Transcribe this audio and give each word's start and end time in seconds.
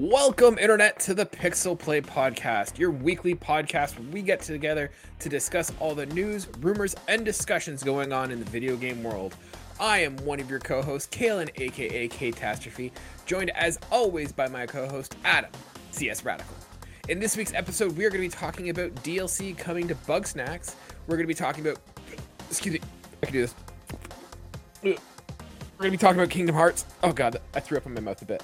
Welcome, 0.00 0.56
Internet, 0.56 0.98
to 1.00 1.12
the 1.12 1.26
Pixel 1.26 1.78
Play 1.78 2.00
Podcast, 2.00 2.78
your 2.78 2.90
weekly 2.90 3.34
podcast 3.34 3.98
where 3.98 4.08
we 4.08 4.22
get 4.22 4.40
together 4.40 4.90
to 5.18 5.28
discuss 5.28 5.70
all 5.78 5.94
the 5.94 6.06
news, 6.06 6.48
rumors, 6.60 6.96
and 7.06 7.22
discussions 7.22 7.82
going 7.82 8.10
on 8.10 8.30
in 8.30 8.38
the 8.38 8.46
video 8.46 8.76
game 8.76 9.02
world. 9.02 9.36
I 9.78 9.98
am 9.98 10.16
one 10.24 10.40
of 10.40 10.48
your 10.48 10.58
co 10.58 10.80
hosts, 10.80 11.14
Kalen, 11.14 11.50
aka 11.60 12.08
Catastrophe, 12.08 12.92
joined 13.26 13.50
as 13.50 13.78
always 13.92 14.32
by 14.32 14.48
my 14.48 14.64
co 14.64 14.88
host, 14.88 15.16
Adam, 15.22 15.50
CS 15.90 16.24
Radical. 16.24 16.56
In 17.10 17.20
this 17.20 17.36
week's 17.36 17.52
episode, 17.52 17.94
we 17.94 18.06
are 18.06 18.08
going 18.08 18.22
to 18.22 18.34
be 18.34 18.40
talking 18.40 18.70
about 18.70 18.94
DLC 19.04 19.54
coming 19.54 19.86
to 19.86 19.94
Bugsnax. 19.94 20.76
We're 21.08 21.16
going 21.16 21.26
to 21.26 21.28
be 21.28 21.34
talking 21.34 21.66
about. 21.66 21.78
Excuse 22.48 22.72
me, 22.72 22.80
I 23.22 23.26
can 23.26 23.34
do 23.34 23.40
this. 23.42 23.54
We're 24.82 24.92
going 24.92 24.98
to 25.78 25.90
be 25.90 25.96
talking 25.98 26.18
about 26.18 26.30
Kingdom 26.30 26.54
Hearts. 26.54 26.86
Oh 27.02 27.12
god, 27.12 27.36
I 27.54 27.60
threw 27.60 27.76
up 27.76 27.84
in 27.84 27.92
my 27.92 28.00
mouth 28.00 28.22
a 28.22 28.24
bit. 28.24 28.42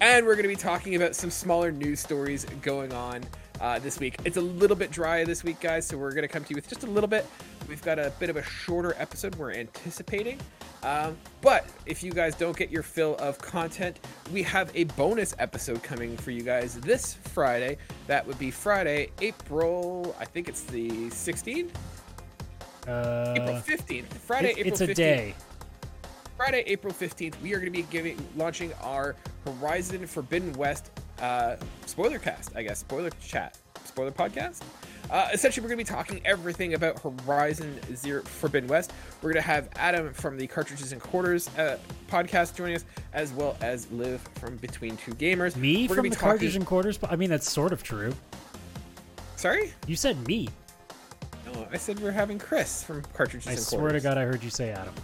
And 0.00 0.26
we're 0.26 0.34
going 0.34 0.44
to 0.44 0.48
be 0.48 0.56
talking 0.56 0.94
about 0.94 1.16
some 1.16 1.30
smaller 1.30 1.72
news 1.72 1.98
stories 1.98 2.44
going 2.62 2.92
on 2.92 3.24
uh, 3.60 3.80
this 3.80 3.98
week. 3.98 4.16
It's 4.24 4.36
a 4.36 4.40
little 4.40 4.76
bit 4.76 4.92
dry 4.92 5.24
this 5.24 5.42
week, 5.42 5.58
guys, 5.60 5.86
so 5.86 5.98
we're 5.98 6.12
going 6.12 6.22
to 6.22 6.28
come 6.28 6.44
to 6.44 6.50
you 6.50 6.54
with 6.56 6.68
just 6.68 6.84
a 6.84 6.86
little 6.86 7.08
bit. 7.08 7.26
We've 7.68 7.82
got 7.82 7.98
a 7.98 8.12
bit 8.20 8.30
of 8.30 8.36
a 8.36 8.42
shorter 8.42 8.94
episode 8.98 9.34
we're 9.34 9.52
anticipating. 9.52 10.38
Um, 10.84 11.16
but 11.42 11.66
if 11.84 12.04
you 12.04 12.12
guys 12.12 12.36
don't 12.36 12.56
get 12.56 12.70
your 12.70 12.84
fill 12.84 13.16
of 13.16 13.38
content, 13.38 13.98
we 14.32 14.44
have 14.44 14.70
a 14.76 14.84
bonus 14.84 15.34
episode 15.40 15.82
coming 15.82 16.16
for 16.16 16.30
you 16.30 16.42
guys 16.42 16.76
this 16.76 17.14
Friday. 17.14 17.76
That 18.06 18.24
would 18.24 18.38
be 18.38 18.52
Friday, 18.52 19.10
April, 19.20 20.14
I 20.20 20.24
think 20.24 20.48
it's 20.48 20.62
the 20.62 20.88
16th? 21.10 21.70
Uh, 22.86 23.34
April 23.36 23.56
15th. 23.56 24.06
Friday, 24.06 24.50
it's, 24.50 24.58
April 24.58 24.72
it's 24.72 24.80
a 24.80 24.86
15th. 24.86 24.94
day. 24.94 25.34
Friday, 26.38 26.62
April 26.68 26.94
15th, 26.94 27.34
we 27.42 27.52
are 27.52 27.58
going 27.58 27.72
to 27.72 27.76
be 27.76 27.82
giving 27.90 28.16
launching 28.36 28.72
our 28.80 29.16
Horizon 29.44 30.06
Forbidden 30.06 30.52
West 30.52 30.88
uh, 31.20 31.56
spoiler 31.84 32.20
cast, 32.20 32.56
I 32.56 32.62
guess, 32.62 32.78
spoiler 32.78 33.10
chat, 33.20 33.58
spoiler 33.84 34.12
podcast. 34.12 34.62
Uh, 35.10 35.28
essentially, 35.32 35.64
we're 35.64 35.74
going 35.74 35.84
to 35.84 35.90
be 35.92 35.96
talking 35.96 36.20
everything 36.24 36.74
about 36.74 37.00
Horizon 37.02 37.80
Zero 37.96 38.22
Forbidden 38.22 38.68
West. 38.68 38.92
We're 39.20 39.32
going 39.32 39.42
to 39.42 39.48
have 39.48 39.68
Adam 39.76 40.12
from 40.12 40.36
the 40.38 40.46
Cartridges 40.46 40.92
and 40.92 41.00
Quarters 41.00 41.48
uh, 41.58 41.76
podcast 42.08 42.54
joining 42.54 42.76
us, 42.76 42.84
as 43.12 43.32
well 43.32 43.56
as 43.60 43.90
Liv 43.90 44.20
from 44.36 44.56
Between 44.58 44.96
Two 44.96 45.12
Gamers. 45.14 45.56
Me 45.56 45.88
We're 45.88 45.96
from 45.96 46.08
the 46.08 46.14
talking- 46.14 46.54
and 46.54 46.64
quarters. 46.66 47.00
I 47.02 47.16
mean, 47.16 47.30
that's 47.30 47.50
sort 47.50 47.72
of 47.72 47.82
true. 47.82 48.14
Sorry, 49.34 49.72
You 49.88 49.96
said 49.96 50.24
me. 50.28 50.48
no, 51.52 51.66
I 51.72 51.78
said 51.78 51.98
we're 52.00 52.10
having 52.12 52.38
Chris 52.38 52.84
from 52.84 53.02
Cartridges 53.14 53.48
I 53.48 53.52
and 53.52 53.60
swear 53.60 53.80
Quarters. 53.80 54.02
to 54.02 54.08
God, 54.08 54.18
I 54.18 54.22
heard 54.24 54.42
you 54.44 54.50
say 54.50 54.70
Adam. 54.70 54.94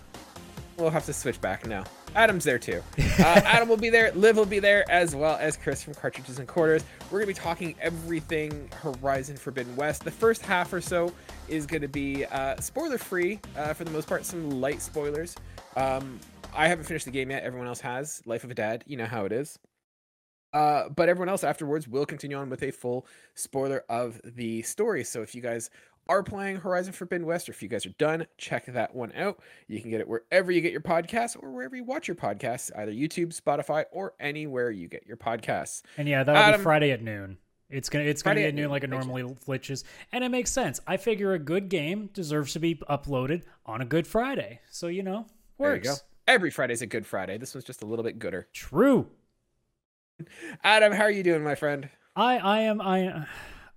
We'll 0.77 0.91
have 0.91 1.06
to 1.06 1.12
switch 1.12 1.41
back 1.41 1.67
now. 1.67 1.84
Adam's 2.14 2.44
there 2.44 2.58
too. 2.58 2.83
Uh, 2.98 3.03
Adam 3.44 3.69
will 3.69 3.77
be 3.77 3.91
there. 3.91 4.12
Liv 4.12 4.36
will 4.36 4.47
be 4.47 4.58
there, 4.58 4.84
as 4.91 5.14
well 5.14 5.36
as 5.36 5.56
Chris 5.56 5.83
from 5.83 5.94
Cartridges 5.94 6.39
and 6.39 6.48
Quarters. 6.48 6.84
We're 7.11 7.20
going 7.20 7.34
to 7.34 7.41
be 7.41 7.44
talking 7.44 7.75
everything 7.80 8.69
Horizon 8.75 9.36
Forbidden 9.36 9.75
West. 9.77 10.05
The 10.05 10.11
first 10.11 10.42
half 10.42 10.72
or 10.72 10.80
so 10.80 11.12
is 11.48 11.67
going 11.67 11.83
to 11.83 11.89
be 11.89 12.25
uh, 12.27 12.61
spoiler 12.61 12.98
free 12.98 13.41
uh, 13.56 13.72
for 13.72 13.84
the 13.84 13.91
most 13.91 14.08
part, 14.08 14.25
some 14.25 14.61
light 14.61 14.80
spoilers. 14.80 15.34
Um, 15.77 16.19
I 16.55 16.69
haven't 16.69 16.84
finished 16.84 17.05
the 17.05 17.11
game 17.11 17.30
yet. 17.30 17.42
Everyone 17.42 17.67
else 17.67 17.80
has. 17.80 18.22
Life 18.27 18.45
of 18.45 18.50
a 18.50 18.55
Dad. 18.55 18.84
You 18.86 18.97
know 18.97 19.06
how 19.06 19.25
it 19.25 19.33
is. 19.33 19.58
Uh, 20.52 20.89
but 20.89 21.08
everyone 21.08 21.28
else 21.28 21.42
afterwards 21.42 21.89
will 21.89 22.06
continue 22.06 22.36
on 22.36 22.48
with 22.48 22.62
a 22.62 22.70
full 22.70 23.06
spoiler 23.34 23.84
of 23.89 24.20
the 24.25 24.62
story. 24.62 25.02
So 25.02 25.20
if 25.20 25.34
you 25.34 25.42
guys 25.42 25.69
are 26.08 26.22
playing 26.22 26.56
Horizon 26.56 26.92
Forbidden 26.92 27.27
West, 27.27 27.48
or 27.48 27.52
if 27.52 27.62
you 27.62 27.69
guys 27.69 27.86
are 27.86 27.91
done, 27.98 28.27
check 28.38 28.66
that 28.66 28.94
one 28.94 29.12
out. 29.14 29.41
You 29.69 29.80
can 29.80 29.91
get 29.91 30.00
it 30.00 30.08
wherever 30.08 30.50
you 30.52 30.61
get 30.61 30.72
your 30.72 30.80
podcasts 30.80 31.36
or 31.42 31.50
wherever 31.50 31.74
you 31.77 31.84
watch 31.84 32.08
your 32.08 32.14
podcasts, 32.14 32.70
either 32.77 32.92
YouTube, 32.92 33.38
Spotify, 33.38 33.84
or 33.92 34.14
anywhere 34.20 34.70
you 34.70 34.89
get 34.89 35.06
your 35.06 35.17
podcasts. 35.17 35.83
And 35.96 36.08
yeah, 36.08 36.23
that'll 36.24 36.40
Adam- 36.42 36.61
be 36.61 36.62
Friday 36.64 36.90
at 36.90 37.02
noon. 37.02 37.39
It's 37.70 37.89
gonna 37.89 38.05
it's 38.05 38.23
gonna 38.23 38.36
be 38.36 38.45
at 38.45 38.55
noon 38.55 38.64
noon, 38.64 38.70
like 38.70 38.84
it 38.84 38.90
normally 38.90 39.23
glitches, 39.23 39.84
and 40.12 40.23
it 40.23 40.28
makes 40.28 40.51
sense. 40.51 40.80
I 40.86 40.96
figure 40.98 41.33
a 41.33 41.39
good 41.39 41.68
game 41.70 42.08
deserves 42.12 42.52
to 42.52 42.61
be 42.61 42.77
uploaded 42.90 43.42
on 43.67 43.80
a 43.80 43.84
Good 43.86 44.07
Friday, 44.07 44.61
so 44.70 44.86
you 44.86 45.02
know 45.02 45.27
There 45.58 45.70
you 45.70 45.74
works. 45.77 45.89
go. 45.89 45.95
Every 46.28 46.51
Friday's 46.51 46.83
a 46.83 46.86
good 46.86 47.07
Friday. 47.07 47.36
This 47.39 47.55
one's 47.55 47.64
just 47.64 47.83
a 47.83 47.86
little 47.86 48.05
bit 48.05 48.18
gooder. 48.18 48.48
True. 48.52 49.08
Adam, 50.62 50.92
how 50.92 51.02
are 51.05 51.11
you 51.11 51.23
doing, 51.23 51.42
my 51.42 51.55
friend? 51.55 51.89
I 52.14 52.36
I 52.39 52.61
am 52.61 52.80
I 52.80 53.27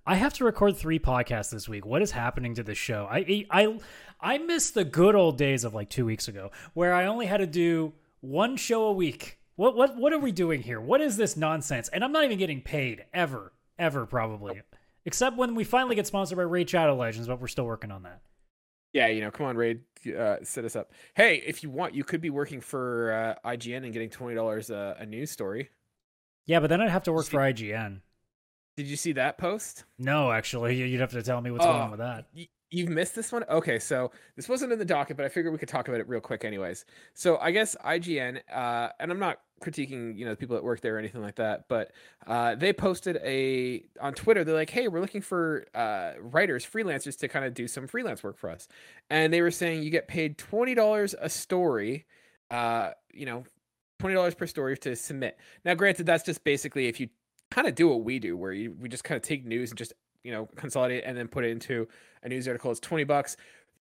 I 0.07 0.15
have 0.15 0.33
to 0.35 0.45
record 0.45 0.77
three 0.77 0.99
podcasts 0.99 1.51
this 1.51 1.67
week. 1.67 1.85
What 1.85 2.01
is 2.01 2.11
happening 2.11 2.55
to 2.55 2.63
this 2.63 2.77
show? 2.77 3.07
I 3.11 3.45
I 3.51 3.77
I 4.21 4.37
miss 4.37 4.71
the 4.71 4.85
good 4.85 5.15
old 5.15 5.37
days 5.37 5.65
of 5.65 5.73
like 5.73 5.89
two 5.89 6.05
weeks 6.05 6.29
ago 6.29 6.51
where 6.73 6.93
I 6.93 7.07
only 7.07 7.25
had 7.25 7.37
to 7.37 7.45
do 7.45 7.93
one 8.21 8.55
show 8.55 8.85
a 8.85 8.93
week. 8.93 9.37
What 9.57 9.75
what 9.75 9.97
what 9.97 10.13
are 10.13 10.19
we 10.19 10.31
doing 10.31 10.61
here? 10.61 10.79
What 10.79 11.01
is 11.01 11.17
this 11.17 11.35
nonsense? 11.35 11.89
And 11.89 12.05
I'm 12.05 12.13
not 12.13 12.23
even 12.23 12.37
getting 12.37 12.61
paid 12.61 13.03
ever 13.13 13.51
ever 13.77 14.05
probably. 14.05 14.61
Except 15.03 15.35
when 15.35 15.55
we 15.55 15.65
finally 15.65 15.95
get 15.95 16.07
sponsored 16.07 16.37
by 16.37 16.43
Raid 16.43 16.69
Shadow 16.69 16.95
Legends, 16.95 17.27
but 17.27 17.41
we're 17.41 17.47
still 17.47 17.65
working 17.65 17.91
on 17.91 18.03
that. 18.03 18.21
Yeah, 18.93 19.07
you 19.07 19.19
know, 19.19 19.29
come 19.29 19.45
on, 19.45 19.57
Raid, 19.57 19.81
uh, 20.17 20.37
set 20.41 20.63
us 20.63 20.77
up. 20.77 20.91
Hey, 21.15 21.43
if 21.45 21.63
you 21.63 21.69
want, 21.69 21.93
you 21.93 22.05
could 22.05 22.21
be 22.21 22.29
working 22.29 22.61
for 22.61 23.35
uh, 23.43 23.49
IGN 23.49 23.83
and 23.83 23.91
getting 23.91 24.09
twenty 24.09 24.35
dollars 24.35 24.69
a, 24.69 24.95
a 24.99 25.05
news 25.05 25.31
story. 25.31 25.69
Yeah, 26.45 26.61
but 26.61 26.69
then 26.69 26.79
I'd 26.79 26.89
have 26.89 27.03
to 27.03 27.11
work 27.11 27.25
for 27.25 27.39
IGN. 27.39 27.99
Did 28.77 28.85
you 28.87 28.95
see 28.95 29.11
that 29.13 29.37
post? 29.39 29.85
No, 29.97 30.31
actually, 30.31 30.75
you'd 30.77 30.99
have 31.01 31.11
to 31.11 31.23
tell 31.23 31.41
me 31.41 31.49
what's 31.51 31.65
going 31.65 31.77
on 31.81 31.87
Oh, 31.87 31.91
with 31.91 31.99
that. 31.99 32.27
y- 32.35 32.47
You've 32.69 32.89
missed 32.89 33.15
this 33.15 33.31
one? 33.31 33.45
Okay, 33.49 33.79
so 33.79 34.11
this 34.35 34.49
wasn't 34.49 34.73
in 34.73 34.77
the 34.77 34.83
docket, 34.83 35.15
but 35.15 35.25
I 35.25 35.29
figured 35.29 35.53
we 35.53 35.57
could 35.57 35.69
talk 35.69 35.87
about 35.87 36.01
it 36.01 36.07
real 36.09 36.19
quick 36.19 36.43
anyways. 36.43 36.83
So 37.13 37.37
I 37.37 37.51
guess 37.51 37.77
IGN, 37.83 38.41
uh, 38.53 38.89
and 38.99 39.09
I'm 39.09 39.19
not 39.19 39.39
critiquing, 39.63 40.17
you 40.17 40.25
know, 40.25 40.31
the 40.31 40.37
people 40.37 40.55
that 40.57 40.65
work 40.65 40.81
there 40.81 40.95
or 40.95 40.99
anything 40.99 41.21
like 41.21 41.35
that, 41.37 41.69
but 41.69 41.91
uh, 42.27 42.55
they 42.55 42.73
posted 42.73 43.15
a 43.23 43.85
on 44.01 44.13
Twitter, 44.13 44.43
they're 44.43 44.53
like, 44.53 44.69
hey, 44.69 44.89
we're 44.89 44.99
looking 44.99 45.21
for 45.21 45.65
uh, 45.73 46.11
writers, 46.19 46.65
freelancers 46.65 47.17
to 47.19 47.29
kind 47.29 47.45
of 47.45 47.53
do 47.53 47.69
some 47.69 47.87
freelance 47.87 48.21
work 48.21 48.37
for 48.37 48.49
us. 48.49 48.67
And 49.09 49.31
they 49.33 49.41
were 49.41 49.49
saying 49.49 49.81
you 49.83 49.89
get 49.89 50.09
paid 50.09 50.37
$20 50.37 51.15
a 51.21 51.29
story, 51.29 52.05
uh, 52.51 52.89
you 53.13 53.25
know, 53.25 53.45
$20 54.01 54.37
per 54.37 54.45
story 54.45 54.77
to 54.79 54.93
submit. 54.97 55.37
Now, 55.63 55.73
granted, 55.73 56.05
that's 56.05 56.25
just 56.25 56.43
basically 56.43 56.87
if 56.87 56.99
you 56.99 57.07
kind 57.51 57.67
of 57.67 57.75
do 57.75 57.87
what 57.87 58.03
we 58.03 58.19
do, 58.19 58.35
where 58.35 58.51
you, 58.51 58.75
we 58.79 58.89
just 58.89 59.03
kind 59.03 59.17
of 59.17 59.21
take 59.21 59.45
news 59.45 59.71
and 59.71 59.77
just, 59.77 59.93
you 60.23 60.31
know, 60.31 60.47
consolidate 60.55 61.03
and 61.05 61.17
then 61.17 61.27
put 61.27 61.45
it 61.45 61.51
into 61.51 61.87
a 62.23 62.29
news 62.29 62.47
article. 62.47 62.71
It's 62.71 62.79
20 62.79 63.03
bucks, 63.03 63.37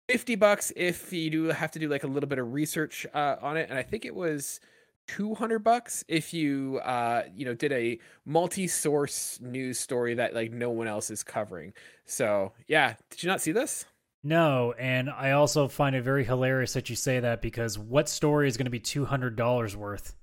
50 0.09 0.35
bucks 0.35 0.73
if 0.75 1.13
you 1.13 1.29
do 1.29 1.43
have 1.45 1.71
to 1.71 1.79
do 1.79 1.87
like 1.87 2.03
a 2.03 2.07
little 2.07 2.29
bit 2.29 2.39
of 2.39 2.53
research 2.53 3.05
uh, 3.13 3.37
on 3.41 3.57
it. 3.57 3.69
And 3.69 3.77
I 3.77 3.83
think 3.83 4.05
it 4.05 4.15
was 4.15 4.59
200 5.07 5.59
bucks 5.59 6.03
if 6.07 6.33
you, 6.33 6.79
uh, 6.83 7.23
you 7.35 7.45
know, 7.45 7.53
did 7.53 7.71
a 7.71 7.99
multi 8.25 8.67
source 8.67 9.39
news 9.41 9.79
story 9.79 10.15
that 10.15 10.33
like 10.33 10.51
no 10.51 10.69
one 10.69 10.87
else 10.87 11.11
is 11.11 11.23
covering. 11.23 11.73
So, 12.05 12.53
yeah. 12.67 12.95
Did 13.09 13.23
you 13.23 13.29
not 13.29 13.41
see 13.41 13.51
this? 13.51 13.85
No, 14.23 14.73
and 14.77 15.09
I 15.09 15.31
also 15.31 15.67
find 15.67 15.95
it 15.95 16.03
very 16.03 16.23
hilarious 16.23 16.73
that 16.73 16.89
you 16.89 16.95
say 16.95 17.19
that 17.19 17.41
because 17.41 17.79
what 17.79 18.07
story 18.07 18.47
is 18.47 18.55
going 18.55 18.65
to 18.65 18.71
be 18.71 18.79
two 18.79 19.05
hundred 19.05 19.35
dollars 19.35 19.75
worth? 19.75 20.15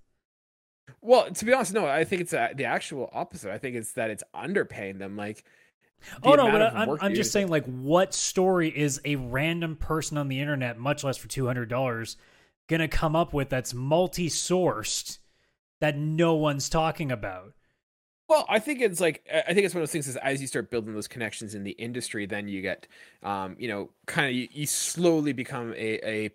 Well, 1.01 1.31
to 1.31 1.45
be 1.45 1.53
honest, 1.53 1.73
no, 1.73 1.87
I 1.87 2.05
think 2.05 2.23
it's 2.23 2.33
uh, 2.33 2.49
the 2.55 2.65
actual 2.65 3.11
opposite. 3.13 3.53
I 3.53 3.59
think 3.59 3.77
it's 3.77 3.93
that 3.93 4.11
it's 4.11 4.25
underpaying 4.35 4.99
them. 4.99 5.17
Like, 5.17 5.45
Oh 6.23 6.35
no, 6.35 6.51
but 6.51 6.63
I'm, 6.63 6.99
I'm 7.01 7.15
just 7.15 7.33
saying, 7.33 7.49
like, 7.49 7.65
what 7.67 8.15
story 8.15 8.69
is 8.69 9.01
a 9.05 9.17
random 9.17 9.77
person 9.77 10.17
on 10.17 10.29
the 10.29 10.41
internet, 10.41 10.79
much 10.79 11.05
less 11.05 11.17
for 11.17 11.29
two 11.29 11.47
hundred 11.47 11.69
dollars, 11.69 12.17
to 12.69 12.89
come 12.89 13.17
up 13.17 13.33
with 13.33 13.49
that's 13.49 13.75
multi-sourced 13.75 15.19
that 15.81 15.97
no 15.97 16.35
one's 16.35 16.69
talking 16.69 17.11
about? 17.11 17.53
Well, 18.29 18.45
I 18.49 18.59
think 18.59 18.81
it's 18.81 19.01
like 19.01 19.27
I 19.33 19.45
I 19.49 19.55
think 19.55 19.67
it's 19.67 19.75
one 19.75 19.83
of 19.83 19.89
those 19.89 19.93
things 19.93 20.09
is 20.09 20.17
as 20.17 20.41
you 20.41 20.47
start 20.47 20.71
building 20.71 20.95
those 20.95 21.09
connections 21.09 21.55
in 21.55 21.65
the 21.65 21.73
industry, 21.73 22.27
then 22.27 22.49
you 22.49 22.63
get, 22.63 22.87
um, 23.23 23.57
you 23.59 23.69
know, 23.69 23.91
kind 24.07 24.29
of 24.29 24.35
you, 24.35 24.49
you 24.53 24.67
slowly 24.67 25.33
become 25.33 25.73
a 25.73 26.09
a 26.09 26.31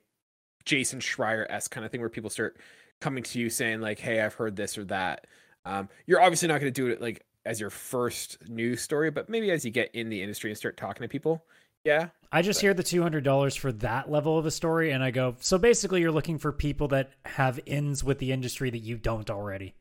Jason 0.66 1.00
Schreier 1.00 1.46
s 1.50 1.68
kind 1.68 1.86
of 1.86 1.92
thing 1.92 2.02
where 2.02 2.10
people 2.10 2.30
start 2.30 2.58
coming 3.04 3.24
to 3.24 3.40
you 3.40 3.50
saying 3.50 3.82
like, 3.82 4.00
"Hey, 4.00 4.22
I've 4.22 4.34
heard 4.34 4.56
this 4.56 4.78
or 4.78 4.86
that." 4.86 5.28
Um, 5.66 5.90
you're 6.08 6.22
obviously 6.22 6.48
not 6.48 6.60
going 6.60 6.72
to 6.74 6.82
do 6.82 6.88
it 6.88 7.02
like 7.02 7.26
as 7.46 7.60
your 7.60 7.70
first 7.70 8.50
news 8.50 8.82
story, 8.82 9.12
but 9.12 9.30
maybe 9.30 9.52
as 9.52 9.66
you 9.66 9.72
get 9.72 9.94
in 9.94 10.10
the 10.10 10.22
industry 10.22 10.50
and 10.50 10.58
start 10.58 10.78
talking 10.78 11.04
to 11.04 11.10
people, 11.10 11.44
yeah, 11.84 12.08
I 12.32 12.42
just 12.42 12.62
hear 12.62 12.74
the 12.74 12.84
two 12.84 13.02
hundred 13.02 13.24
dollars 13.24 13.56
for 13.56 13.72
that 13.74 14.10
level 14.10 14.38
of 14.38 14.46
a 14.46 14.52
story, 14.52 14.92
and 14.92 15.04
I 15.04 15.12
go, 15.12 15.36
so 15.40 15.58
basically, 15.58 16.02
you're 16.02 16.12
looking 16.12 16.38
for 16.38 16.52
people 16.52 16.88
that 16.90 17.12
have 17.26 17.60
ins 17.66 18.04
with 18.04 18.20
the 18.20 18.32
industry 18.32 18.70
that 18.70 18.80
you 18.80 18.98
don't 18.98 19.30
already. 19.30 19.76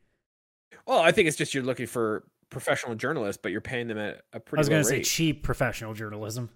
Well, 0.85 0.99
I 0.99 1.11
think 1.11 1.27
it's 1.27 1.37
just 1.37 1.53
you're 1.53 1.63
looking 1.63 1.87
for 1.87 2.25
professional 2.49 2.95
journalists, 2.95 3.39
but 3.41 3.51
you're 3.51 3.61
paying 3.61 3.87
them 3.87 3.97
at 3.97 4.21
a 4.33 4.39
pretty 4.39 4.59
I 4.59 4.61
was 4.61 4.69
going 4.69 4.83
to 4.83 4.87
say 4.87 5.01
cheap 5.01 5.43
professional 5.43 5.93
journalism. 5.93 6.49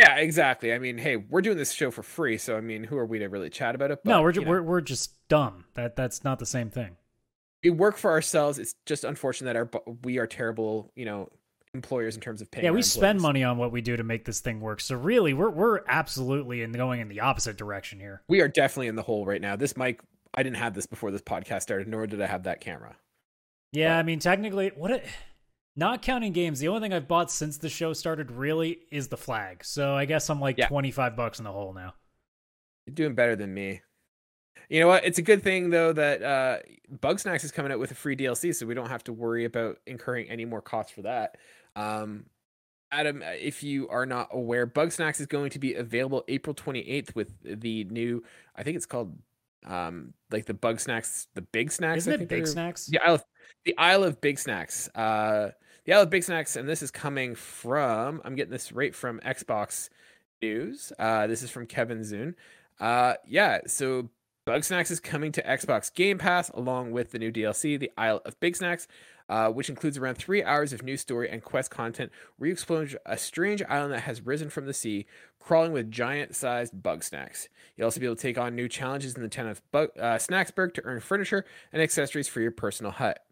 Yeah, 0.00 0.16
exactly. 0.16 0.72
I 0.72 0.78
mean, 0.78 0.96
hey, 0.98 1.16
we're 1.16 1.42
doing 1.42 1.58
this 1.58 1.72
show 1.72 1.90
for 1.90 2.02
free, 2.02 2.38
so 2.38 2.56
I 2.56 2.60
mean, 2.60 2.84
who 2.84 2.96
are 2.96 3.06
we 3.06 3.18
to 3.18 3.26
really 3.28 3.50
chat 3.50 3.74
about 3.74 3.90
it? 3.90 4.00
no, 4.04 4.22
we're, 4.22 4.32
ju- 4.32 4.42
we're 4.42 4.62
we're 4.62 4.80
just 4.80 5.12
dumb. 5.28 5.64
That 5.74 5.94
that's 5.96 6.24
not 6.24 6.38
the 6.38 6.46
same 6.46 6.70
thing. 6.70 6.96
we 7.62 7.70
work 7.70 7.96
for 7.98 8.10
ourselves. 8.10 8.58
It's 8.58 8.74
just 8.86 9.04
unfortunate 9.04 9.52
that 9.52 9.56
our 9.56 9.96
we 10.02 10.18
are 10.18 10.26
terrible, 10.26 10.90
you 10.96 11.04
know, 11.04 11.28
employers 11.74 12.14
in 12.14 12.20
terms 12.20 12.40
of 12.40 12.50
paying. 12.50 12.64
Yeah, 12.64 12.70
we 12.70 12.82
spend 12.82 13.20
money 13.20 13.44
on 13.44 13.58
what 13.58 13.72
we 13.72 13.80
do 13.82 13.96
to 13.96 14.02
make 14.02 14.24
this 14.24 14.40
thing 14.40 14.60
work. 14.60 14.80
So 14.80 14.96
really, 14.96 15.34
we're 15.34 15.50
we're 15.50 15.80
absolutely 15.86 16.62
in 16.62 16.72
going 16.72 17.00
in 17.00 17.08
the 17.08 17.20
opposite 17.20 17.56
direction 17.58 18.00
here. 18.00 18.22
We 18.28 18.40
are 18.40 18.48
definitely 18.48 18.88
in 18.88 18.96
the 18.96 19.02
hole 19.02 19.26
right 19.26 19.40
now. 19.40 19.56
This 19.56 19.76
mic, 19.76 20.00
I 20.32 20.42
didn't 20.42 20.56
have 20.56 20.72
this 20.74 20.86
before 20.86 21.10
this 21.10 21.22
podcast 21.22 21.62
started, 21.62 21.88
nor 21.88 22.06
did 22.06 22.22
I 22.22 22.26
have 22.26 22.44
that 22.44 22.60
camera. 22.60 22.96
Yeah, 23.72 23.96
I 23.98 24.02
mean, 24.02 24.18
technically, 24.18 24.72
what 24.74 24.90
it, 24.90 25.06
not 25.76 26.02
counting 26.02 26.32
games, 26.32 26.58
the 26.60 26.68
only 26.68 26.80
thing 26.80 26.92
I've 26.92 27.08
bought 27.08 27.30
since 27.30 27.58
the 27.58 27.68
show 27.68 27.92
started 27.92 28.30
really 28.30 28.80
is 28.90 29.08
the 29.08 29.16
flag. 29.16 29.64
So 29.64 29.94
I 29.94 30.04
guess 30.04 30.28
I'm 30.30 30.40
like 30.40 30.58
Yeah. 30.58 30.68
25 30.68 31.16
bucks 31.16 31.38
in 31.38 31.44
the 31.44 31.52
hole 31.52 31.72
now. 31.72 31.94
You're 32.86 32.94
doing 32.94 33.14
better 33.14 33.36
than 33.36 33.52
me. 33.54 33.82
You 34.68 34.80
know 34.80 34.88
what? 34.88 35.04
It's 35.04 35.18
a 35.18 35.22
good 35.22 35.42
thing 35.42 35.70
though 35.70 35.92
that 35.92 36.22
uh, 36.22 36.58
Bugsnax 36.92 37.44
is 37.44 37.50
coming 37.52 37.72
out 37.72 37.78
with 37.78 37.90
a 37.90 37.94
free 37.94 38.16
DLC, 38.16 38.54
so 38.54 38.66
we 38.66 38.74
don't 38.74 38.88
have 38.88 39.04
to 39.04 39.12
worry 39.12 39.44
about 39.44 39.78
incurring 39.86 40.28
any 40.30 40.44
more 40.44 40.60
costs 40.62 40.92
for 40.92 41.02
that. 41.02 41.36
Um, 41.76 42.26
Adam, 42.92 43.22
if 43.22 43.62
you 43.62 43.88
are 43.88 44.06
not 44.06 44.28
aware, 44.32 44.66
Bugsnax 44.66 45.20
is 45.20 45.26
going 45.26 45.50
to 45.50 45.58
be 45.58 45.74
available 45.74 46.24
April 46.28 46.54
28th 46.54 47.14
with 47.14 47.28
the 47.42 47.84
new. 47.84 48.22
I 48.56 48.62
think 48.64 48.76
it's 48.76 48.86
called 48.86 49.16
um, 49.66 50.14
like 50.30 50.46
the 50.46 50.54
Bugsnax, 50.54 51.26
the 51.34 51.42
Bigsnax. 51.42 51.96
Isn't 51.98 52.20
I 52.20 52.22
it 52.24 52.28
Bigsnax? 52.28 52.88
yeah 52.92 53.12
of, 53.12 53.24
the 53.64 53.76
Isle 53.78 54.04
of 54.04 54.20
Bigsnax. 54.20 54.88
Uh, 54.94 55.50
the 55.84 55.92
Isle 55.94 56.02
of 56.02 56.10
Bigsnax, 56.10 56.56
and 56.56 56.68
this 56.68 56.82
is 56.82 56.90
coming 56.90 57.34
from. 57.34 58.20
I'm 58.24 58.34
getting 58.34 58.52
this 58.52 58.72
right 58.72 58.94
from 58.94 59.20
Xbox 59.20 59.88
News. 60.42 60.92
Uh, 60.98 61.26
this 61.26 61.42
is 61.42 61.50
from 61.50 61.66
Kevin 61.66 62.00
Zuhn. 62.00 62.34
Uh, 62.78 63.14
yeah, 63.26 63.58
so 63.66 64.08
Bugsnax 64.46 64.90
is 64.90 65.00
coming 65.00 65.32
to 65.32 65.42
Xbox 65.42 65.92
Game 65.94 66.18
Pass 66.18 66.48
along 66.50 66.92
with 66.92 67.12
the 67.12 67.18
new 67.18 67.30
DLC, 67.30 67.78
The 67.78 67.92
Isle 67.96 68.22
of 68.24 68.40
Bigsnax, 68.40 68.86
uh, 69.28 69.48
which 69.50 69.68
includes 69.68 69.96
around 69.96 70.16
three 70.16 70.42
hours 70.42 70.72
of 70.72 70.82
new 70.82 70.96
story 70.96 71.30
and 71.30 71.42
quest 71.42 71.70
content 71.70 72.10
where 72.36 72.50
you 72.50 72.56
a 73.06 73.16
strange 73.16 73.62
island 73.68 73.92
that 73.92 74.00
has 74.00 74.26
risen 74.26 74.50
from 74.50 74.66
the 74.66 74.72
sea, 74.72 75.06
crawling 75.38 75.72
with 75.72 75.90
giant 75.90 76.34
sized 76.34 76.82
bug 76.82 77.04
snacks. 77.04 77.48
You'll 77.76 77.84
also 77.84 78.00
be 78.00 78.06
able 78.06 78.16
to 78.16 78.22
take 78.22 78.38
on 78.38 78.56
new 78.56 78.68
challenges 78.68 79.14
in 79.14 79.22
the 79.22 79.28
town 79.28 79.46
of 79.46 79.62
bug, 79.70 79.90
uh, 79.98 80.16
Snaxburg 80.16 80.74
to 80.74 80.84
earn 80.84 81.00
furniture 81.00 81.44
and 81.72 81.80
accessories 81.80 82.26
for 82.26 82.40
your 82.40 82.50
personal 82.50 82.92
hut. 82.92 83.24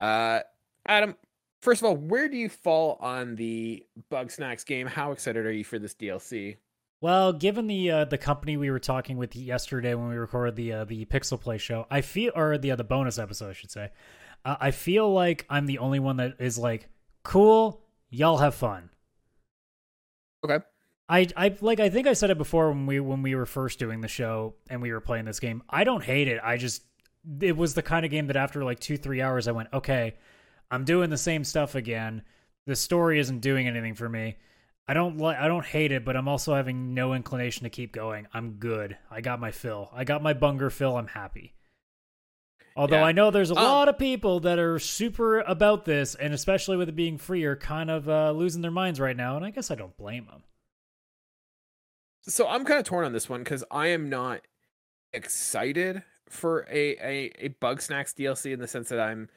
Uh, 0.00 0.40
Adam, 0.86 1.16
first 1.62 1.82
of 1.82 1.86
all, 1.86 1.96
where 1.96 2.28
do 2.28 2.36
you 2.36 2.48
fall 2.48 2.96
on 3.00 3.36
the 3.36 3.84
Bugsnax 4.10 4.64
game? 4.64 4.86
How 4.86 5.12
excited 5.12 5.44
are 5.46 5.52
you 5.52 5.64
for 5.64 5.78
this 5.78 5.94
DLC? 5.94 6.56
Well, 7.00 7.32
given 7.32 7.66
the 7.66 7.90
uh, 7.90 8.04
the 8.06 8.18
company 8.18 8.56
we 8.56 8.70
were 8.70 8.78
talking 8.78 9.18
with 9.18 9.36
yesterday 9.36 9.94
when 9.94 10.08
we 10.08 10.16
recorded 10.16 10.56
the 10.56 10.72
uh, 10.72 10.84
the 10.84 11.04
Pixel 11.04 11.40
Play 11.40 11.58
show, 11.58 11.86
I 11.90 12.00
feel 12.00 12.32
or 12.34 12.56
the 12.56 12.70
uh, 12.70 12.76
the 12.76 12.84
bonus 12.84 13.18
episode, 13.18 13.50
I 13.50 13.52
should 13.52 13.70
say, 13.70 13.90
uh, 14.44 14.56
I 14.60 14.70
feel 14.70 15.12
like 15.12 15.44
I'm 15.50 15.66
the 15.66 15.78
only 15.78 15.98
one 15.98 16.16
that 16.16 16.36
is 16.38 16.58
like, 16.58 16.88
cool, 17.22 17.82
y'all 18.08 18.38
have 18.38 18.54
fun. 18.54 18.88
Okay. 20.44 20.64
I 21.08 21.28
I 21.36 21.56
like 21.60 21.80
I 21.80 21.90
think 21.90 22.06
I 22.06 22.14
said 22.14 22.30
it 22.30 22.38
before 22.38 22.70
when 22.70 22.86
we 22.86 22.98
when 23.00 23.22
we 23.22 23.34
were 23.34 23.46
first 23.46 23.78
doing 23.78 24.00
the 24.00 24.08
show 24.08 24.54
and 24.70 24.80
we 24.80 24.92
were 24.92 25.00
playing 25.00 25.26
this 25.26 25.38
game. 25.38 25.62
I 25.68 25.84
don't 25.84 26.02
hate 26.02 26.28
it. 26.28 26.40
I 26.42 26.56
just 26.56 26.82
it 27.40 27.56
was 27.56 27.74
the 27.74 27.82
kind 27.82 28.04
of 28.04 28.10
game 28.10 28.26
that 28.28 28.36
after 28.36 28.64
like 28.64 28.80
2-3 28.80 29.20
hours 29.22 29.48
I 29.48 29.52
went, 29.52 29.68
"Okay, 29.72 30.14
I'm 30.70 30.84
doing 30.84 31.10
the 31.10 31.16
same 31.18 31.44
stuff 31.44 31.74
again. 31.74 32.22
The 32.66 32.76
story 32.76 33.18
isn't 33.20 33.40
doing 33.40 33.66
anything 33.68 33.94
for 33.94 34.08
me. 34.08 34.36
I 34.88 34.94
don't 34.94 35.18
like 35.18 35.36
I 35.38 35.48
don't 35.48 35.64
hate 35.66 35.92
it, 35.92 36.04
but 36.04 36.16
I'm 36.16 36.28
also 36.28 36.54
having 36.54 36.94
no 36.94 37.12
inclination 37.14 37.64
to 37.64 37.70
keep 37.70 37.92
going. 37.92 38.26
I'm 38.32 38.52
good. 38.54 38.96
I 39.10 39.20
got 39.20 39.40
my 39.40 39.50
fill. 39.50 39.90
I 39.92 40.04
got 40.04 40.22
my 40.22 40.32
bunger 40.32 40.70
fill. 40.70 40.96
I'm 40.96 41.08
happy. 41.08 41.54
Although 42.76 42.98
Yeah. 42.98 43.04
I 43.06 43.12
know 43.12 43.30
there's 43.30 43.50
a 43.50 43.56
Um, 43.56 43.64
lot 43.64 43.88
of 43.88 43.98
people 43.98 44.40
that 44.40 44.58
are 44.58 44.78
super 44.78 45.40
about 45.40 45.86
this, 45.86 46.14
and 46.14 46.34
especially 46.34 46.76
with 46.76 46.88
it 46.88 46.94
being 46.96 47.16
free, 47.18 47.42
are 47.44 47.56
kind 47.56 47.90
of 47.90 48.08
uh, 48.08 48.30
losing 48.32 48.62
their 48.62 48.70
minds 48.70 49.00
right 49.00 49.16
now, 49.16 49.34
and 49.36 49.44
I 49.44 49.50
guess 49.50 49.70
I 49.70 49.74
don't 49.76 49.96
blame 49.96 50.26
them. 50.26 50.42
So 52.22 52.46
I'm 52.48 52.64
kind 52.64 52.78
of 52.78 52.84
torn 52.84 53.04
on 53.04 53.12
this 53.12 53.28
one 53.28 53.42
because 53.44 53.64
I 53.70 53.88
am 53.88 54.08
not 54.10 54.42
excited 55.12 56.02
for 56.28 56.66
a, 56.70 56.96
a 56.96 57.32
a 57.38 57.48
Bugsnax 57.60 58.14
DLC 58.14 58.52
in 58.52 58.60
the 58.60 58.68
sense 58.68 58.88
that 58.88 59.00
I'm 59.00 59.28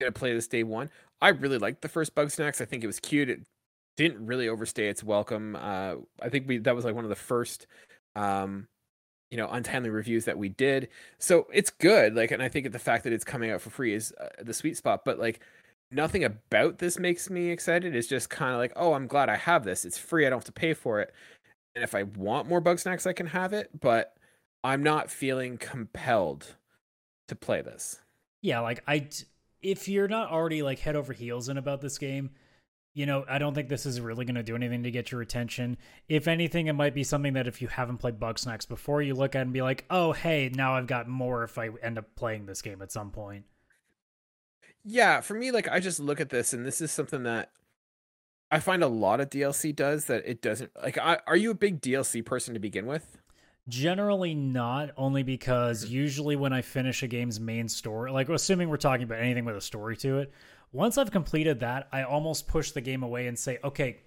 gonna 0.00 0.12
play 0.12 0.34
this 0.34 0.48
day 0.48 0.62
one. 0.62 0.90
I 1.20 1.28
really 1.28 1.58
liked 1.58 1.82
the 1.82 1.88
first 1.88 2.14
Bugsnax. 2.14 2.60
I 2.60 2.64
think 2.64 2.84
it 2.84 2.86
was 2.86 3.00
cute. 3.00 3.30
It 3.30 3.40
didn't 3.96 4.26
really 4.26 4.48
overstay 4.48 4.88
its 4.88 5.02
welcome. 5.04 5.56
Uh, 5.56 5.96
I 6.22 6.28
think 6.28 6.48
we 6.48 6.58
that 6.58 6.74
was 6.74 6.84
like 6.84 6.94
one 6.94 7.04
of 7.04 7.10
the 7.10 7.16
first, 7.16 7.66
um, 8.16 8.68
you 9.30 9.36
know, 9.36 9.48
untimely 9.50 9.90
reviews 9.90 10.24
that 10.26 10.38
we 10.38 10.48
did. 10.48 10.88
So 11.18 11.46
it's 11.52 11.70
good. 11.70 12.14
Like, 12.14 12.30
and 12.30 12.42
I 12.42 12.48
think 12.48 12.70
the 12.72 12.78
fact 12.78 13.04
that 13.04 13.12
it's 13.12 13.24
coming 13.24 13.50
out 13.50 13.60
for 13.60 13.70
free 13.70 13.94
is 13.94 14.12
uh, 14.20 14.28
the 14.42 14.54
sweet 14.54 14.76
spot. 14.76 15.04
But 15.04 15.18
like, 15.18 15.40
nothing 15.90 16.24
about 16.24 16.78
this 16.78 16.98
makes 16.98 17.30
me 17.30 17.50
excited. 17.50 17.94
It's 17.94 18.08
just 18.08 18.30
kind 18.30 18.52
of 18.52 18.58
like, 18.58 18.72
oh, 18.76 18.94
I'm 18.94 19.06
glad 19.06 19.28
I 19.28 19.36
have 19.36 19.64
this. 19.64 19.84
It's 19.84 19.98
free. 19.98 20.26
I 20.26 20.30
don't 20.30 20.38
have 20.38 20.44
to 20.46 20.52
pay 20.52 20.74
for 20.74 21.00
it. 21.00 21.14
And 21.74 21.84
if 21.84 21.94
I 21.94 22.04
want 22.04 22.48
more 22.48 22.60
bug 22.60 22.78
snacks, 22.78 23.06
I 23.06 23.12
can 23.12 23.26
have 23.26 23.52
it. 23.52 23.70
But 23.80 24.16
I'm 24.64 24.82
not 24.82 25.10
feeling 25.10 25.58
compelled 25.58 26.56
to 27.28 27.36
play 27.36 27.62
this. 27.62 28.00
Yeah, 28.40 28.60
like 28.60 28.82
I 28.88 29.08
if 29.62 29.88
you're 29.88 30.08
not 30.08 30.30
already 30.30 30.62
like 30.62 30.78
head 30.80 30.96
over 30.96 31.12
heels 31.12 31.48
in 31.48 31.58
about 31.58 31.80
this 31.80 31.98
game, 31.98 32.30
you 32.94 33.06
know, 33.06 33.24
I 33.28 33.38
don't 33.38 33.54
think 33.54 33.68
this 33.68 33.86
is 33.86 34.00
really 34.00 34.24
going 34.24 34.34
to 34.36 34.42
do 34.42 34.54
anything 34.54 34.82
to 34.84 34.90
get 34.90 35.12
your 35.12 35.20
attention. 35.20 35.76
If 36.08 36.28
anything, 36.28 36.68
it 36.68 36.74
might 36.74 36.94
be 36.94 37.04
something 37.04 37.34
that 37.34 37.48
if 37.48 37.60
you 37.60 37.68
haven't 37.68 37.98
played 37.98 38.20
Bugsnax 38.20 38.68
before, 38.68 39.02
you 39.02 39.14
look 39.14 39.34
at 39.34 39.42
and 39.42 39.52
be 39.52 39.62
like, 39.62 39.84
oh, 39.90 40.12
hey, 40.12 40.50
now 40.54 40.74
I've 40.74 40.86
got 40.86 41.08
more 41.08 41.44
if 41.44 41.58
I 41.58 41.70
end 41.82 41.98
up 41.98 42.14
playing 42.14 42.46
this 42.46 42.62
game 42.62 42.82
at 42.82 42.92
some 42.92 43.10
point. 43.10 43.44
Yeah, 44.84 45.20
for 45.22 45.34
me, 45.34 45.50
like 45.50 45.68
I 45.68 45.80
just 45.80 45.98
look 45.98 46.20
at 46.20 46.30
this, 46.30 46.52
and 46.52 46.64
this 46.64 46.80
is 46.80 46.92
something 46.92 47.22
that 47.24 47.50
I 48.50 48.60
find 48.60 48.84
a 48.84 48.88
lot 48.88 49.20
of 49.20 49.30
DLC 49.30 49.74
does 49.74 50.04
that 50.04 50.22
it 50.26 50.40
doesn't. 50.40 50.70
Like, 50.80 50.98
I, 50.98 51.18
are 51.26 51.36
you 51.36 51.50
a 51.50 51.54
big 51.54 51.80
DLC 51.80 52.24
person 52.24 52.54
to 52.54 52.60
begin 52.60 52.86
with? 52.86 53.18
Generally 53.68 54.34
not, 54.34 54.90
only 54.96 55.22
because 55.22 55.86
usually 55.86 56.36
when 56.36 56.52
I 56.52 56.60
finish 56.60 57.02
a 57.02 57.06
game's 57.06 57.40
main 57.40 57.68
story, 57.68 58.10
like 58.10 58.28
assuming 58.28 58.68
we're 58.68 58.76
talking 58.76 59.04
about 59.04 59.20
anything 59.20 59.44
with 59.44 59.56
a 59.56 59.60
story 59.60 59.96
to 59.98 60.18
it, 60.18 60.32
once 60.72 60.98
I've 60.98 61.10
completed 61.10 61.60
that, 61.60 61.88
I 61.92 62.02
almost 62.02 62.46
push 62.46 62.72
the 62.72 62.80
game 62.80 63.02
away 63.02 63.26
and 63.26 63.38
say, 63.38 63.58
okay, 63.64 64.00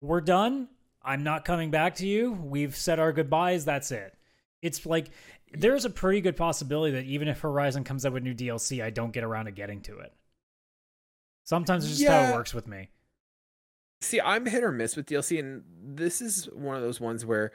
we're 0.00 0.20
done. 0.20 0.68
I'm 1.02 1.22
not 1.22 1.44
coming 1.44 1.70
back 1.70 1.96
to 1.96 2.06
you. 2.06 2.32
We've 2.32 2.74
said 2.74 2.98
our 2.98 3.12
goodbyes. 3.12 3.64
That's 3.64 3.92
it. 3.92 4.14
It's 4.62 4.84
like 4.86 5.10
there's 5.52 5.84
a 5.84 5.90
pretty 5.90 6.20
good 6.20 6.36
possibility 6.36 6.92
that 6.94 7.04
even 7.04 7.28
if 7.28 7.40
Horizon 7.40 7.84
comes 7.84 8.06
out 8.06 8.12
with 8.12 8.22
new 8.22 8.34
DLC, 8.34 8.82
I 8.82 8.90
don't 8.90 9.12
get 9.12 9.24
around 9.24 9.44
to 9.46 9.52
getting 9.52 9.80
to 9.82 9.98
it. 9.98 10.12
Sometimes 11.44 11.84
it's 11.84 11.98
just 11.98 12.10
how 12.10 12.30
it 12.30 12.34
works 12.34 12.54
with 12.54 12.66
me. 12.66 12.88
See, 14.00 14.20
I'm 14.20 14.46
hit 14.46 14.64
or 14.64 14.72
miss 14.72 14.96
with 14.96 15.06
DLC, 15.06 15.38
and 15.38 15.62
this 15.82 16.20
is 16.20 16.48
one 16.52 16.76
of 16.76 16.82
those 16.82 17.00
ones 17.00 17.24
where 17.24 17.52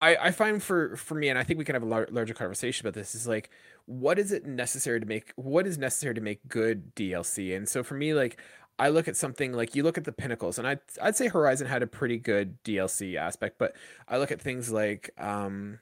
I 0.00 0.16
I 0.16 0.30
find 0.30 0.62
for 0.62 0.96
for 0.96 1.14
me, 1.14 1.28
and 1.28 1.38
I 1.38 1.44
think 1.44 1.58
we 1.58 1.64
can 1.64 1.74
have 1.74 1.82
a 1.82 1.86
lar- 1.86 2.08
larger 2.10 2.34
conversation 2.34 2.86
about 2.86 2.94
this. 2.94 3.14
Is 3.14 3.26
like, 3.26 3.50
what 3.86 4.18
is 4.18 4.32
it 4.32 4.46
necessary 4.46 5.00
to 5.00 5.06
make? 5.06 5.32
What 5.36 5.66
is 5.66 5.78
necessary 5.78 6.14
to 6.14 6.20
make 6.20 6.40
good 6.48 6.94
DLC? 6.94 7.56
And 7.56 7.68
so 7.68 7.82
for 7.82 7.94
me, 7.94 8.14
like, 8.14 8.38
I 8.78 8.88
look 8.88 9.08
at 9.08 9.16
something 9.16 9.52
like 9.52 9.74
you 9.74 9.82
look 9.82 9.98
at 9.98 10.04
the 10.04 10.12
pinnacles, 10.12 10.58
and 10.58 10.66
I'd 10.66 10.80
I'd 11.02 11.16
say 11.16 11.28
Horizon 11.28 11.66
had 11.66 11.82
a 11.82 11.86
pretty 11.86 12.18
good 12.18 12.62
DLC 12.64 13.16
aspect, 13.16 13.58
but 13.58 13.74
I 14.08 14.18
look 14.18 14.30
at 14.32 14.40
things 14.40 14.72
like 14.72 15.10
um, 15.18 15.80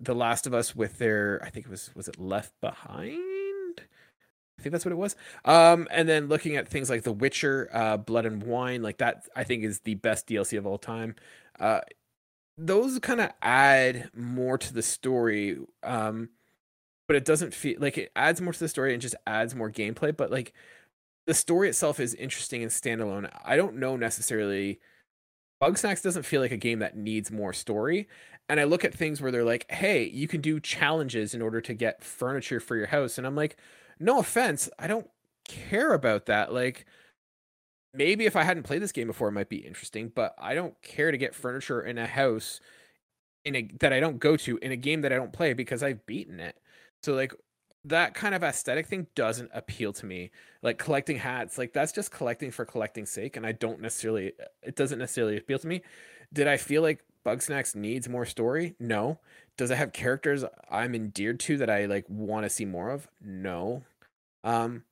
The 0.00 0.14
Last 0.14 0.46
of 0.46 0.54
Us 0.54 0.76
with 0.76 0.98
their 0.98 1.40
I 1.42 1.50
think 1.50 1.66
it 1.66 1.70
was 1.70 1.90
was 1.94 2.08
it 2.08 2.20
Left 2.20 2.52
Behind. 2.60 3.80
I 4.58 4.62
think 4.62 4.72
that's 4.72 4.84
what 4.84 4.92
it 4.92 4.96
was. 4.96 5.16
Um, 5.44 5.86
and 5.90 6.08
then 6.08 6.28
looking 6.28 6.56
at 6.56 6.68
things 6.68 6.88
like 6.88 7.02
The 7.02 7.12
Witcher, 7.12 7.68
uh, 7.72 7.96
Blood 7.98 8.24
and 8.26 8.42
Wine, 8.42 8.82
like 8.82 8.98
that, 8.98 9.26
I 9.36 9.44
think 9.44 9.64
is 9.64 9.80
the 9.80 9.94
best 9.96 10.26
DLC 10.26 10.56
of 10.56 10.66
all 10.66 10.78
time. 10.78 11.14
Uh, 11.60 11.80
those 12.58 12.98
kind 12.98 13.20
of 13.20 13.30
add 13.42 14.10
more 14.14 14.58
to 14.58 14.72
the 14.72 14.82
story, 14.82 15.58
um, 15.82 16.30
but 17.06 17.16
it 17.16 17.24
doesn't 17.24 17.54
feel 17.54 17.78
like 17.80 17.98
it 17.98 18.10
adds 18.16 18.40
more 18.40 18.52
to 18.52 18.58
the 18.58 18.68
story 18.68 18.92
and 18.92 19.02
just 19.02 19.14
adds 19.26 19.54
more 19.54 19.70
gameplay. 19.70 20.16
But 20.16 20.30
like 20.30 20.52
the 21.26 21.34
story 21.34 21.68
itself 21.68 22.00
is 22.00 22.14
interesting 22.14 22.62
and 22.62 22.70
standalone. 22.70 23.30
I 23.44 23.56
don't 23.56 23.76
know 23.76 23.96
necessarily. 23.96 24.80
Bugsnax 25.62 26.02
doesn't 26.02 26.24
feel 26.24 26.40
like 26.40 26.52
a 26.52 26.56
game 26.56 26.80
that 26.80 26.96
needs 26.96 27.30
more 27.30 27.52
story. 27.52 28.08
And 28.48 28.60
I 28.60 28.64
look 28.64 28.84
at 28.84 28.94
things 28.94 29.20
where 29.20 29.32
they're 29.32 29.44
like, 29.44 29.70
hey, 29.70 30.04
you 30.04 30.28
can 30.28 30.40
do 30.40 30.60
challenges 30.60 31.34
in 31.34 31.42
order 31.42 31.60
to 31.60 31.74
get 31.74 32.04
furniture 32.04 32.60
for 32.60 32.76
your 32.76 32.86
house. 32.86 33.18
And 33.18 33.26
I'm 33.26 33.34
like, 33.34 33.56
no 33.98 34.20
offense, 34.20 34.68
I 34.78 34.86
don't 34.86 35.08
care 35.48 35.92
about 35.92 36.26
that. 36.26 36.52
Like, 36.52 36.86
maybe 37.96 38.26
if 38.26 38.36
I 38.36 38.42
hadn't 38.42 38.64
played 38.64 38.82
this 38.82 38.92
game 38.92 39.06
before, 39.06 39.28
it 39.28 39.32
might 39.32 39.48
be 39.48 39.58
interesting, 39.58 40.12
but 40.14 40.34
I 40.38 40.54
don't 40.54 40.80
care 40.82 41.10
to 41.10 41.18
get 41.18 41.34
furniture 41.34 41.82
in 41.82 41.98
a 41.98 42.06
house 42.06 42.60
in 43.44 43.54
a 43.54 43.70
that 43.80 43.92
I 43.92 44.00
don't 44.00 44.18
go 44.18 44.36
to 44.36 44.58
in 44.58 44.72
a 44.72 44.76
game 44.76 45.02
that 45.02 45.12
I 45.12 45.16
don't 45.16 45.32
play 45.32 45.52
because 45.52 45.82
I've 45.82 46.04
beaten 46.06 46.40
it. 46.40 46.56
So 47.02 47.14
like 47.14 47.32
that 47.84 48.14
kind 48.14 48.34
of 48.34 48.42
aesthetic 48.42 48.88
thing 48.88 49.06
doesn't 49.14 49.50
appeal 49.54 49.92
to 49.94 50.06
me. 50.06 50.32
Like 50.62 50.78
collecting 50.78 51.18
hats, 51.18 51.56
like 51.56 51.72
that's 51.72 51.92
just 51.92 52.10
collecting 52.10 52.50
for 52.50 52.64
collecting's 52.64 53.10
sake, 53.10 53.36
and 53.36 53.46
I 53.46 53.52
don't 53.52 53.80
necessarily 53.80 54.32
it 54.62 54.76
doesn't 54.76 54.98
necessarily 54.98 55.36
appeal 55.38 55.60
to 55.60 55.68
me. 55.68 55.82
Did 56.32 56.48
I 56.48 56.56
feel 56.56 56.82
like 56.82 57.04
Bugsnax 57.24 57.74
needs 57.74 58.08
more 58.08 58.26
story? 58.26 58.74
No. 58.80 59.20
Does 59.56 59.70
it 59.70 59.78
have 59.78 59.92
characters 59.92 60.44
I'm 60.70 60.94
endeared 60.94 61.40
to 61.40 61.56
that 61.58 61.70
I 61.70 61.86
like 61.86 62.04
want 62.08 62.44
to 62.44 62.50
see 62.50 62.64
more 62.64 62.90
of? 62.90 63.08
No. 63.20 63.84
Um 64.42 64.84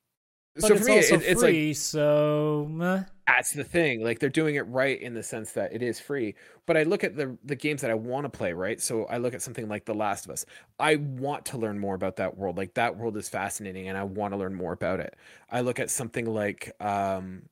But 0.54 0.64
so 0.64 0.74
it's 0.74 0.82
for 0.82 0.84
me, 0.84 0.96
also 0.96 1.16
it, 1.16 1.22
it's 1.22 1.42
free, 1.42 1.68
like 1.68 1.76
so 1.76 2.68
meh. 2.70 3.04
that's 3.26 3.52
the 3.52 3.64
thing. 3.64 4.04
Like 4.04 4.20
they're 4.20 4.28
doing 4.28 4.54
it 4.54 4.62
right 4.62 5.00
in 5.00 5.14
the 5.14 5.22
sense 5.22 5.52
that 5.52 5.72
it 5.72 5.82
is 5.82 5.98
free. 5.98 6.34
But 6.66 6.76
I 6.76 6.84
look 6.84 7.02
at 7.02 7.16
the 7.16 7.36
the 7.44 7.56
games 7.56 7.80
that 7.82 7.90
I 7.90 7.94
want 7.94 8.24
to 8.24 8.30
play, 8.30 8.52
right? 8.52 8.80
So 8.80 9.04
I 9.06 9.18
look 9.18 9.34
at 9.34 9.42
something 9.42 9.68
like 9.68 9.84
The 9.84 9.94
Last 9.94 10.26
of 10.26 10.30
Us. 10.30 10.46
I 10.78 10.96
want 10.96 11.46
to 11.46 11.58
learn 11.58 11.78
more 11.78 11.94
about 11.94 12.16
that 12.16 12.36
world. 12.36 12.56
Like 12.56 12.74
that 12.74 12.96
world 12.96 13.16
is 13.16 13.28
fascinating, 13.28 13.88
and 13.88 13.98
I 13.98 14.04
want 14.04 14.32
to 14.32 14.38
learn 14.38 14.54
more 14.54 14.72
about 14.72 15.00
it. 15.00 15.16
I 15.50 15.60
look 15.62 15.80
at 15.80 15.90
something 15.90 16.26
like 16.26 16.72
um, 16.80 17.42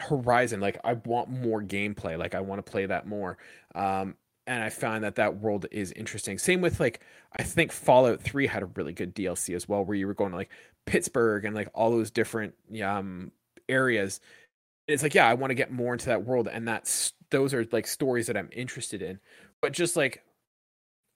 Horizon. 0.00 0.60
Like 0.60 0.78
I 0.84 0.94
want 0.94 1.30
more 1.30 1.62
gameplay. 1.62 2.18
Like 2.18 2.34
I 2.34 2.40
want 2.40 2.64
to 2.64 2.70
play 2.70 2.86
that 2.86 3.06
more. 3.06 3.38
Um, 3.74 4.16
and 4.46 4.62
I 4.62 4.70
found 4.70 5.04
that 5.04 5.14
that 5.16 5.36
world 5.38 5.66
is 5.70 5.92
interesting. 5.92 6.38
Same 6.38 6.60
with 6.60 6.80
like 6.80 7.00
I 7.36 7.42
think 7.44 7.72
Fallout 7.72 8.20
3 8.20 8.46
had 8.46 8.62
a 8.62 8.66
really 8.66 8.92
good 8.92 9.14
DLC 9.14 9.54
as 9.54 9.68
well 9.68 9.84
where 9.84 9.96
you 9.96 10.06
were 10.06 10.14
going 10.14 10.32
to 10.32 10.36
like 10.36 10.50
Pittsburgh 10.86 11.44
and 11.44 11.54
like 11.54 11.68
all 11.74 11.90
those 11.90 12.10
different 12.10 12.54
um 12.84 13.32
areas. 13.68 14.20
it's 14.88 15.02
like 15.02 15.14
yeah, 15.14 15.28
I 15.28 15.34
want 15.34 15.50
to 15.50 15.54
get 15.56 15.72
more 15.72 15.94
into 15.94 16.06
that 16.06 16.24
world 16.24 16.48
and 16.48 16.66
that's 16.68 17.14
those 17.30 17.54
are 17.54 17.66
like 17.72 17.86
stories 17.86 18.26
that 18.28 18.36
I'm 18.36 18.50
interested 18.52 19.02
in. 19.02 19.20
But 19.62 19.72
just 19.72 19.96
like 19.96 20.24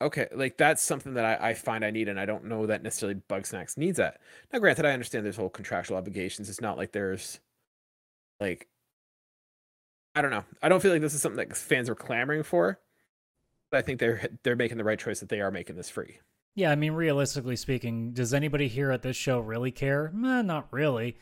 okay, 0.03 0.29
like 0.35 0.59
that's 0.59 0.83
something 0.83 1.15
that 1.15 1.25
I, 1.25 1.51
I 1.51 1.55
find 1.55 1.85
I 1.85 1.91
need 1.91 2.09
and 2.09 2.21
I 2.21 2.27
don't 2.27 2.45
know 2.47 2.67
that 2.67 2.83
necessarily 2.83 3.21
Bugsnax 3.31 3.77
needs 3.79 3.99
that. 3.99 4.21
Now 4.53 4.59
granted 4.59 4.85
I 4.87 4.93
understand 4.93 5.25
there's 5.25 5.37
whole 5.37 5.49
contractual 5.51 5.97
obligations. 5.97 6.49
It's 6.51 6.61
not 6.61 6.77
like 6.79 6.93
there's 6.93 7.41
like 8.41 8.69
I 10.15 10.23
don't 10.23 10.31
know. 10.31 10.45
I 10.63 10.69
don't 10.69 10.81
feel 10.81 10.93
like 10.93 11.03
this 11.03 11.15
is 11.15 11.23
something 11.23 11.47
that 11.49 11.57
fans 11.57 11.89
are 11.89 11.95
clamoring 11.95 12.43
for 12.43 12.81
But 13.71 13.79
I 13.79 13.83
think 13.83 14.01
they're 14.01 14.29
they're 14.43 14.57
making 14.57 14.79
the 14.79 14.85
right 14.85 14.99
choice 14.99 15.21
that 15.21 15.29
they 15.29 15.41
are 15.41 15.51
making 15.51 15.77
this 15.77 15.91
free. 15.91 16.21
Yeah, 16.57 16.71
I 16.71 16.75
mean, 16.75 16.93
realistically 16.93 17.55
speaking, 17.57 18.13
does 18.13 18.33
anybody 18.33 18.67
here 18.67 18.91
at 18.91 19.03
this 19.03 19.15
show 19.15 19.39
really 19.39 19.71
care? 19.71 20.07
Eh, 20.07 20.43
not 20.43 20.69
really, 20.71 21.19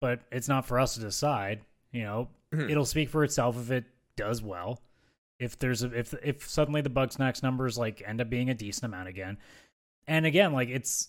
but 0.00 0.20
it's 0.30 0.48
not 0.48 0.64
for 0.64 0.78
us 0.78 0.94
to 0.94 1.00
decide. 1.00 1.60
You 1.90 2.04
know, 2.04 2.28
mm-hmm. 2.54 2.70
it'll 2.70 2.86
speak 2.86 3.10
for 3.10 3.24
itself 3.24 3.58
if 3.58 3.72
it 3.72 3.84
does 4.16 4.42
well. 4.42 4.80
If 5.40 5.58
there's 5.58 5.82
a, 5.82 5.92
if 5.92 6.14
if 6.22 6.48
suddenly 6.48 6.82
the 6.82 6.88
Bugsnax 6.88 7.42
numbers 7.42 7.76
like 7.76 8.00
end 8.06 8.20
up 8.20 8.30
being 8.30 8.48
a 8.48 8.54
decent 8.54 8.84
amount 8.84 9.08
again, 9.08 9.38
and 10.06 10.24
again, 10.24 10.52
like 10.52 10.68
it's 10.68 11.08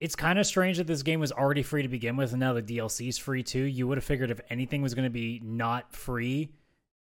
it's 0.00 0.16
kind 0.16 0.38
of 0.38 0.46
strange 0.46 0.78
that 0.78 0.86
this 0.86 1.02
game 1.02 1.20
was 1.20 1.30
already 1.30 1.62
free 1.62 1.82
to 1.82 1.88
begin 1.88 2.16
with, 2.16 2.32
and 2.32 2.40
now 2.40 2.54
the 2.54 2.62
DLC 2.62 3.08
is 3.08 3.18
free 3.18 3.42
too. 3.42 3.62
You 3.62 3.86
would 3.88 3.98
have 3.98 4.04
figured 4.04 4.30
if 4.30 4.40
anything 4.48 4.80
was 4.80 4.94
going 4.94 5.04
to 5.04 5.10
be 5.10 5.38
not 5.44 5.92
free 5.92 6.48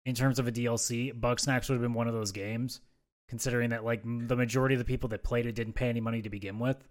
in 0.05 0.13
terms 0.13 0.39
of 0.39 0.47
a 0.47 0.51
DLC, 0.51 1.17
Bugsnax 1.17 1.69
would 1.69 1.75
have 1.75 1.81
been 1.81 1.93
one 1.93 2.07
of 2.09 2.13
those 2.13 2.33
games 2.33 2.81
considering 3.27 3.69
that 3.71 3.83
like 3.83 4.03
the 4.03 4.35
majority 4.35 4.75
of 4.75 4.79
the 4.79 4.85
people 4.85 5.09
that 5.09 5.23
played 5.23 5.45
it 5.45 5.53
didn't 5.53 5.73
pay 5.73 5.89
any 5.89 6.01
money 6.01 6.21
to 6.21 6.29
begin 6.29 6.59
with. 6.59 6.87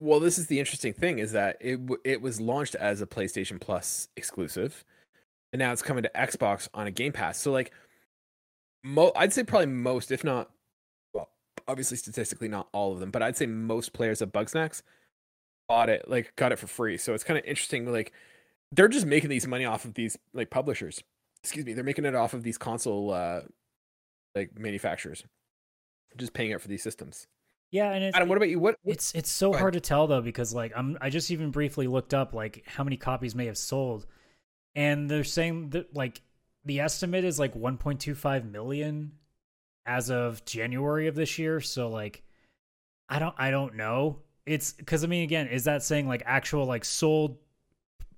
Well, 0.00 0.18
this 0.18 0.38
is 0.38 0.46
the 0.46 0.58
interesting 0.58 0.94
thing 0.94 1.18
is 1.18 1.32
that 1.32 1.56
it 1.60 1.78
it 2.04 2.22
was 2.22 2.40
launched 2.40 2.74
as 2.74 3.02
a 3.02 3.06
PlayStation 3.06 3.60
Plus 3.60 4.08
exclusive, 4.16 4.84
and 5.52 5.60
now 5.60 5.72
it's 5.72 5.82
coming 5.82 6.02
to 6.02 6.10
Xbox 6.14 6.68
on 6.72 6.86
a 6.86 6.90
Game 6.90 7.12
Pass. 7.12 7.38
So 7.38 7.52
like, 7.52 7.70
mo- 8.82 9.12
I'd 9.14 9.32
say 9.32 9.44
probably 9.44 9.66
most, 9.66 10.10
if 10.10 10.24
not, 10.24 10.50
well, 11.12 11.28
obviously 11.68 11.98
statistically 11.98 12.48
not 12.48 12.68
all 12.72 12.92
of 12.92 13.00
them, 13.00 13.10
but 13.10 13.22
I'd 13.22 13.36
say 13.36 13.46
most 13.46 13.92
players 13.92 14.22
of 14.22 14.32
Bugsnax 14.32 14.82
bought 15.68 15.90
it, 15.90 16.08
like 16.08 16.34
got 16.34 16.50
it 16.50 16.58
for 16.58 16.66
free. 16.66 16.96
So 16.96 17.12
it's 17.12 17.24
kind 17.24 17.38
of 17.38 17.44
interesting. 17.44 17.90
Like, 17.92 18.12
they're 18.72 18.88
just 18.88 19.06
making 19.06 19.30
these 19.30 19.46
money 19.46 19.66
off 19.66 19.84
of 19.84 19.94
these 19.94 20.16
like 20.32 20.48
publishers. 20.48 21.02
Excuse 21.42 21.66
me, 21.66 21.74
they're 21.74 21.84
making 21.84 22.06
it 22.06 22.14
off 22.14 22.32
of 22.32 22.42
these 22.42 22.58
console 22.58 23.12
uh, 23.12 23.40
like 24.34 24.58
manufacturers, 24.58 25.24
just 26.16 26.32
paying 26.32 26.50
it 26.50 26.60
for 26.60 26.68
these 26.68 26.82
systems. 26.82 27.26
Yeah, 27.70 27.92
and 27.92 28.14
Adam, 28.14 28.28
what 28.28 28.36
about 28.36 28.48
you? 28.48 28.58
What, 28.58 28.76
what 28.82 28.94
it's 28.94 29.14
it's 29.14 29.30
so 29.30 29.52
hard 29.52 29.74
to 29.74 29.80
tell 29.80 30.06
though 30.06 30.20
because 30.20 30.52
like 30.52 30.72
I'm 30.74 30.98
I 31.00 31.08
just 31.08 31.30
even 31.30 31.50
briefly 31.50 31.86
looked 31.86 32.14
up 32.14 32.34
like 32.34 32.64
how 32.66 32.82
many 32.82 32.96
copies 32.96 33.34
may 33.34 33.46
have 33.46 33.58
sold, 33.58 34.06
and 34.74 35.08
they're 35.08 35.22
saying 35.22 35.70
that 35.70 35.94
like 35.94 36.20
the 36.64 36.80
estimate 36.80 37.24
is 37.24 37.38
like 37.38 37.54
1.25 37.54 38.50
million 38.50 39.12
as 39.86 40.10
of 40.10 40.44
January 40.44 41.06
of 41.06 41.14
this 41.14 41.38
year. 41.38 41.60
So 41.60 41.88
like, 41.88 42.22
I 43.08 43.18
don't 43.20 43.34
I 43.38 43.50
don't 43.52 43.76
know. 43.76 44.18
It's 44.46 44.72
because 44.72 45.04
I 45.04 45.06
mean 45.06 45.22
again, 45.22 45.46
is 45.46 45.64
that 45.64 45.84
saying 45.84 46.08
like 46.08 46.22
actual 46.26 46.66
like 46.66 46.84
sold 46.84 47.38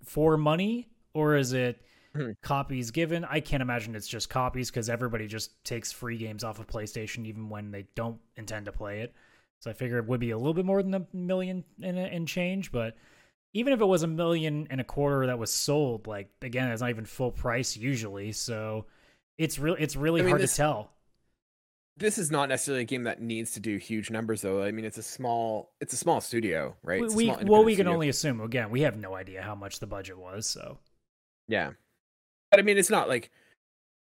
for 0.04 0.38
money 0.38 0.88
or 1.14 1.36
is 1.36 1.52
it 1.52 1.82
Hmm. 2.14 2.32
copies 2.42 2.90
given. 2.90 3.24
I 3.24 3.40
can't 3.40 3.62
imagine 3.62 3.94
it's 3.94 4.06
just 4.06 4.28
copies 4.28 4.70
because 4.70 4.90
everybody 4.90 5.26
just 5.26 5.64
takes 5.64 5.92
free 5.92 6.18
games 6.18 6.44
off 6.44 6.58
of 6.58 6.66
PlayStation 6.66 7.26
even 7.26 7.48
when 7.48 7.70
they 7.70 7.86
don't 7.94 8.18
intend 8.36 8.66
to 8.66 8.72
play 8.72 9.00
it. 9.00 9.14
So 9.60 9.70
I 9.70 9.74
figure 9.74 9.98
it 9.98 10.06
would 10.06 10.20
be 10.20 10.32
a 10.32 10.36
little 10.36 10.54
bit 10.54 10.64
more 10.64 10.82
than 10.82 10.94
a 10.94 11.06
million 11.12 11.64
in, 11.80 11.96
in 11.96 12.26
change, 12.26 12.70
but 12.70 12.96
even 13.54 13.72
if 13.72 13.80
it 13.80 13.84
was 13.86 14.02
a 14.02 14.06
million 14.06 14.66
and 14.70 14.80
a 14.80 14.84
quarter 14.84 15.26
that 15.26 15.38
was 15.38 15.50
sold, 15.50 16.06
like 16.06 16.28
again, 16.42 16.70
it's 16.70 16.80
not 16.80 16.90
even 16.90 17.04
full 17.04 17.30
price 17.30 17.76
usually. 17.76 18.32
So 18.32 18.86
it's 19.38 19.58
really 19.58 19.80
it's 19.80 19.96
really 19.96 20.20
I 20.20 20.24
mean, 20.24 20.30
hard 20.30 20.42
this, 20.42 20.52
to 20.52 20.56
tell. 20.56 20.90
This 21.96 22.18
is 22.18 22.30
not 22.30 22.48
necessarily 22.48 22.82
a 22.82 22.86
game 22.86 23.04
that 23.04 23.20
needs 23.20 23.52
to 23.52 23.60
do 23.60 23.76
huge 23.76 24.10
numbers, 24.10 24.40
though. 24.40 24.62
I 24.62 24.72
mean, 24.72 24.84
it's 24.84 24.98
a 24.98 25.02
small 25.02 25.72
it's 25.80 25.92
a 25.92 25.98
small 25.98 26.20
studio, 26.20 26.74
right? 26.82 27.02
We, 27.10 27.30
well, 27.44 27.64
we 27.64 27.76
can 27.76 27.88
only 27.88 28.08
assume. 28.08 28.40
Again, 28.40 28.70
we 28.70 28.82
have 28.82 28.96
no 28.96 29.14
idea 29.14 29.42
how 29.42 29.54
much 29.54 29.78
the 29.78 29.86
budget 29.86 30.18
was, 30.18 30.46
so 30.46 30.78
yeah. 31.48 31.72
But 32.52 32.60
I 32.60 32.62
mean, 32.62 32.78
it's 32.78 32.90
not 32.90 33.08
like 33.08 33.30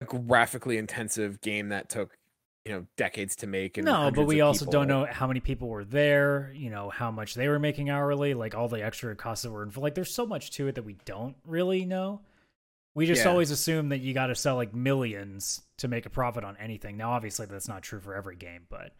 a 0.01 0.05
graphically 0.05 0.77
intensive 0.77 1.41
game 1.41 1.69
that 1.69 1.89
took 1.89 2.17
you 2.65 2.73
know 2.73 2.85
decades 2.97 3.35
to 3.37 3.47
make. 3.47 3.77
no, 3.77 4.11
but 4.11 4.27
we 4.27 4.41
also 4.41 4.65
people. 4.65 4.73
don't 4.73 4.87
know 4.87 5.07
how 5.09 5.25
many 5.25 5.39
people 5.39 5.69
were 5.69 5.85
there. 5.85 6.51
You 6.53 6.69
know 6.69 6.89
how 6.89 7.09
much 7.09 7.33
they 7.33 7.47
were 7.47 7.59
making 7.59 7.89
hourly, 7.89 8.33
like 8.33 8.53
all 8.53 8.67
the 8.67 8.83
extra 8.83 9.15
costs 9.15 9.43
that 9.43 9.51
were 9.51 9.63
involved. 9.63 9.83
Like, 9.83 9.95
there's 9.95 10.13
so 10.13 10.25
much 10.25 10.51
to 10.51 10.67
it 10.67 10.75
that 10.75 10.83
we 10.83 10.97
don't 11.05 11.35
really 11.47 11.85
know. 11.85 12.21
We 12.93 13.05
just 13.05 13.23
yeah. 13.23 13.31
always 13.31 13.51
assume 13.51 13.89
that 13.89 14.01
you 14.01 14.13
got 14.13 14.27
to 14.27 14.35
sell 14.35 14.57
like 14.57 14.75
millions 14.75 15.61
to 15.77 15.87
make 15.87 16.05
a 16.05 16.09
profit 16.09 16.43
on 16.43 16.57
anything. 16.57 16.97
Now, 16.97 17.11
obviously, 17.11 17.45
that's 17.45 17.69
not 17.69 17.83
true 17.83 18.01
for 18.01 18.13
every 18.13 18.35
game, 18.35 18.65
but 18.69 18.93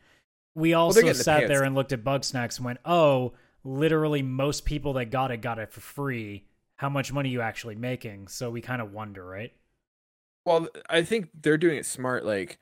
we 0.56 0.74
also 0.74 1.04
well, 1.04 1.14
sat 1.14 1.42
the 1.42 1.48
there 1.48 1.64
and 1.64 1.76
looked 1.76 1.92
at 1.92 2.04
Bugsnax 2.04 2.58
and 2.58 2.66
went, 2.66 2.80
"Oh, 2.86 3.34
literally, 3.66 4.22
most 4.22 4.66
people 4.66 4.94
that 4.94 5.12
got 5.12 5.30
it 5.30 5.42
got 5.42 5.60
it 5.60 5.72
for 5.72 5.82
free." 5.82 6.46
How 6.82 6.90
much 6.90 7.14
money 7.14 7.30
you 7.30 7.42
actually 7.42 7.76
making. 7.76 8.28
So 8.28 8.50
we 8.50 8.60
kind 8.60 8.82
of 8.82 8.92
wonder, 8.92 9.24
right? 9.24 9.54
Well, 10.48 10.68
I 10.90 11.04
think 11.04 11.30
they're 11.40 11.56
doing 11.56 11.78
it 11.78 11.86
smart. 11.86 12.26
Like, 12.26 12.58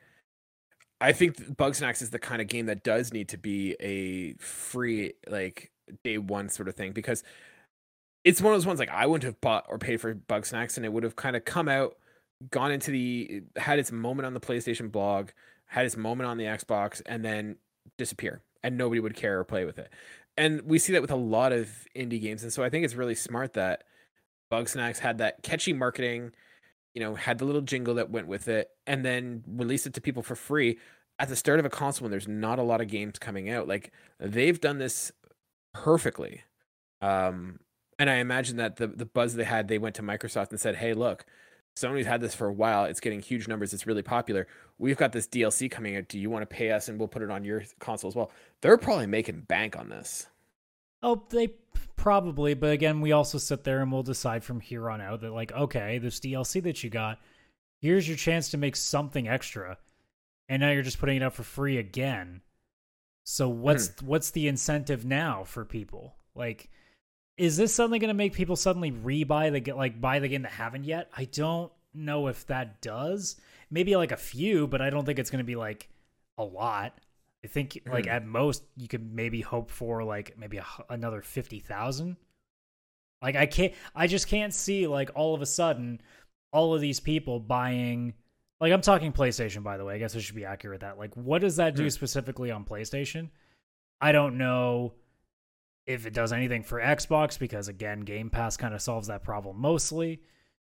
I 1.00 1.12
think 1.12 1.38
Bugsnax 1.56 2.02
is 2.02 2.10
the 2.10 2.18
kind 2.18 2.42
of 2.42 2.46
game 2.46 2.66
that 2.66 2.84
does 2.84 3.14
need 3.14 3.30
to 3.30 3.38
be 3.38 3.76
a 3.80 4.34
free, 4.34 5.14
like 5.26 5.72
day 6.04 6.18
one 6.18 6.50
sort 6.50 6.68
of 6.68 6.74
thing 6.74 6.92
because 6.92 7.24
it's 8.22 8.42
one 8.42 8.52
of 8.52 8.58
those 8.58 8.66
ones 8.66 8.78
like 8.78 8.90
I 8.90 9.06
wouldn't 9.06 9.24
have 9.24 9.40
bought 9.40 9.64
or 9.70 9.78
paid 9.78 10.02
for 10.02 10.14
Bugsnax 10.14 10.76
and 10.76 10.84
it 10.84 10.92
would 10.92 11.02
have 11.02 11.16
kind 11.16 11.34
of 11.34 11.46
come 11.46 11.66
out, 11.66 11.96
gone 12.50 12.72
into 12.72 12.90
the 12.90 13.42
had 13.56 13.78
its 13.78 13.90
moment 13.90 14.26
on 14.26 14.34
the 14.34 14.40
PlayStation 14.40 14.92
blog, 14.92 15.30
had 15.64 15.86
its 15.86 15.96
moment 15.96 16.28
on 16.28 16.36
the 16.36 16.44
Xbox, 16.44 17.00
and 17.06 17.24
then 17.24 17.56
disappear, 17.96 18.42
and 18.62 18.76
nobody 18.76 19.00
would 19.00 19.16
care 19.16 19.40
or 19.40 19.44
play 19.44 19.64
with 19.64 19.78
it. 19.78 19.90
And 20.36 20.60
we 20.66 20.78
see 20.78 20.92
that 20.92 21.00
with 21.00 21.10
a 21.10 21.16
lot 21.16 21.54
of 21.54 21.70
indie 21.96 22.20
games, 22.20 22.42
and 22.42 22.52
so 22.52 22.62
I 22.62 22.68
think 22.68 22.84
it's 22.84 22.94
really 22.94 23.14
smart 23.14 23.54
that 23.54 23.84
Bugsnax 24.50 24.98
had 24.98 25.18
that 25.18 25.42
catchy 25.42 25.72
marketing, 25.72 26.32
you 26.94 27.00
know, 27.00 27.14
had 27.14 27.38
the 27.38 27.44
little 27.44 27.60
jingle 27.60 27.94
that 27.94 28.10
went 28.10 28.26
with 28.26 28.48
it, 28.48 28.70
and 28.86 29.04
then 29.04 29.44
released 29.46 29.86
it 29.86 29.94
to 29.94 30.00
people 30.00 30.22
for 30.22 30.34
free 30.34 30.78
at 31.18 31.28
the 31.28 31.36
start 31.36 31.60
of 31.60 31.66
a 31.66 31.70
console 31.70 32.04
when 32.04 32.10
there's 32.10 32.26
not 32.26 32.58
a 32.58 32.62
lot 32.62 32.80
of 32.80 32.88
games 32.88 33.18
coming 33.18 33.50
out. 33.50 33.68
Like 33.68 33.92
they've 34.18 34.60
done 34.60 34.78
this 34.78 35.12
perfectly. 35.74 36.42
Um, 37.02 37.60
and 37.98 38.08
I 38.08 38.16
imagine 38.16 38.56
that 38.56 38.76
the 38.76 38.86
the 38.86 39.06
buzz 39.06 39.34
they 39.34 39.44
had, 39.44 39.68
they 39.68 39.78
went 39.78 39.94
to 39.96 40.02
Microsoft 40.02 40.50
and 40.50 40.58
said, 40.58 40.76
"Hey, 40.76 40.94
look, 40.94 41.26
Sony's 41.76 42.06
had 42.06 42.20
this 42.22 42.34
for 42.34 42.46
a 42.46 42.52
while. 42.52 42.84
It's 42.86 43.00
getting 43.00 43.20
huge 43.20 43.46
numbers. 43.46 43.74
It's 43.74 43.86
really 43.86 44.02
popular. 44.02 44.46
We've 44.78 44.96
got 44.96 45.12
this 45.12 45.28
DLC 45.28 45.70
coming 45.70 45.96
out. 45.96 46.08
Do 46.08 46.18
you 46.18 46.30
want 46.30 46.42
to 46.42 46.54
pay 46.54 46.70
us 46.70 46.88
and 46.88 46.98
we'll 46.98 47.08
put 47.08 47.22
it 47.22 47.30
on 47.30 47.44
your 47.44 47.62
console 47.78 48.08
as 48.08 48.16
well?" 48.16 48.30
They're 48.62 48.78
probably 48.78 49.06
making 49.06 49.42
bank 49.42 49.78
on 49.78 49.90
this. 49.90 50.26
Oh, 51.02 51.22
they 51.30 51.48
probably, 52.00 52.54
but 52.54 52.70
again, 52.72 53.02
we 53.02 53.12
also 53.12 53.36
sit 53.36 53.62
there 53.62 53.82
and 53.82 53.92
we'll 53.92 54.02
decide 54.02 54.42
from 54.42 54.60
here 54.60 54.88
on 54.90 55.02
out 55.02 55.20
that 55.20 55.32
like, 55.32 55.52
okay, 55.52 55.98
this 55.98 56.18
DLC 56.18 56.62
that 56.62 56.82
you 56.82 56.88
got, 56.88 57.18
here's 57.80 58.08
your 58.08 58.16
chance 58.16 58.48
to 58.50 58.56
make 58.56 58.74
something 58.74 59.28
extra, 59.28 59.76
and 60.48 60.60
now 60.60 60.70
you're 60.70 60.82
just 60.82 60.98
putting 60.98 61.18
it 61.18 61.22
up 61.22 61.34
for 61.34 61.42
free 61.42 61.76
again. 61.76 62.40
So 63.24 63.48
what's 63.48 63.88
hmm. 63.88 64.06
what's 64.06 64.30
the 64.30 64.48
incentive 64.48 65.04
now 65.04 65.44
for 65.44 65.64
people? 65.64 66.16
Like, 66.34 66.70
is 67.36 67.58
this 67.58 67.74
suddenly 67.74 67.98
going 67.98 68.08
to 68.08 68.14
make 68.14 68.32
people 68.32 68.56
suddenly 68.56 68.90
rebuy 68.90 69.52
the 69.52 69.72
like 69.72 70.00
buy 70.00 70.20
the 70.20 70.28
game 70.28 70.42
that 70.42 70.52
haven't 70.52 70.84
yet? 70.84 71.10
I 71.14 71.24
don't 71.26 71.70
know 71.92 72.28
if 72.28 72.46
that 72.46 72.80
does. 72.80 73.36
Maybe 73.70 73.94
like 73.94 74.10
a 74.10 74.16
few, 74.16 74.66
but 74.66 74.80
I 74.80 74.88
don't 74.88 75.04
think 75.04 75.18
it's 75.18 75.30
going 75.30 75.44
to 75.44 75.44
be 75.44 75.56
like 75.56 75.88
a 76.38 76.44
lot. 76.44 76.98
I 77.44 77.48
think 77.48 77.82
like 77.90 78.06
mm. 78.06 78.10
at 78.12 78.26
most 78.26 78.64
you 78.76 78.88
could 78.88 79.12
maybe 79.12 79.40
hope 79.40 79.70
for 79.70 80.04
like 80.04 80.36
maybe 80.38 80.58
a, 80.58 80.66
another 80.88 81.22
50,000. 81.22 82.16
Like 83.22 83.36
I 83.36 83.46
can't 83.46 83.74
I 83.94 84.06
just 84.06 84.28
can't 84.28 84.54
see 84.54 84.86
like 84.86 85.10
all 85.14 85.34
of 85.34 85.42
a 85.42 85.46
sudden 85.46 86.00
all 86.52 86.74
of 86.74 86.80
these 86.80 87.00
people 87.00 87.38
buying 87.38 88.14
like 88.60 88.72
I'm 88.72 88.80
talking 88.80 89.12
PlayStation 89.12 89.62
by 89.62 89.76
the 89.76 89.84
way. 89.84 89.94
I 89.94 89.98
guess 89.98 90.16
I 90.16 90.20
should 90.20 90.36
be 90.36 90.44
accurate 90.44 90.80
that. 90.80 90.98
Like 90.98 91.16
what 91.16 91.40
does 91.40 91.56
that 91.56 91.76
do 91.76 91.86
mm. 91.86 91.92
specifically 91.92 92.50
on 92.50 92.64
PlayStation? 92.64 93.30
I 94.00 94.12
don't 94.12 94.38
know 94.38 94.94
if 95.86 96.06
it 96.06 96.14
does 96.14 96.32
anything 96.32 96.62
for 96.62 96.80
Xbox 96.80 97.38
because 97.38 97.68
again, 97.68 98.00
Game 98.00 98.30
Pass 98.30 98.56
kind 98.56 98.74
of 98.74 98.80
solves 98.80 99.08
that 99.08 99.22
problem 99.22 99.60
mostly. 99.60 100.22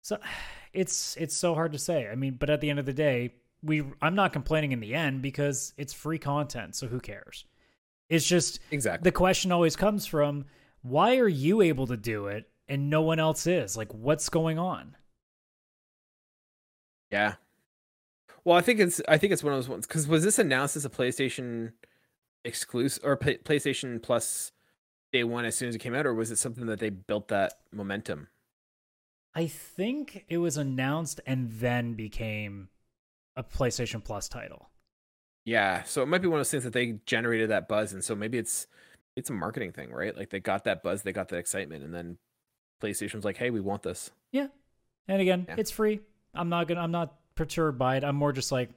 So 0.02 0.18
it's 0.72 1.16
it's 1.16 1.36
so 1.36 1.54
hard 1.54 1.72
to 1.72 1.78
say. 1.78 2.08
I 2.08 2.14
mean, 2.14 2.36
but 2.38 2.50
at 2.50 2.60
the 2.60 2.70
end 2.70 2.78
of 2.78 2.86
the 2.86 2.92
day, 2.92 3.34
we 3.64 3.84
I'm 4.02 4.14
not 4.14 4.32
complaining 4.32 4.72
in 4.72 4.80
the 4.80 4.94
end 4.94 5.22
because 5.22 5.72
it's 5.76 5.92
free 5.92 6.18
content, 6.18 6.76
so 6.76 6.86
who 6.86 7.00
cares? 7.00 7.46
It's 8.08 8.26
just 8.26 8.60
exactly 8.70 9.04
the 9.04 9.12
question 9.12 9.52
always 9.52 9.76
comes 9.76 10.06
from 10.06 10.44
why 10.82 11.16
are 11.16 11.28
you 11.28 11.62
able 11.62 11.86
to 11.86 11.96
do 11.96 12.26
it 12.26 12.48
and 12.68 12.90
no 12.90 13.02
one 13.02 13.18
else 13.18 13.46
is? 13.46 13.76
Like 13.76 13.92
what's 13.92 14.28
going 14.28 14.58
on? 14.58 14.96
Yeah. 17.10 17.34
Well, 18.44 18.56
I 18.56 18.60
think 18.60 18.80
it's 18.80 19.00
I 19.08 19.18
think 19.18 19.32
it's 19.32 19.42
one 19.42 19.52
of 19.52 19.58
those 19.58 19.68
ones 19.68 19.86
because 19.86 20.06
was 20.06 20.22
this 20.22 20.38
announced 20.38 20.76
as 20.76 20.84
a 20.84 20.90
PlayStation 20.90 21.72
exclusive 22.44 23.02
or 23.04 23.16
P- 23.16 23.38
PlayStation 23.38 24.02
Plus 24.02 24.52
day 25.12 25.24
one 25.24 25.44
as 25.44 25.54
soon 25.54 25.68
as 25.68 25.74
it 25.74 25.78
came 25.78 25.94
out, 25.94 26.06
or 26.06 26.12
was 26.12 26.30
it 26.30 26.36
something 26.36 26.66
that 26.66 26.80
they 26.80 26.90
built 26.90 27.28
that 27.28 27.54
momentum? 27.72 28.28
I 29.34 29.46
think 29.46 30.24
it 30.28 30.38
was 30.38 30.56
announced 30.56 31.20
and 31.26 31.50
then 31.50 31.94
became 31.94 32.68
a 33.36 33.42
PlayStation 33.42 34.02
Plus 34.02 34.28
title. 34.28 34.70
Yeah, 35.44 35.82
so 35.82 36.02
it 36.02 36.06
might 36.06 36.22
be 36.22 36.28
one 36.28 36.38
of 36.38 36.40
those 36.40 36.50
things 36.50 36.64
that 36.64 36.72
they 36.72 36.98
generated 37.06 37.50
that 37.50 37.68
buzz, 37.68 37.92
and 37.92 38.02
so 38.02 38.14
maybe 38.14 38.38
it's 38.38 38.66
it's 39.16 39.30
a 39.30 39.32
marketing 39.32 39.72
thing, 39.72 39.92
right? 39.92 40.16
Like 40.16 40.30
they 40.30 40.40
got 40.40 40.64
that 40.64 40.82
buzz, 40.82 41.02
they 41.02 41.12
got 41.12 41.28
that 41.28 41.36
excitement, 41.36 41.84
and 41.84 41.94
then 41.94 42.16
PlayStation's 42.82 43.24
like, 43.24 43.36
"Hey, 43.36 43.50
we 43.50 43.60
want 43.60 43.82
this." 43.82 44.10
Yeah, 44.32 44.48
and 45.06 45.20
again, 45.20 45.44
Yeah. 45.48 45.56
it's 45.58 45.70
free. 45.70 46.00
I'm 46.34 46.48
not 46.48 46.66
gonna. 46.68 46.80
I'm 46.80 46.90
not 46.90 47.14
perturbed 47.34 47.78
by 47.78 47.96
it. 47.96 48.04
I'm 48.04 48.16
more 48.16 48.32
just 48.32 48.50
like. 48.52 48.70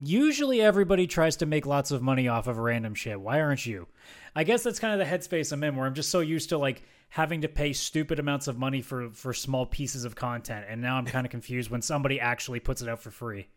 Usually, 0.00 0.62
everybody 0.62 1.06
tries 1.06 1.36
to 1.36 1.46
make 1.46 1.66
lots 1.66 1.90
of 1.90 2.02
money 2.02 2.26
off 2.26 2.46
of 2.46 2.56
random 2.58 2.94
shit. 2.94 3.20
Why 3.20 3.40
aren't 3.40 3.66
you? 3.66 3.86
I 4.34 4.44
guess 4.44 4.62
that's 4.62 4.78
kind 4.78 4.98
of 4.98 5.06
the 5.06 5.14
headspace 5.14 5.52
I'm 5.52 5.62
in, 5.62 5.76
where 5.76 5.86
I'm 5.86 5.94
just 5.94 6.10
so 6.10 6.20
used 6.20 6.48
to 6.50 6.58
like 6.58 6.82
having 7.10 7.42
to 7.42 7.48
pay 7.48 7.72
stupid 7.72 8.18
amounts 8.18 8.48
of 8.48 8.58
money 8.58 8.80
for 8.80 9.10
for 9.10 9.34
small 9.34 9.66
pieces 9.66 10.04
of 10.04 10.14
content, 10.14 10.66
and 10.68 10.80
now 10.80 10.96
I'm 10.96 11.04
kind 11.06 11.26
of 11.26 11.30
confused 11.30 11.70
when 11.70 11.82
somebody 11.82 12.18
actually 12.18 12.60
puts 12.60 12.80
it 12.80 12.88
out 12.88 13.00
for 13.00 13.10
free. 13.10 13.48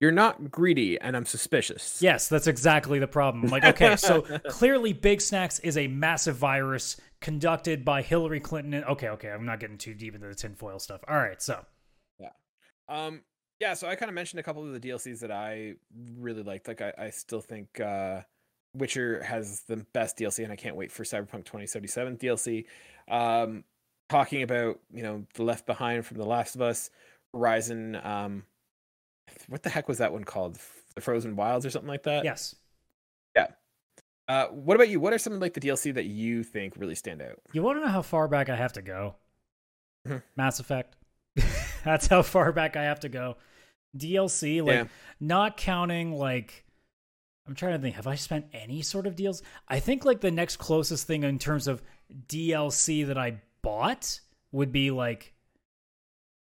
You're 0.00 0.12
not 0.12 0.50
greedy, 0.50 1.00
and 1.00 1.16
I'm 1.16 1.24
suspicious. 1.24 2.02
Yes, 2.02 2.28
that's 2.28 2.46
exactly 2.46 2.98
the 2.98 3.06
problem. 3.06 3.44
I'm 3.44 3.50
like, 3.50 3.64
okay, 3.80 3.96
so 3.96 4.22
clearly 4.48 4.92
Big 4.92 5.20
Snacks 5.20 5.58
is 5.60 5.78
a 5.78 5.86
massive 5.86 6.36
virus 6.36 7.00
conducted 7.20 7.84
by 7.84 8.02
Hillary 8.02 8.40
Clinton. 8.40 8.74
And, 8.74 8.84
okay, 8.84 9.08
okay, 9.10 9.30
I'm 9.30 9.46
not 9.46 9.58
getting 9.58 9.78
too 9.78 9.94
deep 9.94 10.14
into 10.14 10.26
the 10.26 10.34
tinfoil 10.34 10.78
stuff. 10.80 11.00
All 11.08 11.16
right, 11.16 11.40
so 11.40 11.64
Yeah. 12.18 12.28
Um, 12.88 13.22
yeah, 13.60 13.74
so 13.74 13.88
I 13.88 13.94
kind 13.94 14.08
of 14.08 14.14
mentioned 14.14 14.40
a 14.40 14.42
couple 14.42 14.62
of 14.66 14.72
the 14.80 14.88
DLCs 14.88 15.20
that 15.20 15.30
I 15.30 15.74
really 16.18 16.42
liked. 16.42 16.68
Like, 16.68 16.82
I, 16.82 16.92
I 16.98 17.10
still 17.10 17.40
think 17.40 17.80
uh, 17.80 18.20
Witcher 18.74 19.22
has 19.22 19.60
the 19.62 19.76
best 19.92 20.18
DLC, 20.18 20.44
and 20.44 20.52
I 20.52 20.56
can't 20.56 20.76
wait 20.76 20.92
for 20.92 21.04
Cyberpunk 21.04 21.44
2077 21.44 22.16
DLC. 22.18 22.64
Um, 23.08 23.64
talking 24.08 24.42
about 24.42 24.78
you 24.92 25.02
know 25.02 25.24
the 25.34 25.42
Left 25.42 25.66
Behind 25.66 26.04
from 26.04 26.18
The 26.18 26.26
Last 26.26 26.54
of 26.54 26.62
Us, 26.62 26.90
Horizon. 27.32 27.96
Um, 28.02 28.44
what 29.48 29.62
the 29.62 29.70
heck 29.70 29.88
was 29.88 29.98
that 29.98 30.12
one 30.12 30.24
called? 30.24 30.58
The 30.94 31.02
Frozen 31.02 31.36
Wilds 31.36 31.66
or 31.66 31.70
something 31.70 31.88
like 31.90 32.04
that. 32.04 32.24
yes, 32.24 32.54
Yeah. 33.34 33.48
Uh, 34.28 34.46
what 34.46 34.74
about 34.76 34.88
you? 34.88 34.98
What 34.98 35.12
are 35.12 35.18
some 35.18 35.34
of 35.34 35.40
like 35.40 35.52
the 35.54 35.60
DLC 35.60 35.92
that 35.94 36.06
you 36.06 36.42
think 36.42 36.72
really 36.76 36.94
stand 36.94 37.20
out? 37.20 37.38
you 37.52 37.62
want 37.62 37.78
to 37.78 37.84
know 37.84 37.90
how 37.92 38.00
far 38.02 38.28
back 38.28 38.48
I 38.48 38.56
have 38.56 38.72
to 38.72 38.82
go? 38.82 39.14
Mhm. 40.08 40.22
Mass 40.36 40.58
Effect. 40.58 40.96
that's 41.86 42.06
how 42.08 42.22
far 42.22 42.52
back 42.52 42.76
I 42.76 42.84
have 42.84 43.00
to 43.00 43.08
go. 43.08 43.36
DLC, 43.96 44.60
like 44.62 44.74
Yeah. 44.74 44.84
not 45.20 45.56
counting 45.56 46.12
like. 46.12 46.64
I'm 47.48 47.54
trying 47.54 47.74
to 47.74 47.78
think. 47.78 47.94
Have 47.94 48.08
I 48.08 48.16
spent 48.16 48.46
any 48.52 48.82
sort 48.82 49.06
of 49.06 49.14
deals? 49.14 49.40
I 49.68 49.78
think 49.78 50.04
like 50.04 50.20
the 50.20 50.32
next 50.32 50.56
closest 50.56 51.06
thing 51.06 51.22
in 51.22 51.38
terms 51.38 51.68
of 51.68 51.80
DLC 52.26 53.06
that 53.06 53.16
I 53.16 53.40
bought 53.62 54.20
would 54.50 54.72
be 54.72 54.90
like 54.90 55.32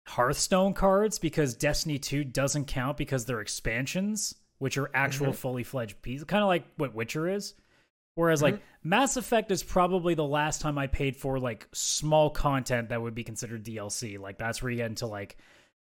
Hearthstone 0.08 0.74
cards 0.74 1.18
because 1.18 1.56
Destiny 1.56 1.98
2 1.98 2.24
doesn't 2.24 2.66
count 2.66 2.98
because 2.98 3.25
they're 3.25 3.40
expansions, 3.42 4.36
which 4.60 4.78
are 4.78 4.92
actual 4.94 5.28
Mhm. 5.32 5.36
fully 5.36 5.63
fledged 5.63 6.02
pieces, 6.02 6.25
kind 6.25 6.44
of 6.44 6.48
like 6.48 6.66
what 6.75 6.94
Witcher 6.94 7.27
is. 7.27 7.55
Whereas 8.16 8.42
like 8.42 8.56
Mm-hmm. 8.56 8.90
Mass 8.90 9.18
Effect 9.18 9.50
is 9.52 9.64
probably 9.64 10.14
the 10.14 10.26
last 10.26 10.62
time 10.62 10.78
I 10.78 10.88
paid 10.88 11.16
for 11.16 11.40
like 11.40 11.68
small 11.74 12.30
content 12.30 12.90
that 12.90 13.02
would 13.02 13.16
be 13.16 13.24
considered 13.24 13.64
DLC. 13.64 14.20
Like 14.20 14.38
that's 14.38 14.62
where 14.62 14.72
you 14.72 14.78
get 14.78 14.88
into 14.88 15.08
like 15.08 15.38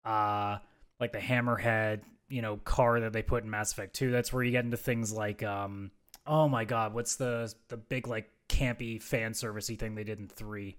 uh 0.04 0.58
like 1.00 1.12
the 1.12 1.18
hammerhead, 1.18 2.02
you 2.28 2.42
know, 2.42 2.56
car 2.58 3.00
that 3.00 3.12
they 3.12 3.22
put 3.22 3.44
in 3.44 3.50
Mass 3.50 3.72
Effect 3.72 3.94
2. 3.96 4.10
That's 4.10 4.32
where 4.32 4.42
you 4.42 4.52
get 4.52 4.64
into 4.64 4.76
things 4.76 5.12
like 5.12 5.42
um 5.42 5.90
oh 6.26 6.48
my 6.48 6.64
god, 6.64 6.94
what's 6.94 7.16
the 7.16 7.52
the 7.68 7.76
big 7.76 8.06
like 8.06 8.30
campy 8.48 9.02
fan 9.02 9.32
servicey 9.32 9.78
thing 9.78 9.94
they 9.94 10.04
did 10.04 10.18
in 10.18 10.28
3? 10.28 10.76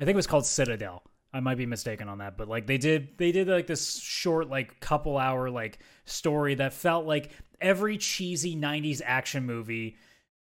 I 0.00 0.04
think 0.04 0.14
it 0.14 0.16
was 0.16 0.26
called 0.26 0.46
Citadel. 0.46 1.02
I 1.34 1.40
might 1.40 1.56
be 1.56 1.66
mistaken 1.66 2.08
on 2.08 2.18
that, 2.18 2.36
but 2.36 2.48
like 2.48 2.66
they 2.66 2.78
did 2.78 3.16
they 3.16 3.32
did 3.32 3.48
like 3.48 3.66
this 3.66 3.98
short 4.00 4.50
like 4.50 4.80
couple 4.80 5.16
hour 5.16 5.50
like 5.50 5.78
story 6.04 6.56
that 6.56 6.74
felt 6.74 7.06
like 7.06 7.30
every 7.60 7.96
cheesy 7.96 8.56
90s 8.56 9.00
action 9.04 9.46
movie 9.46 9.96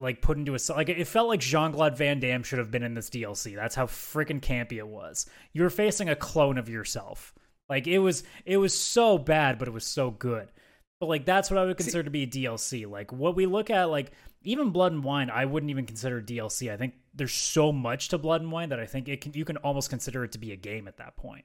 like 0.02 0.20
put 0.20 0.36
into 0.36 0.54
a 0.54 0.58
like 0.74 0.88
it 0.88 1.06
felt 1.06 1.28
like 1.28 1.40
Jean-Claude 1.40 1.96
Van 1.96 2.18
Damme 2.18 2.42
should 2.42 2.58
have 2.58 2.72
been 2.72 2.82
in 2.82 2.94
this 2.94 3.08
DLC. 3.08 3.54
That's 3.54 3.76
how 3.76 3.86
freaking 3.86 4.40
campy 4.40 4.78
it 4.78 4.86
was. 4.86 5.26
You 5.52 5.62
were 5.62 5.70
facing 5.70 6.08
a 6.08 6.16
clone 6.16 6.58
of 6.58 6.68
yourself. 6.68 7.32
Like 7.68 7.86
it 7.86 8.00
was 8.00 8.24
it 8.44 8.56
was 8.56 8.76
so 8.76 9.16
bad, 9.16 9.58
but 9.58 9.68
it 9.68 9.72
was 9.72 9.86
so 9.86 10.10
good. 10.10 10.50
But 10.98 11.08
like 11.08 11.24
that's 11.24 11.50
what 11.50 11.58
I 11.58 11.64
would 11.64 11.76
consider 11.76 12.02
to 12.02 12.10
be 12.10 12.24
a 12.24 12.26
DLC. 12.26 12.90
Like 12.90 13.12
what 13.12 13.36
we 13.36 13.46
look 13.46 13.70
at 13.70 13.90
like 13.90 14.10
even 14.42 14.70
Blood 14.70 14.92
and 14.92 15.04
Wine, 15.04 15.30
I 15.30 15.44
wouldn't 15.44 15.70
even 15.70 15.86
consider 15.86 16.20
DLC. 16.20 16.72
I 16.72 16.76
think 16.76 16.94
there's 17.14 17.32
so 17.32 17.70
much 17.70 18.08
to 18.08 18.18
Blood 18.18 18.40
and 18.40 18.50
Wine 18.50 18.70
that 18.70 18.80
I 18.80 18.86
think 18.86 19.08
it 19.08 19.20
can 19.20 19.32
you 19.34 19.44
can 19.44 19.56
almost 19.58 19.88
consider 19.88 20.24
it 20.24 20.32
to 20.32 20.38
be 20.38 20.50
a 20.50 20.56
game 20.56 20.88
at 20.88 20.96
that 20.96 21.16
point. 21.16 21.44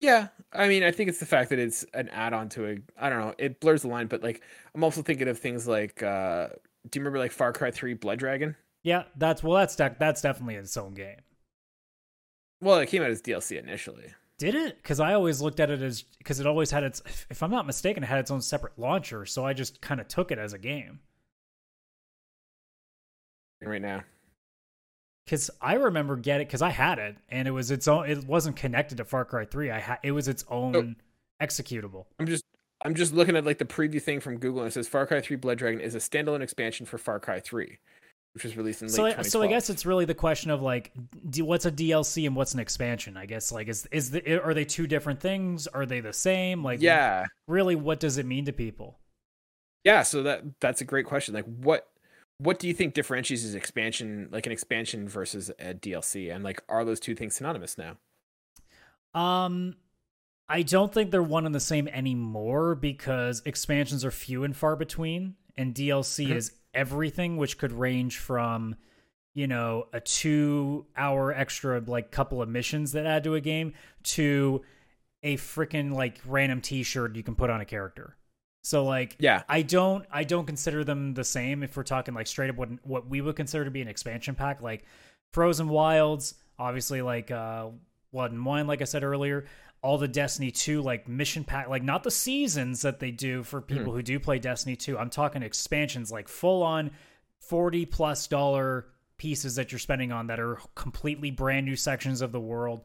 Yeah, 0.00 0.28
I 0.52 0.68
mean, 0.68 0.82
I 0.82 0.92
think 0.92 1.10
it's 1.10 1.18
the 1.20 1.26
fact 1.26 1.50
that 1.50 1.58
it's 1.58 1.84
an 1.92 2.08
add-on 2.08 2.48
to 2.50 2.66
a. 2.66 2.76
I 2.98 3.10
don't 3.10 3.20
know. 3.20 3.34
It 3.36 3.60
blurs 3.60 3.82
the 3.82 3.88
line, 3.88 4.06
but 4.06 4.22
like, 4.22 4.40
I'm 4.74 4.82
also 4.82 5.02
thinking 5.02 5.26
of 5.26 5.38
things 5.38 5.66
like. 5.66 6.00
uh 6.02 6.50
Do 6.88 6.98
you 6.98 7.02
remember 7.02 7.18
like 7.18 7.32
Far 7.32 7.52
Cry 7.52 7.70
Three 7.70 7.94
Blood 7.94 8.18
Dragon? 8.18 8.56
Yeah, 8.82 9.04
that's 9.16 9.42
well 9.42 9.54
that's 9.54 9.76
de- 9.76 9.96
that's 9.98 10.22
definitely 10.22 10.54
its 10.54 10.76
own 10.76 10.94
game. 10.94 11.18
Well, 12.62 12.78
it 12.78 12.86
came 12.86 13.02
out 13.02 13.10
as 13.10 13.22
DLC 13.22 13.58
initially. 13.58 14.12
Did 14.38 14.54
it? 14.54 14.76
Because 14.82 15.00
I 15.00 15.12
always 15.12 15.42
looked 15.42 15.60
at 15.60 15.70
it 15.70 15.82
as 15.82 16.02
because 16.02 16.40
it 16.40 16.46
always 16.46 16.70
had 16.70 16.82
its. 16.84 17.02
If 17.28 17.42
I'm 17.42 17.50
not 17.50 17.66
mistaken, 17.66 18.02
it 18.02 18.06
had 18.06 18.18
its 18.20 18.30
own 18.30 18.40
separate 18.40 18.78
launcher, 18.78 19.26
so 19.26 19.44
I 19.44 19.52
just 19.52 19.80
kind 19.82 20.00
of 20.00 20.08
took 20.08 20.30
it 20.32 20.38
as 20.38 20.52
a 20.54 20.58
game. 20.58 21.00
Right 23.62 23.82
now, 23.82 24.04
Because 25.26 25.50
I 25.60 25.74
remember 25.74 26.16
get 26.16 26.40
it 26.40 26.48
because 26.48 26.62
I 26.62 26.70
had 26.70 26.98
it 26.98 27.16
and 27.28 27.46
it 27.46 27.50
was 27.50 27.70
its 27.70 27.86
own. 27.86 28.08
It 28.08 28.24
wasn't 28.24 28.56
connected 28.56 28.96
to 28.96 29.04
Far 29.04 29.26
Cry 29.26 29.44
Three. 29.44 29.70
I 29.70 29.78
had 29.78 29.98
it 30.02 30.12
was 30.12 30.28
its 30.28 30.46
own 30.48 30.96
executable. 31.42 32.06
I'm 32.18 32.26
just 32.26 32.42
I'm 32.82 32.94
just 32.94 33.12
looking 33.12 33.36
at 33.36 33.44
like 33.44 33.58
the 33.58 33.64
preview 33.64 34.00
thing 34.00 34.20
from 34.20 34.38
Google, 34.38 34.60
and 34.60 34.68
it 34.68 34.72
says 34.72 34.88
Far 34.88 35.06
Cry 35.06 35.20
Three 35.20 35.36
Blood 35.36 35.58
Dragon 35.58 35.80
is 35.80 35.94
a 35.94 35.98
standalone 35.98 36.40
expansion 36.42 36.86
for 36.86 36.96
Far 36.98 37.20
Cry 37.20 37.40
Three, 37.40 37.78
which 38.34 38.44
was 38.44 38.56
released 38.56 38.80
in 38.82 38.88
late 38.88 38.94
So, 38.94 39.04
I, 39.04 39.10
2012. 39.10 39.26
so 39.32 39.42
I 39.42 39.46
guess 39.48 39.68
it's 39.70 39.84
really 39.84 40.04
the 40.06 40.14
question 40.14 40.50
of 40.50 40.62
like, 40.62 40.92
what's 41.38 41.66
a 41.66 41.72
DLC 41.72 42.26
and 42.26 42.34
what's 42.34 42.54
an 42.54 42.60
expansion? 42.60 43.16
I 43.16 43.26
guess 43.26 43.52
like 43.52 43.68
is 43.68 43.86
is 43.92 44.10
the 44.12 44.42
are 44.42 44.54
they 44.54 44.64
two 44.64 44.86
different 44.86 45.20
things? 45.20 45.66
Are 45.66 45.84
they 45.84 46.00
the 46.00 46.12
same? 46.12 46.64
Like, 46.64 46.80
yeah, 46.80 47.26
really, 47.48 47.74
what 47.76 48.00
does 48.00 48.16
it 48.18 48.26
mean 48.26 48.46
to 48.46 48.52
people? 48.52 48.98
yeah. 49.84 50.02
So 50.02 50.22
that 50.22 50.42
that's 50.60 50.80
a 50.80 50.84
great 50.84 51.06
question. 51.06 51.34
Like, 51.34 51.44
what 51.44 51.86
what 52.38 52.58
do 52.58 52.66
you 52.66 52.72
think 52.72 52.94
differentiates 52.94 53.44
an 53.44 53.56
expansion, 53.56 54.28
like 54.32 54.46
an 54.46 54.52
expansion 54.52 55.06
versus 55.06 55.50
a 55.58 55.74
DLC, 55.74 56.34
and 56.34 56.42
like 56.42 56.62
are 56.70 56.84
those 56.86 56.98
two 57.00 57.14
things 57.14 57.34
synonymous 57.34 57.76
now? 57.76 57.98
Um, 59.12 59.76
I 60.50 60.62
don't 60.62 60.92
think 60.92 61.10
they're 61.12 61.22
one 61.22 61.46
and 61.46 61.54
the 61.54 61.60
same 61.60 61.86
anymore 61.88 62.74
because 62.74 63.40
expansions 63.46 64.04
are 64.04 64.10
few 64.10 64.42
and 64.44 64.54
far 64.56 64.74
between, 64.76 65.36
and 65.56 65.72
DLC 65.74 66.26
Mhm. 66.26 66.34
is 66.34 66.52
everything, 66.74 67.36
which 67.36 67.56
could 67.56 67.72
range 67.72 68.18
from, 68.18 68.74
you 69.32 69.46
know, 69.46 69.86
a 69.92 70.00
two-hour 70.00 71.32
extra 71.32 71.80
like 71.80 72.10
couple 72.10 72.42
of 72.42 72.48
missions 72.48 72.92
that 72.92 73.06
add 73.06 73.24
to 73.24 73.34
a 73.34 73.40
game 73.40 73.72
to 74.02 74.62
a 75.22 75.36
freaking 75.36 75.92
like 75.92 76.18
random 76.26 76.60
T-shirt 76.60 77.14
you 77.14 77.22
can 77.22 77.34
put 77.34 77.50
on 77.50 77.60
a 77.60 77.64
character. 77.64 78.16
So 78.62 78.84
like, 78.84 79.16
Yeah, 79.18 79.42
I 79.48 79.62
don't 79.62 80.04
I 80.10 80.24
don't 80.24 80.46
consider 80.46 80.84
them 80.84 81.14
the 81.14 81.24
same 81.24 81.62
if 81.62 81.76
we're 81.76 81.82
talking 81.82 82.14
like 82.14 82.26
straight 82.26 82.50
up 82.50 82.56
what 82.56 82.68
what 82.86 83.08
we 83.08 83.20
would 83.20 83.36
consider 83.36 83.64
to 83.64 83.70
be 83.70 83.82
an 83.82 83.88
expansion 83.88 84.34
pack 84.34 84.60
like 84.62 84.84
Frozen 85.32 85.68
Wilds, 85.68 86.34
obviously 86.58 87.02
like 87.02 87.30
uh 87.30 87.68
Blood 88.12 88.32
and 88.32 88.44
Wine 88.44 88.66
like 88.66 88.80
I 88.82 88.84
said 88.84 89.02
earlier, 89.04 89.46
all 89.82 89.98
the 89.98 90.08
Destiny 90.08 90.50
2 90.50 90.82
like 90.82 91.08
mission 91.08 91.44
pack 91.44 91.68
like 91.68 91.82
not 91.82 92.02
the 92.02 92.10
seasons 92.10 92.82
that 92.82 93.00
they 93.00 93.10
do 93.10 93.42
for 93.42 93.60
people 93.60 93.92
who 93.92 94.02
do 94.02 94.20
play 94.20 94.38
Destiny 94.38 94.76
2. 94.76 94.98
I'm 94.98 95.10
talking 95.10 95.42
expansions 95.42 96.12
like 96.12 96.28
full 96.28 96.62
on 96.62 96.90
40 97.40 97.86
plus 97.86 98.26
dollar 98.26 98.86
pieces 99.16 99.54
that 99.56 99.72
you're 99.72 99.78
spending 99.78 100.12
on 100.12 100.26
that 100.28 100.40
are 100.40 100.58
completely 100.74 101.30
brand 101.30 101.66
new 101.66 101.76
sections 101.76 102.20
of 102.20 102.32
the 102.32 102.40
world, 102.40 102.82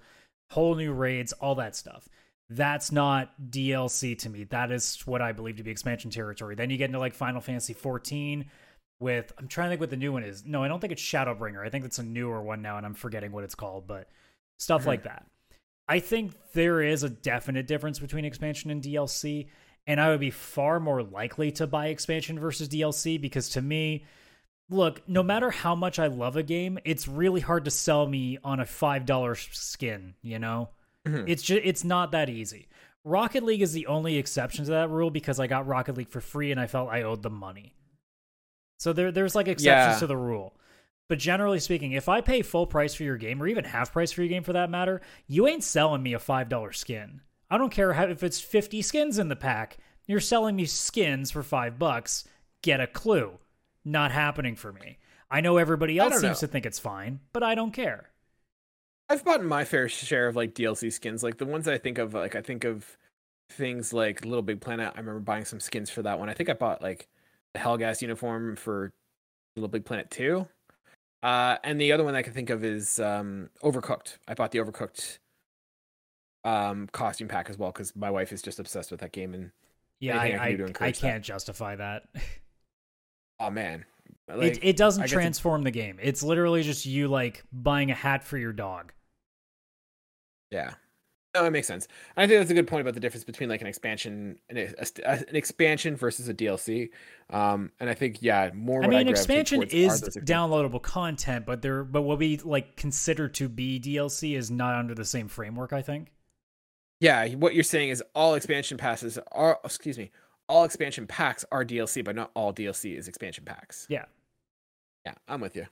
whole 0.49 0.75
new 0.75 0.93
raids, 0.93 1.33
all 1.33 1.55
that 1.55 1.75
stuff. 1.75 2.07
That's 2.49 2.91
not 2.91 3.33
DLC 3.49 4.17
to 4.19 4.29
me. 4.29 4.43
That 4.45 4.71
is 4.71 5.01
what 5.05 5.21
I 5.21 5.31
believe 5.31 5.57
to 5.57 5.63
be 5.63 5.71
expansion 5.71 6.11
territory. 6.11 6.55
Then 6.55 6.69
you 6.69 6.77
get 6.77 6.85
into 6.85 6.99
like 6.99 7.13
Final 7.13 7.41
Fantasy 7.41 7.73
14, 7.73 8.45
with 8.99 9.33
I'm 9.37 9.47
trying 9.47 9.67
to 9.67 9.69
think 9.71 9.81
what 9.81 9.89
the 9.89 9.97
new 9.97 10.11
one 10.11 10.23
is. 10.23 10.45
No, 10.45 10.63
I 10.63 10.67
don't 10.67 10.79
think 10.79 10.93
it's 10.93 11.01
Shadowbringer. 11.01 11.65
I 11.65 11.69
think 11.69 11.85
it's 11.85 11.99
a 11.99 12.03
newer 12.03 12.41
one 12.41 12.61
now, 12.61 12.77
and 12.77 12.85
I'm 12.85 12.93
forgetting 12.93 13.31
what 13.31 13.43
it's 13.43 13.55
called, 13.55 13.87
but 13.87 14.09
stuff 14.57 14.81
mm-hmm. 14.81 14.89
like 14.89 15.03
that. 15.03 15.25
I 15.87 15.99
think 15.99 16.33
there 16.53 16.81
is 16.81 17.03
a 17.03 17.09
definite 17.09 17.67
difference 17.67 17.99
between 17.99 18.25
expansion 18.25 18.71
and 18.71 18.81
DLC, 18.81 19.49
and 19.85 20.01
I 20.01 20.09
would 20.09 20.19
be 20.19 20.31
far 20.31 20.79
more 20.79 21.03
likely 21.03 21.51
to 21.53 21.67
buy 21.67 21.87
expansion 21.87 22.39
versus 22.39 22.69
DLC 22.69 23.21
because 23.21 23.49
to 23.49 23.61
me, 23.61 24.05
look, 24.69 25.07
no 25.07 25.21
matter 25.21 25.51
how 25.51 25.75
much 25.75 25.99
I 25.99 26.07
love 26.07 26.37
a 26.37 26.43
game, 26.43 26.79
it's 26.85 27.07
really 27.07 27.41
hard 27.41 27.65
to 27.65 27.71
sell 27.71 28.07
me 28.07 28.39
on 28.43 28.59
a 28.59 28.65
$5 28.65 29.55
skin, 29.55 30.15
you 30.21 30.39
know? 30.39 30.69
Mm-hmm. 31.07 31.27
It's 31.27 31.43
just 31.43 31.61
it's 31.63 31.83
not 31.83 32.11
that 32.11 32.29
easy. 32.29 32.67
Rocket 33.03 33.43
League 33.43 33.61
is 33.61 33.73
the 33.73 33.85
only 33.85 34.17
exception 34.17 34.65
to 34.65 34.71
that 34.71 34.89
rule 34.89 35.11
because 35.11 35.39
I 35.39 35.45
got 35.45 35.67
Rocket 35.67 35.95
League 35.95 36.09
for 36.09 36.21
free 36.21 36.51
and 36.51 36.59
I 36.59 36.65
felt 36.65 36.89
I 36.89 37.03
owed 37.03 37.21
them 37.21 37.35
money. 37.35 37.75
So 38.79 38.91
there 38.91 39.11
there's 39.11 39.35
like 39.35 39.47
exceptions 39.47 39.95
yeah. 39.95 39.99
to 39.99 40.07
the 40.07 40.17
rule. 40.17 40.55
But 41.07 41.19
generally 41.19 41.59
speaking, 41.59 41.91
if 41.91 42.09
I 42.09 42.21
pay 42.21 42.41
full 42.41 42.65
price 42.65 42.95
for 42.95 43.03
your 43.03 43.17
game, 43.17 43.41
or 43.41 43.47
even 43.47 43.63
half 43.63 43.93
price 43.93 44.11
for 44.11 44.21
your 44.21 44.29
game 44.29 44.43
for 44.43 44.53
that 44.53 44.69
matter, 44.69 45.01
you 45.27 45.47
ain't 45.47 45.63
selling 45.63 46.01
me 46.01 46.13
a 46.13 46.19
$5 46.19 46.75
skin. 46.75 47.21
I 47.49 47.57
don't 47.57 47.71
care 47.71 47.93
how, 47.93 48.05
if 48.05 48.23
it's 48.23 48.41
50 48.41 48.81
skins 48.81 49.19
in 49.19 49.29
the 49.29 49.35
pack. 49.35 49.77
You're 50.07 50.19
selling 50.19 50.55
me 50.55 50.65
skins 50.65 51.31
for 51.31 51.43
five 51.43 51.79
bucks. 51.79 52.25
Get 52.61 52.79
a 52.79 52.87
clue. 52.87 53.39
Not 53.83 54.11
happening 54.11 54.55
for 54.55 54.71
me. 54.73 54.97
I 55.29 55.41
know 55.41 55.57
everybody 55.57 55.97
else 55.97 56.13
seems 56.13 56.41
know. 56.41 56.47
to 56.47 56.47
think 56.47 56.65
it's 56.65 56.79
fine, 56.79 57.19
but 57.33 57.43
I 57.43 57.55
don't 57.55 57.71
care. 57.71 58.09
I've 59.09 59.23
bought 59.23 59.43
my 59.43 59.65
fair 59.65 59.87
share 59.89 60.27
of 60.27 60.35
like 60.35 60.53
DLC 60.53 60.91
skins. 60.91 61.23
Like 61.23 61.37
the 61.37 61.45
ones 61.45 61.67
I 61.67 61.77
think 61.77 61.97
of, 61.97 62.13
like 62.13 62.35
I 62.35 62.41
think 62.41 62.63
of 62.63 62.97
things 63.49 63.93
like 63.93 64.25
Little 64.25 64.41
Big 64.41 64.61
Planet. 64.61 64.93
I 64.95 64.99
remember 64.99 65.19
buying 65.19 65.45
some 65.45 65.59
skins 65.59 65.89
for 65.89 66.01
that 66.03 66.19
one. 66.19 66.29
I 66.29 66.33
think 66.33 66.49
I 66.49 66.53
bought 66.53 66.81
like 66.81 67.07
the 67.53 67.59
Helghast 67.59 68.01
uniform 68.01 68.55
for 68.55 68.91
Little 69.55 69.69
Big 69.69 69.85
Planet 69.85 70.09
2. 70.11 70.47
Uh, 71.25 71.57
and 71.63 71.81
the 71.81 71.91
other 71.91 72.03
one 72.03 72.13
I 72.13 72.21
can 72.21 72.33
think 72.33 72.51
of 72.51 72.63
is 72.63 72.99
um, 72.99 73.49
Overcooked. 73.63 74.19
I 74.27 74.35
bought 74.35 74.51
the 74.51 74.59
Overcooked 74.59 75.17
um, 76.43 76.87
costume 76.91 77.27
pack 77.27 77.49
as 77.49 77.57
well 77.57 77.71
because 77.71 77.95
my 77.95 78.11
wife 78.11 78.31
is 78.31 78.43
just 78.43 78.59
obsessed 78.59 78.91
with 78.91 78.99
that 78.99 79.11
game 79.11 79.33
and 79.33 79.49
yeah, 79.99 80.19
I, 80.19 80.25
I, 80.25 80.57
I, 80.81 80.87
I 80.87 80.91
can't 80.91 81.23
justify 81.23 81.77
that. 81.77 82.03
oh 83.39 83.49
man, 83.49 83.85
like, 84.27 84.57
it 84.57 84.59
it 84.61 84.77
doesn't 84.77 85.07
transform 85.07 85.61
to... 85.61 85.65
the 85.65 85.71
game. 85.71 85.97
It's 85.99 86.21
literally 86.21 86.61
just 86.61 86.85
you 86.85 87.07
like 87.07 87.43
buying 87.51 87.89
a 87.89 87.95
hat 87.95 88.23
for 88.23 88.37
your 88.37 88.53
dog. 88.53 88.93
Yeah, 90.51 90.75
no, 91.35 91.45
it 91.45 91.51
makes 91.51 91.67
sense. 91.67 91.87
I 92.15 92.25
think 92.25 92.39
that's 92.39 92.49
a 92.49 92.53
good 92.53 92.67
point 92.67 92.81
about 92.81 92.93
the 92.93 92.99
difference 92.99 93.25
between 93.25 93.49
like 93.49 93.61
an 93.61 93.67
expansion, 93.67 94.39
an, 94.49 94.57
a, 94.57 95.09
an 95.09 95.35
expansion 95.35 95.95
versus 95.95 96.29
a 96.29 96.33
DLC. 96.33 96.89
Um, 97.29 97.71
and 97.79 97.89
I 97.89 97.93
think 97.93 98.21
yeah, 98.21 98.51
more. 98.53 98.83
I 98.83 98.87
mean, 98.87 99.07
I 99.07 99.11
expansion 99.11 99.63
is 99.63 100.01
downloadable 100.01 100.81
content, 100.81 101.45
but 101.45 101.61
there, 101.61 101.83
but 101.83 102.03
what 102.03 102.17
we 102.17 102.37
like 102.37 102.77
consider 102.77 103.27
to 103.29 103.49
be 103.49 103.79
DLC 103.79 104.37
is 104.37 104.49
not 104.49 104.75
under 104.75 104.95
the 104.95 105.05
same 105.05 105.27
framework. 105.27 105.73
I 105.73 105.81
think. 105.81 106.11
Yeah, 107.01 107.27
what 107.35 107.53
you're 107.53 107.63
saying 107.63 107.89
is 107.89 108.01
all 108.15 108.35
expansion 108.35 108.77
passes 108.77 109.19
are, 109.33 109.59
excuse 109.65 109.97
me, 109.97 110.11
all 110.47 110.63
expansion 110.63 111.07
packs 111.07 111.43
are 111.51 111.65
DLC, 111.65 112.03
but 112.03 112.15
not 112.15 112.31
all 112.33 112.53
DLC 112.53 112.97
is 112.97 113.07
expansion 113.07 113.43
packs. 113.43 113.85
Yeah. 113.89 114.05
Yeah, 115.05 115.13
I'm 115.27 115.41
with 115.41 115.55
you. 115.55 115.65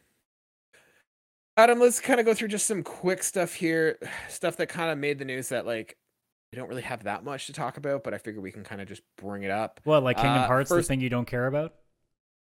Adam, 1.55 1.79
let's 1.79 1.99
kind 1.99 2.19
of 2.19 2.25
go 2.25 2.33
through 2.33 2.47
just 2.47 2.65
some 2.65 2.81
quick 2.83 3.21
stuff 3.23 3.53
here, 3.53 3.97
stuff 4.29 4.57
that 4.57 4.67
kind 4.67 4.91
of 4.91 4.97
made 4.97 5.19
the 5.19 5.25
news 5.25 5.49
that 5.49 5.65
like 5.65 5.97
we 6.51 6.57
don't 6.57 6.69
really 6.69 6.81
have 6.83 7.03
that 7.03 7.23
much 7.23 7.47
to 7.47 7.53
talk 7.53 7.77
about, 7.77 8.03
but 8.03 8.13
I 8.13 8.17
figure 8.17 8.41
we 8.41 8.51
can 8.51 8.63
kind 8.63 8.81
of 8.81 8.87
just 8.87 9.01
bring 9.17 9.43
it 9.43 9.51
up. 9.51 9.79
Well, 9.85 10.01
like 10.01 10.17
Kingdom 10.17 10.43
uh, 10.43 10.47
Hearts, 10.47 10.69
first, 10.69 10.87
the 10.87 10.93
thing 10.93 11.01
you 11.01 11.09
don't 11.09 11.25
care 11.25 11.47
about. 11.47 11.73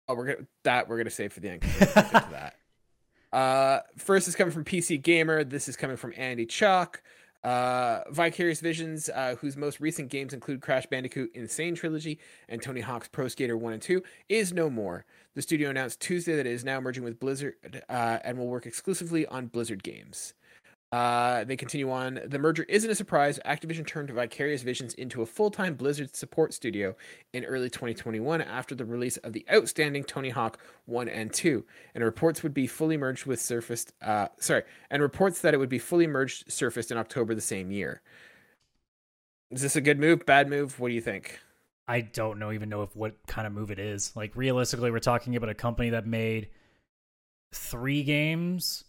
Oh, 0.07 0.15
we're 0.15 0.33
gonna 0.33 0.47
that 0.63 0.87
we're 0.87 0.97
gonna 0.97 1.09
save 1.09 1.33
for 1.33 1.39
the 1.39 1.49
end. 1.49 1.61
that. 1.61 2.55
Uh, 3.33 3.81
first 3.97 4.25
is 4.29 4.37
coming 4.37 4.53
from 4.53 4.63
PC 4.63 5.01
Gamer. 5.01 5.43
This 5.43 5.67
is 5.67 5.75
coming 5.75 5.97
from 5.97 6.13
Andy 6.15 6.45
Chalk. 6.45 7.03
Uh, 7.43 8.03
Vicarious 8.09 8.61
Visions, 8.61 9.09
uh, 9.09 9.35
whose 9.39 9.55
most 9.55 9.79
recent 9.79 10.09
games 10.09 10.33
include 10.33 10.61
Crash 10.61 10.85
Bandicoot 10.85 11.31
N. 11.35 11.47
Sane 11.47 11.75
Trilogy 11.75 12.19
and 12.49 12.61
Tony 12.61 12.81
Hawk's 12.81 13.07
Pro 13.07 13.27
Skater 13.27 13.57
1 13.57 13.73
and 13.73 13.81
2, 13.81 14.01
is 14.27 14.53
no 14.53 14.69
more. 14.69 15.05
The 15.37 15.43
studio 15.43 15.69
announced 15.69 15.99
Tuesday 15.99 16.35
that 16.35 16.47
it 16.47 16.51
is 16.51 16.65
now 16.65 16.79
merging 16.81 17.03
with 17.03 17.19
Blizzard 17.19 17.83
uh, 17.89 18.17
and 18.23 18.39
will 18.39 18.47
work 18.47 18.65
exclusively 18.65 19.27
on 19.27 19.45
Blizzard 19.45 19.83
games. 19.83 20.33
Uh, 20.91 21.43
they 21.43 21.55
continue 21.55 21.91
on. 21.91 22.19
The 22.25 22.39
merger 22.39 22.63
isn't 22.63 22.89
a 22.89 22.95
surprise. 22.95 23.39
Activision 23.45 23.85
turned 23.85 24.09
Vicarious 24.09 24.63
Visions 24.63 24.95
into 24.95 25.21
a 25.21 25.27
full 25.27 25.51
time 25.51 25.75
Blizzard 25.75 26.15
support 26.15 26.55
studio 26.55 26.95
in 27.33 27.45
early 27.45 27.69
2021 27.69 28.41
after 28.41 28.73
the 28.73 28.83
release 28.83 29.17
of 29.17 29.31
the 29.31 29.45
outstanding 29.53 30.03
Tony 30.03 30.31
Hawk 30.31 30.59
1 30.85 31.07
and 31.07 31.31
2. 31.31 31.63
And 31.93 32.03
reports 32.03 32.41
would 32.41 32.55
be 32.55 32.65
fully 32.65 32.97
merged 32.97 33.27
with 33.27 33.39
Surfaced. 33.39 33.93
Uh, 34.01 34.29
sorry, 34.39 34.63
and 34.89 35.03
reports 35.03 35.41
that 35.41 35.53
it 35.53 35.57
would 35.57 35.69
be 35.69 35.77
fully 35.77 36.07
merged 36.07 36.51
surfaced 36.51 36.89
in 36.89 36.97
October 36.97 37.35
the 37.35 37.41
same 37.41 37.69
year. 37.69 38.01
Is 39.51 39.61
this 39.61 39.75
a 39.75 39.81
good 39.81 39.99
move? 39.99 40.25
Bad 40.25 40.49
move? 40.49 40.79
What 40.79 40.87
do 40.87 40.95
you 40.95 41.01
think? 41.01 41.39
I 41.87 42.01
don't 42.01 42.39
know 42.39 42.51
even 42.51 42.69
know 42.69 42.83
if 42.83 42.95
what 42.95 43.15
kind 43.27 43.47
of 43.47 43.53
move 43.53 43.71
it 43.71 43.79
is. 43.79 44.15
Like 44.15 44.35
realistically, 44.35 44.91
we're 44.91 44.99
talking 44.99 45.35
about 45.35 45.49
a 45.49 45.55
company 45.55 45.91
that 45.91 46.05
made 46.05 46.49
three 47.53 48.03
games 48.03 48.83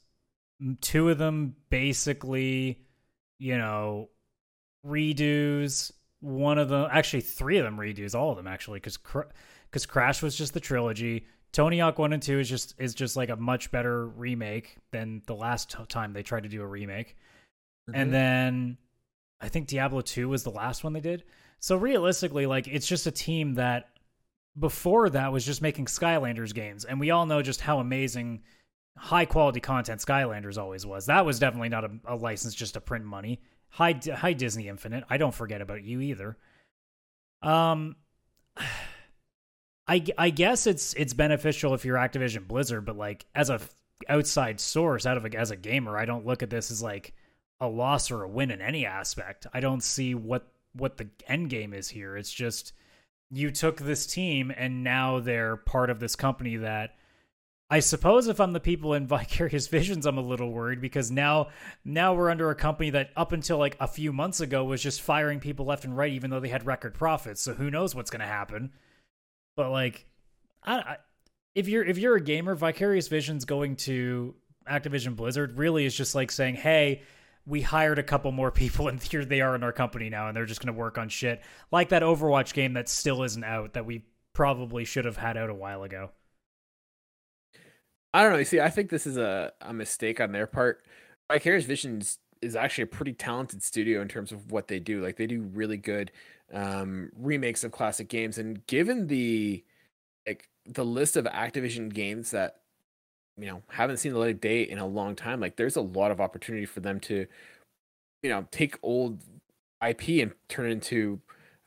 two 0.81 1.09
of 1.09 1.19
them 1.19 1.57
basically, 1.71 2.81
you 3.39 3.57
know, 3.57 4.09
redos. 4.87 5.93
One 6.21 6.59
of 6.59 6.69
them, 6.69 6.89
actually, 6.91 7.21
three 7.21 7.59
of 7.59 7.65
them 7.65 7.77
redos. 7.77 8.15
All 8.15 8.31
of 8.31 8.37
them 8.37 8.47
actually, 8.47 8.81
because 8.81 8.99
because 9.71 9.87
Crash 9.87 10.23
was 10.23 10.37
just 10.37 10.55
the 10.55 10.61
trilogy. 10.61 11.27
Tony 11.53 11.79
Hawk 11.79 11.99
One 11.99 12.13
and 12.13 12.23
Two 12.23 12.39
is 12.39 12.49
just 12.49 12.75
is 12.79 12.95
just 12.95 13.17
like 13.17 13.31
a 13.31 13.37
much 13.37 13.71
better 13.71 14.07
remake 14.07 14.77
than 14.91 15.23
the 15.27 15.35
last 15.35 15.75
time 15.89 16.13
they 16.13 16.23
tried 16.23 16.43
to 16.43 16.49
do 16.49 16.63
a 16.63 16.67
remake. 16.67 17.17
Mm-hmm. 17.89 18.01
And 18.01 18.13
then 18.13 18.79
I 19.41 19.49
think 19.49 19.69
Diablo 19.69 20.01
Two 20.01 20.29
was 20.29 20.43
the 20.43 20.51
last 20.51 20.83
one 20.83 20.93
they 20.93 21.01
did. 21.01 21.25
So 21.61 21.77
realistically, 21.77 22.47
like 22.47 22.69
it's 22.69 22.87
just 22.87 23.07
a 23.07 23.11
team 23.11 23.55
that 23.55 23.91
before 24.59 25.11
that 25.11 25.33
was 25.33 25.45
just 25.45 25.63
making 25.63 25.87
Skylanders 25.87 26.55
games, 26.55 26.85
and 26.85 27.01
we 27.01 27.11
all 27.11 27.27
know 27.27 27.43
just 27.43 27.61
how 27.61 27.79
amazing 27.79 28.43
high 28.97 29.25
quality 29.25 29.61
content 29.61 30.01
Skylanders 30.01 30.59
always 30.59 30.85
was. 30.85 31.07
That 31.07 31.27
was 31.27 31.39
definitely 31.39 31.69
not 31.69 31.85
a, 31.85 31.91
a 32.07 32.17
license 32.17 32.55
just 32.55 32.75
to 32.75 32.81
print 32.81 33.05
money. 33.05 33.41
Hi, 33.71 33.99
hi 34.15 34.33
Disney 34.33 34.69
Infinite. 34.69 35.05
I 35.09 35.17
don't 35.17 35.35
forget 35.35 35.61
about 35.61 35.83
you 35.85 36.01
either. 36.01 36.37
Um, 37.43 37.97
I 39.87 40.05
I 40.19 40.31
guess 40.31 40.67
it's 40.67 40.93
it's 40.95 41.15
beneficial 41.15 41.73
if 41.73 41.85
you're 41.85 41.97
Activision 41.97 42.47
Blizzard, 42.47 42.85
but 42.85 42.99
like 42.99 43.25
as 43.35 43.49
a 43.49 43.61
outside 44.09 44.61
source, 44.61 45.07
out 45.07 45.17
of 45.17 45.25
a, 45.25 45.35
as 45.35 45.51
a 45.51 45.57
gamer, 45.57 45.97
I 45.97 46.05
don't 46.05 46.27
look 46.27 46.43
at 46.43 46.51
this 46.51 46.71
as 46.71 46.83
like 46.83 47.15
a 47.61 47.67
loss 47.67 48.11
or 48.11 48.23
a 48.23 48.29
win 48.29 48.51
in 48.51 48.61
any 48.61 48.85
aspect. 48.85 49.47
I 49.53 49.61
don't 49.61 49.83
see 49.83 50.15
what 50.15 50.47
what 50.79 50.97
the 50.97 51.09
end 51.27 51.51
game 51.51 51.75
is 51.75 51.89
here. 51.89 52.17
It's 52.17 52.33
just 52.33 52.73
you 53.31 53.51
took 53.51 53.79
this 53.79 54.07
team 54.07 54.53
and 54.57 54.83
now 54.83 55.21
they're 55.21 55.57
part 55.57 55.91
of 55.91 56.01
this 56.01 56.17
company 56.17 56.57
that 56.57 56.95
I 57.71 57.81
suppose 57.81 58.29
if 58.29 58.41
I'm 58.41 58.53
the 58.53 58.61
people 58.61 58.95
in 58.95 59.07
Vicarious 59.09 59.69
Visions, 59.69 60.07
I'm 60.07 60.19
a 60.19 60.23
little 60.23 60.51
worried 60.51 60.81
because 60.81 61.11
now 61.11 61.49
now 61.85 62.15
we're 62.15 62.31
under 62.31 62.51
a 62.51 62.55
company 62.55 62.91
that 62.91 63.11
up 63.17 63.33
until 63.33 63.59
like 63.59 63.77
a 63.81 63.87
few 63.87 64.13
months 64.13 64.41
ago 64.41 64.65
was 64.65 64.83
just 64.83 65.03
firing 65.03 65.41
people 65.41 65.67
left 65.67 65.85
and 65.85 65.97
right, 65.97 66.13
even 66.13 66.31
though 66.31 66.41
they 66.41 66.49
had 66.49 66.67
record 66.67 66.95
profits. 66.95 67.43
So 67.43 67.55
who 67.55 67.71
knows 67.71 67.95
what's 67.95 68.11
going 68.11 68.21
to 68.21 68.27
happen? 68.27 68.73
But 69.57 69.71
like, 69.71 70.07
I, 70.63 70.79
I, 70.79 70.97
if 71.55 71.69
you're 71.69 71.85
if 71.85 71.99
you're 71.99 72.17
a 72.17 72.21
gamer, 72.21 72.55
Vicarious 72.55 73.09
Visions 73.09 73.45
going 73.45 73.77
to 73.77 74.35
Activision 74.69 75.17
Blizzard 75.17 75.59
really 75.59 75.85
is 75.85 75.95
just 75.95 76.15
like 76.15 76.31
saying, 76.31 76.57
hey. 76.57 77.03
We 77.49 77.63
hired 77.63 77.99
a 77.99 78.03
couple 78.03 78.31
more 78.31 78.51
people, 78.51 78.89
and 78.89 79.03
here 79.03 79.25
they 79.25 79.41
are 79.41 79.55
in 79.55 79.63
our 79.63 79.73
company 79.73 80.11
now, 80.11 80.29
and 80.29 80.37
they're 80.37 80.45
just 80.45 80.61
going 80.61 80.75
to 80.75 80.79
work 80.79 80.99
on 80.99 81.09
shit 81.09 81.43
like 81.73 81.89
that 81.89 82.03
Overwatch 82.03 82.53
game 82.53 82.75
that 82.75 82.89
still 82.89 83.23
isn't 83.23 83.45
out 83.45 83.73
that 83.73 83.87
we 83.87 84.05
probably 84.35 84.85
should 84.85 85.07
have 85.07 85.17
had 85.17 85.37
out 85.37 85.49
a 85.49 85.55
while 85.55 85.83
ago. 85.83 86.11
I 88.13 88.23
don't 88.23 88.33
know. 88.33 88.39
You 88.39 88.45
see, 88.45 88.61
I 88.61 88.71
think 88.71 88.91
this 88.91 89.07
is 89.07 89.17
a, 89.17 89.53
a 89.61 89.73
mistake 89.73 90.21
on 90.21 90.33
their 90.33 90.47
part. 90.47 90.85
Vicarious 91.31 91.65
Visions 91.65 92.19
is 92.41 92.57
actually 92.57 92.85
a 92.85 92.89
pretty 92.89 93.13
talented 93.13 93.63
studio 93.63 94.01
in 94.01 94.09
terms 94.09 94.33
of 94.33 94.51
what 94.53 94.69
they 94.69 94.79
do. 94.79 95.03
Like 95.03 95.17
they 95.17 95.27
do 95.27 95.43
really 95.43 95.77
good 95.77 96.13
um, 96.53 97.11
remakes 97.17 97.65
of 97.65 97.73
classic 97.73 98.09
games, 98.09 98.39
and 98.39 98.67
given 98.67 99.07
the 99.07 99.65
like 100.27 100.49
the 100.67 100.85
list 100.85 101.17
of 101.17 101.25
Activision 101.25 101.93
games 101.93 102.31
that 102.31 102.61
you 103.39 103.47
know 103.47 103.63
haven't 103.69 103.99
seen 103.99 104.13
the 104.13 104.19
light 104.19 104.35
of 104.35 104.41
day 104.41 104.63
in 104.63 104.79
a 104.79 104.87
long 104.87 105.15
time, 105.15 105.41
like 105.41 105.57
there's 105.57 105.77
a 105.77 105.81
lot 105.81 106.11
of 106.11 106.21
opportunity 106.21 106.67
for 106.67 106.81
them 106.81 107.01
to 107.01 107.27
you 108.23 108.31
know 108.31 108.47
take 108.51 108.77
old 108.83 109.23
IP 109.87 110.09
and 110.23 110.33
turn 110.49 110.67
it 110.67 110.73
into 110.73 111.21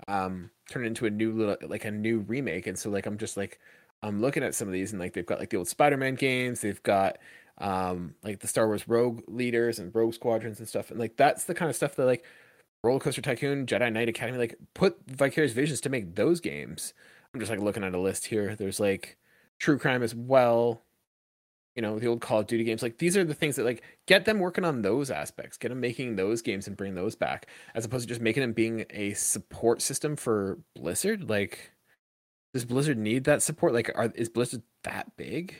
um 0.07 0.49
turn 0.69 0.84
it 0.84 0.88
into 0.88 1.05
a 1.05 1.10
new 1.10 1.34
little 1.34 1.57
like 1.67 1.86
a 1.86 1.91
new 1.91 2.19
remake. 2.19 2.67
And 2.67 2.77
so 2.77 2.89
like 2.89 3.05
I'm 3.05 3.17
just 3.17 3.38
like 3.38 3.60
I'm 4.03 4.21
looking 4.21 4.43
at 4.43 4.55
some 4.55 4.67
of 4.67 4.73
these 4.73 4.91
and 4.91 4.99
like 4.99 5.13
they've 5.13 5.25
got 5.25 5.39
like 5.39 5.49
the 5.49 5.57
old 5.57 5.67
Spider-Man 5.67 6.15
games, 6.15 6.62
they've 6.62 6.81
got 6.84 7.17
um 7.60 8.15
like 8.23 8.39
the 8.39 8.47
Star 8.47 8.67
Wars 8.67 8.88
Rogue 8.88 9.21
leaders 9.27 9.79
and 9.79 9.93
Rogue 9.93 10.13
Squadrons 10.13 10.60
and 10.60 10.67
stuff, 10.67 10.91
and 10.91 10.99
like 10.99 11.17
that's 11.17 11.45
the 11.45 11.53
kind 11.53 11.69
of 11.69 11.75
stuff 11.75 11.95
that 11.95 12.05
like 12.05 12.25
Roller 12.84 12.99
Coaster 12.99 13.21
Tycoon, 13.21 13.65
Jedi 13.65 13.93
Knight 13.93 14.10
Academy, 14.10 14.38
like 14.38 14.55
put 14.73 14.97
Vicarious 15.07 15.53
Visions 15.53 15.81
to 15.81 15.89
make 15.89 16.15
those 16.15 16.39
games. 16.39 16.93
I'm 17.34 17.39
just 17.39 17.51
like 17.51 17.60
looking 17.60 17.84
at 17.84 17.93
a 17.93 17.99
list 17.99 18.25
here. 18.25 18.55
There's 18.55 18.79
like 18.79 19.17
True 19.60 19.77
Crime 19.77 20.03
as 20.03 20.15
well. 20.15 20.81
You 21.75 21.81
know, 21.81 21.99
the 21.99 22.07
old 22.07 22.21
Call 22.21 22.39
of 22.39 22.47
Duty 22.47 22.63
games. 22.63 22.81
Like 22.81 22.97
these 22.97 23.15
are 23.15 23.23
the 23.23 23.34
things 23.34 23.55
that 23.55 23.65
like 23.65 23.84
get 24.05 24.25
them 24.25 24.39
working 24.39 24.65
on 24.65 24.81
those 24.81 25.10
aspects, 25.10 25.57
get 25.57 25.69
them 25.69 25.79
making 25.79 26.15
those 26.15 26.41
games 26.41 26.67
and 26.67 26.75
bring 26.75 26.95
those 26.95 27.15
back, 27.15 27.47
as 27.73 27.86
opposed 27.86 28.03
to 28.03 28.10
just 28.10 28.21
making 28.21 28.41
them 28.41 28.53
being 28.53 28.86
a 28.89 29.13
support 29.13 29.81
system 29.81 30.15
for 30.15 30.60
Blizzard. 30.75 31.29
Like, 31.29 31.71
does 32.53 32.65
Blizzard 32.65 32.97
need 32.97 33.23
that 33.23 33.41
support? 33.41 33.73
Like, 33.73 33.91
are 33.95 34.12
is 34.15 34.27
Blizzard 34.27 34.63
that 34.84 35.15
big? 35.15 35.55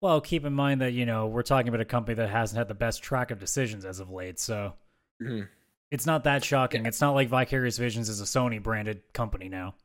Well, 0.00 0.20
keep 0.20 0.44
in 0.44 0.52
mind 0.52 0.80
that 0.80 0.92
you 0.94 1.06
know 1.06 1.28
we're 1.28 1.42
talking 1.42 1.68
about 1.68 1.80
a 1.80 1.84
company 1.84 2.16
that 2.16 2.28
hasn't 2.28 2.58
had 2.58 2.66
the 2.66 2.74
best 2.74 3.02
track 3.02 3.30
of 3.30 3.38
decisions 3.38 3.84
as 3.84 4.00
of 4.00 4.10
late, 4.10 4.40
so 4.40 4.72
mm-hmm. 5.22 5.42
it's 5.92 6.06
not 6.06 6.24
that 6.24 6.44
shocking. 6.44 6.82
Yeah. 6.82 6.88
It's 6.88 7.00
not 7.00 7.14
like 7.14 7.28
Vicarious 7.28 7.78
Visions 7.78 8.08
is 8.08 8.20
a 8.20 8.24
Sony 8.24 8.60
branded 8.60 9.02
company 9.12 9.48
now. 9.48 9.76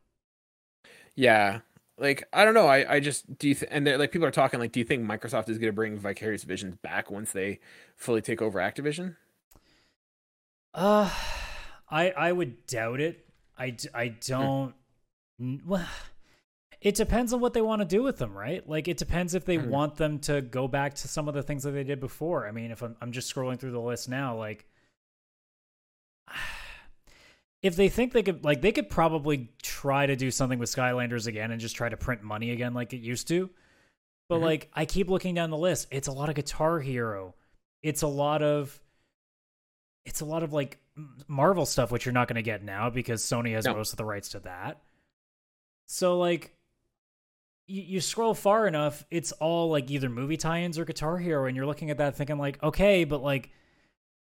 Yeah, 1.15 1.59
like 1.97 2.23
I 2.31 2.45
don't 2.45 2.53
know. 2.53 2.67
I 2.67 2.95
I 2.95 2.99
just 2.99 3.37
do 3.37 3.49
you 3.49 3.55
th- 3.55 3.71
and 3.71 3.85
like 3.97 4.11
people 4.11 4.27
are 4.27 4.31
talking 4.31 4.59
like, 4.59 4.71
do 4.71 4.79
you 4.79 4.85
think 4.85 5.03
Microsoft 5.03 5.49
is 5.49 5.57
going 5.57 5.69
to 5.69 5.73
bring 5.73 5.97
Vicarious 5.97 6.43
Visions 6.43 6.75
back 6.75 7.09
once 7.09 7.31
they 7.31 7.59
fully 7.95 8.21
take 8.21 8.41
over 8.41 8.59
Activision? 8.59 9.15
Uh, 10.73 11.09
I 11.89 12.11
I 12.11 12.31
would 12.31 12.67
doubt 12.67 13.01
it. 13.01 13.25
I 13.57 13.75
I 13.93 14.07
hmm. 14.07 14.13
don't. 14.27 14.73
Well, 15.65 15.87
it 16.81 16.95
depends 16.95 17.33
on 17.33 17.39
what 17.39 17.53
they 17.53 17.61
want 17.61 17.81
to 17.81 17.85
do 17.85 18.03
with 18.03 18.17
them, 18.17 18.37
right? 18.37 18.67
Like 18.67 18.87
it 18.87 18.97
depends 18.97 19.33
if 19.33 19.45
they 19.45 19.57
mm-hmm. 19.57 19.69
want 19.69 19.95
them 19.95 20.19
to 20.19 20.41
go 20.41 20.67
back 20.67 20.93
to 20.95 21.07
some 21.07 21.27
of 21.27 21.33
the 21.33 21.43
things 21.43 21.63
that 21.63 21.71
they 21.71 21.83
did 21.83 21.99
before. 21.99 22.47
I 22.47 22.51
mean, 22.51 22.71
if 22.71 22.83
I'm 22.83 22.95
I'm 23.01 23.11
just 23.11 23.33
scrolling 23.33 23.59
through 23.59 23.71
the 23.71 23.81
list 23.81 24.07
now, 24.07 24.37
like 24.37 24.65
if 27.61 27.75
they 27.75 27.89
think 27.89 28.13
they 28.13 28.23
could 28.23 28.43
like 28.43 28.61
they 28.61 28.71
could 28.71 28.89
probably 28.89 29.49
try 29.61 30.05
to 30.05 30.15
do 30.15 30.31
something 30.31 30.59
with 30.59 30.69
Skylanders 30.69 31.27
again 31.27 31.51
and 31.51 31.59
just 31.59 31.75
try 31.75 31.89
to 31.89 31.97
print 31.97 32.23
money 32.23 32.51
again 32.51 32.73
like 32.73 32.93
it 32.93 33.01
used 33.01 33.27
to. 33.29 33.49
But 34.29 34.35
mm-hmm. 34.35 34.45
like 34.45 34.69
I 34.73 34.85
keep 34.85 35.09
looking 35.09 35.35
down 35.35 35.49
the 35.49 35.57
list, 35.57 35.87
it's 35.91 36.07
a 36.07 36.11
lot 36.11 36.29
of 36.29 36.35
Guitar 36.35 36.79
Hero. 36.79 37.35
It's 37.81 38.01
a 38.01 38.07
lot 38.07 38.43
of 38.43 38.79
it's 40.05 40.21
a 40.21 40.25
lot 40.25 40.43
of 40.43 40.53
like 40.53 40.79
Marvel 41.27 41.65
stuff 41.65 41.91
which 41.91 42.05
you're 42.05 42.13
not 42.13 42.27
going 42.27 42.35
to 42.35 42.41
get 42.41 42.63
now 42.63 42.89
because 42.89 43.23
Sony 43.23 43.53
has 43.53 43.65
no. 43.65 43.73
most 43.73 43.91
of 43.91 43.97
the 43.97 44.05
rights 44.05 44.29
to 44.29 44.39
that. 44.41 44.81
So 45.87 46.17
like 46.19 46.53
you, 47.65 47.81
you 47.81 48.01
scroll 48.01 48.33
far 48.33 48.67
enough, 48.67 49.05
it's 49.09 49.31
all 49.33 49.69
like 49.69 49.89
either 49.89 50.09
movie 50.09 50.37
tie-ins 50.37 50.77
or 50.77 50.85
Guitar 50.85 51.17
Hero 51.17 51.47
and 51.47 51.55
you're 51.55 51.65
looking 51.65 51.89
at 51.89 51.97
that 51.97 52.15
thinking 52.15 52.37
like, 52.37 52.61
"Okay, 52.63 53.03
but 53.03 53.21
like 53.21 53.51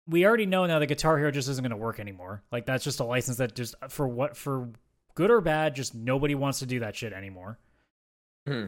we 0.07 0.25
already 0.25 0.45
know 0.45 0.65
now 0.65 0.79
that 0.79 0.87
Guitar 0.87 1.17
Hero 1.17 1.31
just 1.31 1.49
isn't 1.49 1.63
going 1.63 1.71
to 1.71 1.77
work 1.77 1.99
anymore. 1.99 2.43
Like 2.51 2.65
that's 2.65 2.83
just 2.83 2.99
a 2.99 3.03
license 3.03 3.37
that 3.37 3.55
just 3.55 3.75
for 3.89 4.07
what 4.07 4.37
for 4.37 4.69
good 5.15 5.31
or 5.31 5.41
bad, 5.41 5.75
just 5.75 5.95
nobody 5.95 6.35
wants 6.35 6.59
to 6.59 6.65
do 6.65 6.81
that 6.81 6.95
shit 6.95 7.13
anymore. 7.13 7.57
Hmm. 8.47 8.65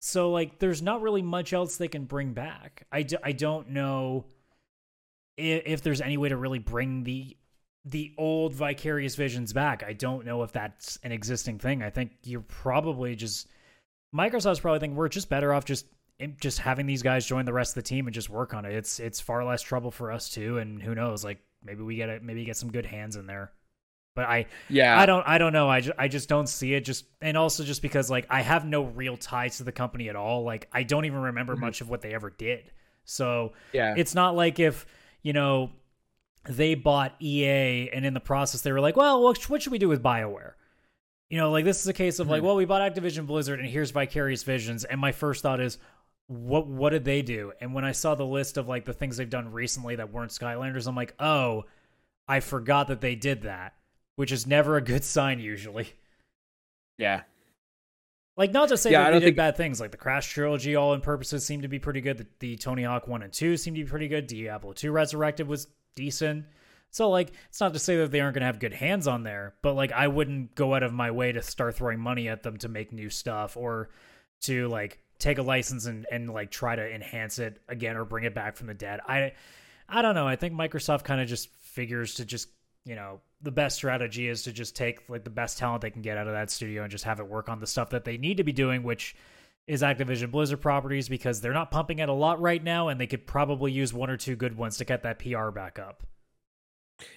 So 0.00 0.30
like, 0.30 0.58
there's 0.58 0.80
not 0.80 1.02
really 1.02 1.22
much 1.22 1.52
else 1.52 1.76
they 1.76 1.88
can 1.88 2.04
bring 2.04 2.32
back. 2.32 2.86
I, 2.90 3.02
d- 3.02 3.18
I 3.22 3.32
don't 3.32 3.70
know 3.70 4.24
if, 5.36 5.62
if 5.66 5.82
there's 5.82 6.00
any 6.00 6.16
way 6.16 6.30
to 6.30 6.36
really 6.36 6.58
bring 6.58 7.04
the 7.04 7.36
the 7.86 8.12
old 8.18 8.52
Vicarious 8.52 9.16
Visions 9.16 9.54
back. 9.54 9.82
I 9.82 9.94
don't 9.94 10.26
know 10.26 10.42
if 10.42 10.52
that's 10.52 10.98
an 11.02 11.12
existing 11.12 11.58
thing. 11.58 11.82
I 11.82 11.88
think 11.88 12.12
you're 12.24 12.42
probably 12.42 13.16
just 13.16 13.48
Microsoft's 14.14 14.60
probably 14.60 14.80
thinking 14.80 14.96
we're 14.96 15.08
just 15.08 15.30
better 15.30 15.52
off 15.54 15.64
just 15.64 15.86
just 16.40 16.58
having 16.58 16.86
these 16.86 17.02
guys 17.02 17.26
join 17.26 17.44
the 17.44 17.52
rest 17.52 17.76
of 17.76 17.82
the 17.82 17.88
team 17.88 18.06
and 18.06 18.14
just 18.14 18.30
work 18.30 18.54
on 18.54 18.64
it. 18.64 18.74
It's 18.74 19.00
it's 19.00 19.20
far 19.20 19.44
less 19.44 19.62
trouble 19.62 19.90
for 19.90 20.12
us 20.12 20.28
too, 20.28 20.58
and 20.58 20.82
who 20.82 20.94
knows? 20.94 21.24
Like 21.24 21.40
maybe 21.64 21.82
we 21.82 21.96
get 21.96 22.08
it, 22.08 22.22
maybe 22.22 22.44
get 22.44 22.56
some 22.56 22.70
good 22.70 22.86
hands 22.86 23.16
in 23.16 23.26
there. 23.26 23.52
But 24.14 24.26
I 24.26 24.46
yeah 24.68 24.98
I 24.98 25.06
don't 25.06 25.26
I 25.26 25.38
don't 25.38 25.52
know. 25.52 25.68
I 25.68 25.80
just, 25.80 25.98
I 25.98 26.08
just 26.08 26.28
don't 26.28 26.48
see 26.48 26.74
it. 26.74 26.84
Just 26.84 27.04
and 27.20 27.36
also 27.36 27.64
just 27.64 27.80
because 27.80 28.10
like 28.10 28.26
I 28.28 28.42
have 28.42 28.64
no 28.64 28.84
real 28.84 29.16
ties 29.16 29.58
to 29.58 29.64
the 29.64 29.72
company 29.72 30.08
at 30.08 30.16
all. 30.16 30.42
Like 30.42 30.68
I 30.72 30.82
don't 30.82 31.04
even 31.04 31.20
remember 31.20 31.54
mm-hmm. 31.54 31.66
much 31.66 31.80
of 31.80 31.88
what 31.88 32.00
they 32.02 32.12
ever 32.12 32.30
did. 32.30 32.70
So 33.04 33.52
yeah, 33.72 33.94
it's 33.96 34.14
not 34.14 34.34
like 34.36 34.58
if 34.58 34.86
you 35.22 35.32
know 35.32 35.70
they 36.48 36.74
bought 36.74 37.14
EA 37.20 37.90
and 37.90 38.04
in 38.04 38.14
the 38.14 38.20
process 38.20 38.62
they 38.62 38.72
were 38.72 38.80
like, 38.80 38.96
well, 38.96 39.22
what, 39.22 39.48
what 39.48 39.62
should 39.62 39.72
we 39.72 39.78
do 39.78 39.88
with 39.88 40.02
Bioware? 40.02 40.52
You 41.28 41.38
know, 41.38 41.50
like 41.50 41.64
this 41.64 41.80
is 41.80 41.86
a 41.86 41.92
case 41.92 42.18
of 42.18 42.28
like, 42.28 42.38
mm-hmm. 42.38 42.46
well, 42.46 42.56
we 42.56 42.64
bought 42.64 42.80
Activision 42.80 43.26
Blizzard 43.26 43.60
and 43.60 43.68
here's 43.68 43.90
Vicarious 43.90 44.42
Visions, 44.42 44.84
and 44.84 45.00
my 45.00 45.12
first 45.12 45.42
thought 45.42 45.60
is, 45.60 45.78
what 46.30 46.68
what 46.68 46.90
did 46.90 47.04
they 47.04 47.22
do? 47.22 47.52
And 47.60 47.74
when 47.74 47.84
I 47.84 47.90
saw 47.90 48.14
the 48.14 48.24
list 48.24 48.56
of 48.56 48.68
like 48.68 48.84
the 48.84 48.92
things 48.92 49.16
they've 49.16 49.28
done 49.28 49.50
recently 49.50 49.96
that 49.96 50.12
weren't 50.12 50.30
Skylanders, 50.30 50.86
I'm 50.86 50.94
like, 50.94 51.14
oh, 51.18 51.64
I 52.28 52.38
forgot 52.38 52.86
that 52.86 53.00
they 53.00 53.16
did 53.16 53.42
that, 53.42 53.74
which 54.14 54.30
is 54.30 54.46
never 54.46 54.76
a 54.76 54.80
good 54.80 55.02
sign 55.16 55.40
usually. 55.40 55.88
Yeah. 56.98 57.22
Like 58.36 58.52
not 58.52 58.68
to 58.68 58.76
say 58.76 58.92
yeah, 58.92 59.04
that 59.04 59.10
they 59.10 59.18
did 59.18 59.24
think... 59.26 59.36
bad 59.38 59.56
things. 59.56 59.80
Like 59.80 59.90
the 59.90 59.96
Crash 59.96 60.30
trilogy, 60.30 60.76
all 60.76 60.94
in 60.94 61.00
purposes 61.00 61.44
seemed 61.44 61.62
to 61.62 61.68
be 61.68 61.80
pretty 61.80 62.00
good. 62.00 62.18
The, 62.18 62.26
the 62.38 62.56
Tony 62.56 62.84
Hawk 62.84 63.08
one 63.08 63.22
and 63.22 63.32
two 63.32 63.56
seemed 63.56 63.76
to 63.76 63.82
be 63.82 63.90
pretty 63.90 64.06
good. 64.06 64.28
Diablo 64.28 64.72
two 64.72 64.92
Resurrected 64.92 65.48
was 65.48 65.66
decent. 65.96 66.44
So 66.92 67.10
like 67.10 67.32
it's 67.48 67.60
not 67.60 67.72
to 67.72 67.80
say 67.80 67.96
that 67.96 68.12
they 68.12 68.20
aren't 68.20 68.34
going 68.34 68.42
to 68.42 68.46
have 68.46 68.60
good 68.60 68.72
hands 68.72 69.08
on 69.08 69.24
there, 69.24 69.54
but 69.62 69.74
like 69.74 69.90
I 69.90 70.06
wouldn't 70.06 70.54
go 70.54 70.76
out 70.76 70.84
of 70.84 70.92
my 70.92 71.10
way 71.10 71.32
to 71.32 71.42
start 71.42 71.74
throwing 71.74 71.98
money 71.98 72.28
at 72.28 72.44
them 72.44 72.56
to 72.58 72.68
make 72.68 72.92
new 72.92 73.10
stuff 73.10 73.56
or 73.56 73.90
to 74.42 74.68
like 74.68 75.00
take 75.20 75.38
a 75.38 75.42
license 75.42 75.86
and, 75.86 76.06
and 76.10 76.30
like 76.30 76.50
try 76.50 76.74
to 76.74 76.94
enhance 76.94 77.38
it 77.38 77.60
again 77.68 77.96
or 77.96 78.04
bring 78.04 78.24
it 78.24 78.34
back 78.34 78.56
from 78.56 78.66
the 78.66 78.74
dead. 78.74 79.00
I 79.06 79.32
I 79.88 80.02
don't 80.02 80.14
know. 80.14 80.26
I 80.26 80.36
think 80.36 80.54
Microsoft 80.54 81.04
kind 81.04 81.20
of 81.20 81.28
just 81.28 81.48
figures 81.60 82.14
to 82.14 82.24
just 82.24 82.48
you 82.84 82.94
know 82.94 83.20
the 83.42 83.50
best 83.50 83.76
strategy 83.76 84.28
is 84.28 84.42
to 84.42 84.52
just 84.52 84.76
take 84.76 85.08
like 85.08 85.24
the 85.24 85.30
best 85.30 85.58
talent 85.58 85.82
they 85.82 85.90
can 85.90 86.02
get 86.02 86.16
out 86.16 86.26
of 86.26 86.32
that 86.32 86.50
studio 86.50 86.82
and 86.82 86.90
just 86.90 87.04
have 87.04 87.20
it 87.20 87.26
work 87.26 87.48
on 87.48 87.60
the 87.60 87.66
stuff 87.66 87.90
that 87.90 88.04
they 88.04 88.16
need 88.16 88.36
to 88.38 88.44
be 88.44 88.52
doing, 88.52 88.82
which 88.82 89.14
is 89.66 89.82
Activision 89.82 90.30
Blizzard 90.30 90.60
properties 90.60 91.08
because 91.08 91.40
they're 91.40 91.52
not 91.52 91.70
pumping 91.70 92.00
out 92.00 92.08
a 92.08 92.14
lot 92.14 92.40
right 92.40 92.62
now 92.62 92.88
and 92.88 93.00
they 93.00 93.06
could 93.06 93.26
probably 93.26 93.72
use 93.72 93.94
one 93.94 94.10
or 94.10 94.16
two 94.16 94.36
good 94.36 94.56
ones 94.56 94.78
to 94.78 94.84
get 94.84 95.02
that 95.04 95.18
PR 95.18 95.50
back 95.50 95.78
up. 95.78 96.02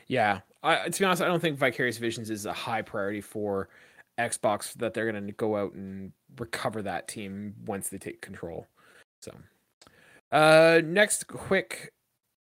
Yeah, 0.07 0.41
I, 0.61 0.87
to 0.87 0.99
be 0.99 1.05
honest, 1.05 1.21
I 1.21 1.27
don't 1.27 1.41
think 1.41 1.57
Vicarious 1.57 1.97
Visions 1.97 2.29
is 2.29 2.45
a 2.45 2.53
high 2.53 2.81
priority 2.81 3.21
for 3.21 3.69
Xbox 4.19 4.73
that 4.75 4.93
they're 4.93 5.11
going 5.11 5.25
to 5.25 5.33
go 5.33 5.55
out 5.55 5.73
and 5.73 6.11
recover 6.37 6.81
that 6.81 7.07
team 7.07 7.55
once 7.65 7.89
they 7.89 7.97
take 7.97 8.21
control. 8.21 8.67
So, 9.21 9.33
uh, 10.31 10.81
next 10.83 11.27
quick 11.27 11.93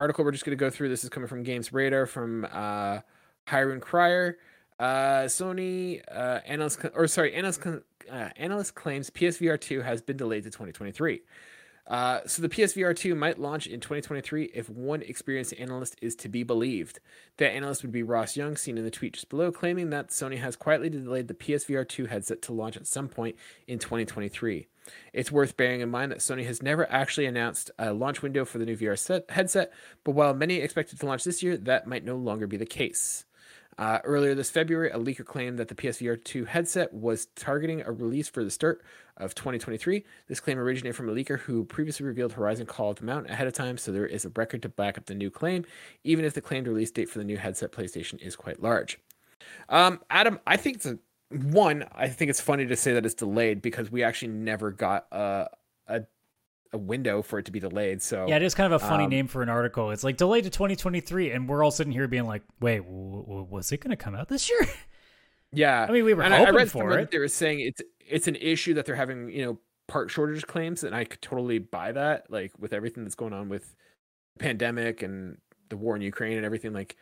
article 0.00 0.24
we're 0.24 0.32
just 0.32 0.44
going 0.44 0.56
to 0.56 0.62
go 0.62 0.70
through. 0.70 0.88
This 0.88 1.04
is 1.04 1.10
coming 1.10 1.28
from 1.28 1.42
Games 1.42 1.72
Radar 1.72 2.06
from 2.06 2.46
uh, 2.50 3.00
Hirun 3.48 3.80
Cryer. 3.80 4.38
Uh, 4.78 5.24
Sony 5.24 6.02
uh, 6.14 6.40
analyst 6.44 6.80
or 6.94 7.06
sorry 7.06 7.32
analyst 7.34 7.66
uh, 7.66 8.28
analyst 8.36 8.74
claims 8.74 9.08
PSVR 9.08 9.58
2 9.58 9.80
has 9.80 10.02
been 10.02 10.18
delayed 10.18 10.44
to 10.44 10.50
2023. 10.50 11.22
Uh, 11.86 12.20
so 12.26 12.42
the 12.42 12.48
PSVR 12.48 12.96
2 12.96 13.14
might 13.14 13.38
launch 13.38 13.66
in 13.66 13.78
2023 13.78 14.50
if 14.52 14.68
one 14.68 15.02
experienced 15.02 15.54
analyst 15.58 15.96
is 16.02 16.16
to 16.16 16.28
be 16.28 16.42
believed. 16.42 16.98
That 17.36 17.52
analyst 17.52 17.82
would 17.82 17.92
be 17.92 18.02
Ross 18.02 18.36
Young, 18.36 18.56
seen 18.56 18.76
in 18.76 18.84
the 18.84 18.90
tweet 18.90 19.14
just 19.14 19.28
below, 19.28 19.52
claiming 19.52 19.90
that 19.90 20.08
Sony 20.08 20.38
has 20.38 20.56
quietly 20.56 20.90
delayed 20.90 21.28
the 21.28 21.34
PSVR 21.34 21.88
2 21.88 22.06
headset 22.06 22.42
to 22.42 22.52
launch 22.52 22.76
at 22.76 22.88
some 22.88 23.08
point 23.08 23.36
in 23.68 23.78
2023. 23.78 24.66
It's 25.12 25.32
worth 25.32 25.56
bearing 25.56 25.80
in 25.80 25.90
mind 25.90 26.12
that 26.12 26.18
Sony 26.18 26.44
has 26.46 26.62
never 26.62 26.90
actually 26.90 27.26
announced 27.26 27.70
a 27.78 27.92
launch 27.92 28.22
window 28.22 28.44
for 28.44 28.58
the 28.58 28.66
new 28.66 28.76
VR 28.76 28.98
set, 28.98 29.30
headset, 29.30 29.72
but 30.04 30.12
while 30.12 30.34
many 30.34 30.56
expected 30.56 30.98
to 31.00 31.06
launch 31.06 31.24
this 31.24 31.42
year, 31.42 31.56
that 31.56 31.86
might 31.86 32.04
no 32.04 32.16
longer 32.16 32.46
be 32.46 32.56
the 32.56 32.66
case. 32.66 33.24
Uh, 33.78 33.98
earlier 34.04 34.34
this 34.34 34.50
February, 34.50 34.90
a 34.90 34.98
leaker 34.98 35.24
claimed 35.24 35.58
that 35.58 35.68
the 35.68 35.74
PSVR 35.74 36.22
2 36.22 36.46
headset 36.46 36.94
was 36.94 37.26
targeting 37.36 37.82
a 37.82 37.92
release 37.92 38.28
for 38.28 38.42
the 38.42 38.50
start 38.50 38.82
of 39.18 39.34
2023. 39.34 40.02
This 40.28 40.40
claim 40.40 40.58
originated 40.58 40.96
from 40.96 41.10
a 41.10 41.12
leaker 41.12 41.40
who 41.40 41.64
previously 41.64 42.06
revealed 42.06 42.32
Horizon 42.32 42.64
Call 42.64 42.90
of 42.90 42.96
the 42.96 43.04
Mountain 43.04 43.32
ahead 43.32 43.46
of 43.46 43.52
time, 43.52 43.76
so 43.76 43.92
there 43.92 44.06
is 44.06 44.24
a 44.24 44.30
record 44.30 44.62
to 44.62 44.70
back 44.70 44.96
up 44.96 45.06
the 45.06 45.14
new 45.14 45.30
claim, 45.30 45.66
even 46.04 46.24
if 46.24 46.32
the 46.32 46.40
claimed 46.40 46.66
release 46.66 46.90
date 46.90 47.10
for 47.10 47.18
the 47.18 47.24
new 47.24 47.36
headset 47.36 47.70
PlayStation 47.70 48.20
is 48.22 48.34
quite 48.34 48.62
large. 48.62 48.98
Um, 49.68 50.00
Adam, 50.08 50.40
I 50.46 50.56
think 50.56 50.76
it's 50.76 50.86
a 50.86 50.98
one. 51.30 51.84
I 51.92 52.08
think 52.08 52.30
it's 52.30 52.40
funny 52.40 52.66
to 52.66 52.76
say 52.76 52.94
that 52.94 53.04
it's 53.04 53.14
delayed 53.14 53.60
because 53.60 53.90
we 53.90 54.02
actually 54.02 54.32
never 54.32 54.70
got 54.70 55.06
a 55.12 55.48
a 56.76 56.78
window 56.78 57.22
for 57.22 57.38
it 57.38 57.46
to 57.46 57.52
be 57.52 57.58
delayed. 57.58 58.02
So 58.02 58.26
yeah, 58.28 58.36
it 58.36 58.42
is 58.42 58.54
kind 58.54 58.72
of 58.72 58.80
a 58.80 58.84
funny 58.84 59.04
um, 59.04 59.10
name 59.10 59.26
for 59.26 59.42
an 59.42 59.48
article. 59.48 59.90
It's 59.90 60.04
like 60.04 60.16
delayed 60.16 60.44
to 60.44 60.50
2023, 60.50 61.32
and 61.32 61.48
we're 61.48 61.64
all 61.64 61.70
sitting 61.72 61.92
here 61.92 62.06
being 62.06 62.26
like, 62.26 62.42
"Wait, 62.60 62.78
w- 62.78 63.22
w- 63.22 63.46
was 63.50 63.72
it 63.72 63.78
going 63.78 63.90
to 63.90 63.96
come 63.96 64.14
out 64.14 64.28
this 64.28 64.48
year?" 64.48 64.66
Yeah, 65.52 65.86
I 65.88 65.92
mean, 65.92 66.04
we 66.04 66.12
were 66.12 66.22
and 66.22 66.34
hoping 66.34 66.54
I 66.54 66.56
read 66.56 66.70
for 66.70 66.98
it. 66.98 67.10
They 67.10 67.18
were 67.18 67.28
saying 67.28 67.60
it's 67.60 67.80
it's 68.00 68.28
an 68.28 68.36
issue 68.36 68.74
that 68.74 68.84
they're 68.84 68.96
having, 68.96 69.30
you 69.30 69.44
know, 69.44 69.58
part 69.86 70.10
shortage 70.10 70.46
claims, 70.46 70.84
and 70.84 70.94
I 70.94 71.04
could 71.04 71.22
totally 71.22 71.58
buy 71.58 71.92
that. 71.92 72.30
Like 72.30 72.52
with 72.58 72.72
everything 72.72 73.04
that's 73.04 73.14
going 73.14 73.32
on 73.32 73.48
with 73.48 73.74
the 74.36 74.44
pandemic 74.44 75.02
and 75.02 75.38
the 75.68 75.76
war 75.76 75.96
in 75.96 76.02
Ukraine 76.02 76.36
and 76.36 76.44
everything, 76.44 76.72
like, 76.72 76.96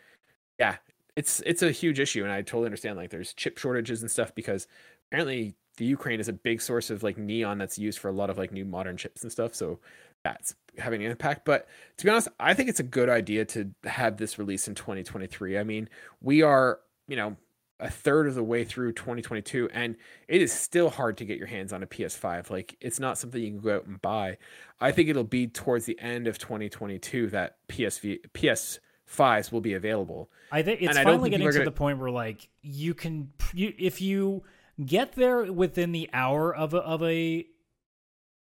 yeah, 0.59 0.77
it's 1.17 1.41
it's 1.47 1.63
a 1.63 1.71
huge 1.71 1.99
issue, 1.99 2.23
and 2.23 2.31
I 2.31 2.43
totally 2.43 2.67
understand. 2.67 2.97
Like, 2.97 3.11
there's 3.11 3.33
chip 3.33 3.59
shortages 3.59 4.03
and 4.03 4.11
stuff 4.11 4.35
because 4.35 4.69
apparently 5.11 5.57
the 5.77 5.85
Ukraine 5.85 6.21
is 6.21 6.29
a 6.29 6.33
big 6.33 6.61
source 6.61 6.91
of 6.91 7.03
like 7.03 7.19
neon 7.19 7.59
that's 7.59 7.79
used 7.79 7.99
for 7.99 8.09
a 8.09 8.13
lot 8.13 8.31
of 8.31 8.39
like 8.39 8.53
new 8.53 8.65
modern 8.65 8.97
chips 8.97 9.23
and 9.23 9.33
stuff. 9.33 9.55
So 9.55 9.81
that's 10.23 10.55
having 10.79 11.05
an 11.05 11.11
impact. 11.11 11.45
But 11.45 11.69
to 11.99 12.05
be 12.05 12.11
honest, 12.11 12.29
I 12.41 12.55
think 12.55 12.69
it's 12.69 12.81
a 12.81 12.85
good 12.85 13.09
idea 13.09 13.45
to 13.47 13.71
have 13.85 14.17
this 14.17 14.39
release 14.39 14.69
in 14.69 14.75
2023. 14.75 15.59
I 15.59 15.65
mean, 15.65 15.89
we 16.21 16.43
are, 16.43 16.81
you 17.09 17.17
know, 17.17 17.37
a 17.81 17.91
third 17.91 18.29
of 18.29 18.35
the 18.35 18.43
way 18.43 18.65
through 18.65 18.93
2022 18.93 19.69
and 19.73 19.97
it 20.29 20.41
is 20.41 20.53
still 20.53 20.91
hard 20.91 21.17
to 21.17 21.25
get 21.25 21.39
your 21.39 21.49
hands 21.49 21.73
on 21.73 21.83
a 21.83 21.87
PS5 21.87 22.49
like 22.49 22.77
it's 22.81 23.01
not 23.01 23.19
something 23.19 23.43
you 23.43 23.51
can 23.51 23.61
go 23.61 23.77
out 23.77 23.87
and 23.87 24.01
buy 24.01 24.39
I 24.81 24.93
think 24.93 25.09
it'll 25.09 25.25
be 25.25 25.49
towards 25.49 25.85
the 25.85 25.99
end 26.01 26.29
of 26.29 26.39
2022 26.39 27.27
that 27.31 27.57
PSV 27.69 28.21
PS5s 28.33 29.51
will 29.51 29.61
be 29.61 29.75
available 29.75 30.31
I 30.53 30.63
think 30.63 30.83
it's 30.83 30.97
And 30.97 31.05
finally 31.05 31.31
think 31.31 31.41
getting 31.41 31.53
to 31.53 31.63
are 31.63 31.65
the 31.65 31.73
point 31.73 31.99
where 31.99 32.13
like 32.13 32.49
you 32.63 32.95
can 32.95 33.33
you, 33.53 33.75
if 33.77 34.01
you 34.01 34.45
get 34.85 35.13
there 35.13 35.53
within 35.53 35.93
the 35.93 36.09
hour 36.13 36.55
of 36.55 36.75
a 36.75 36.79
of 36.79 37.03
a 37.03 37.47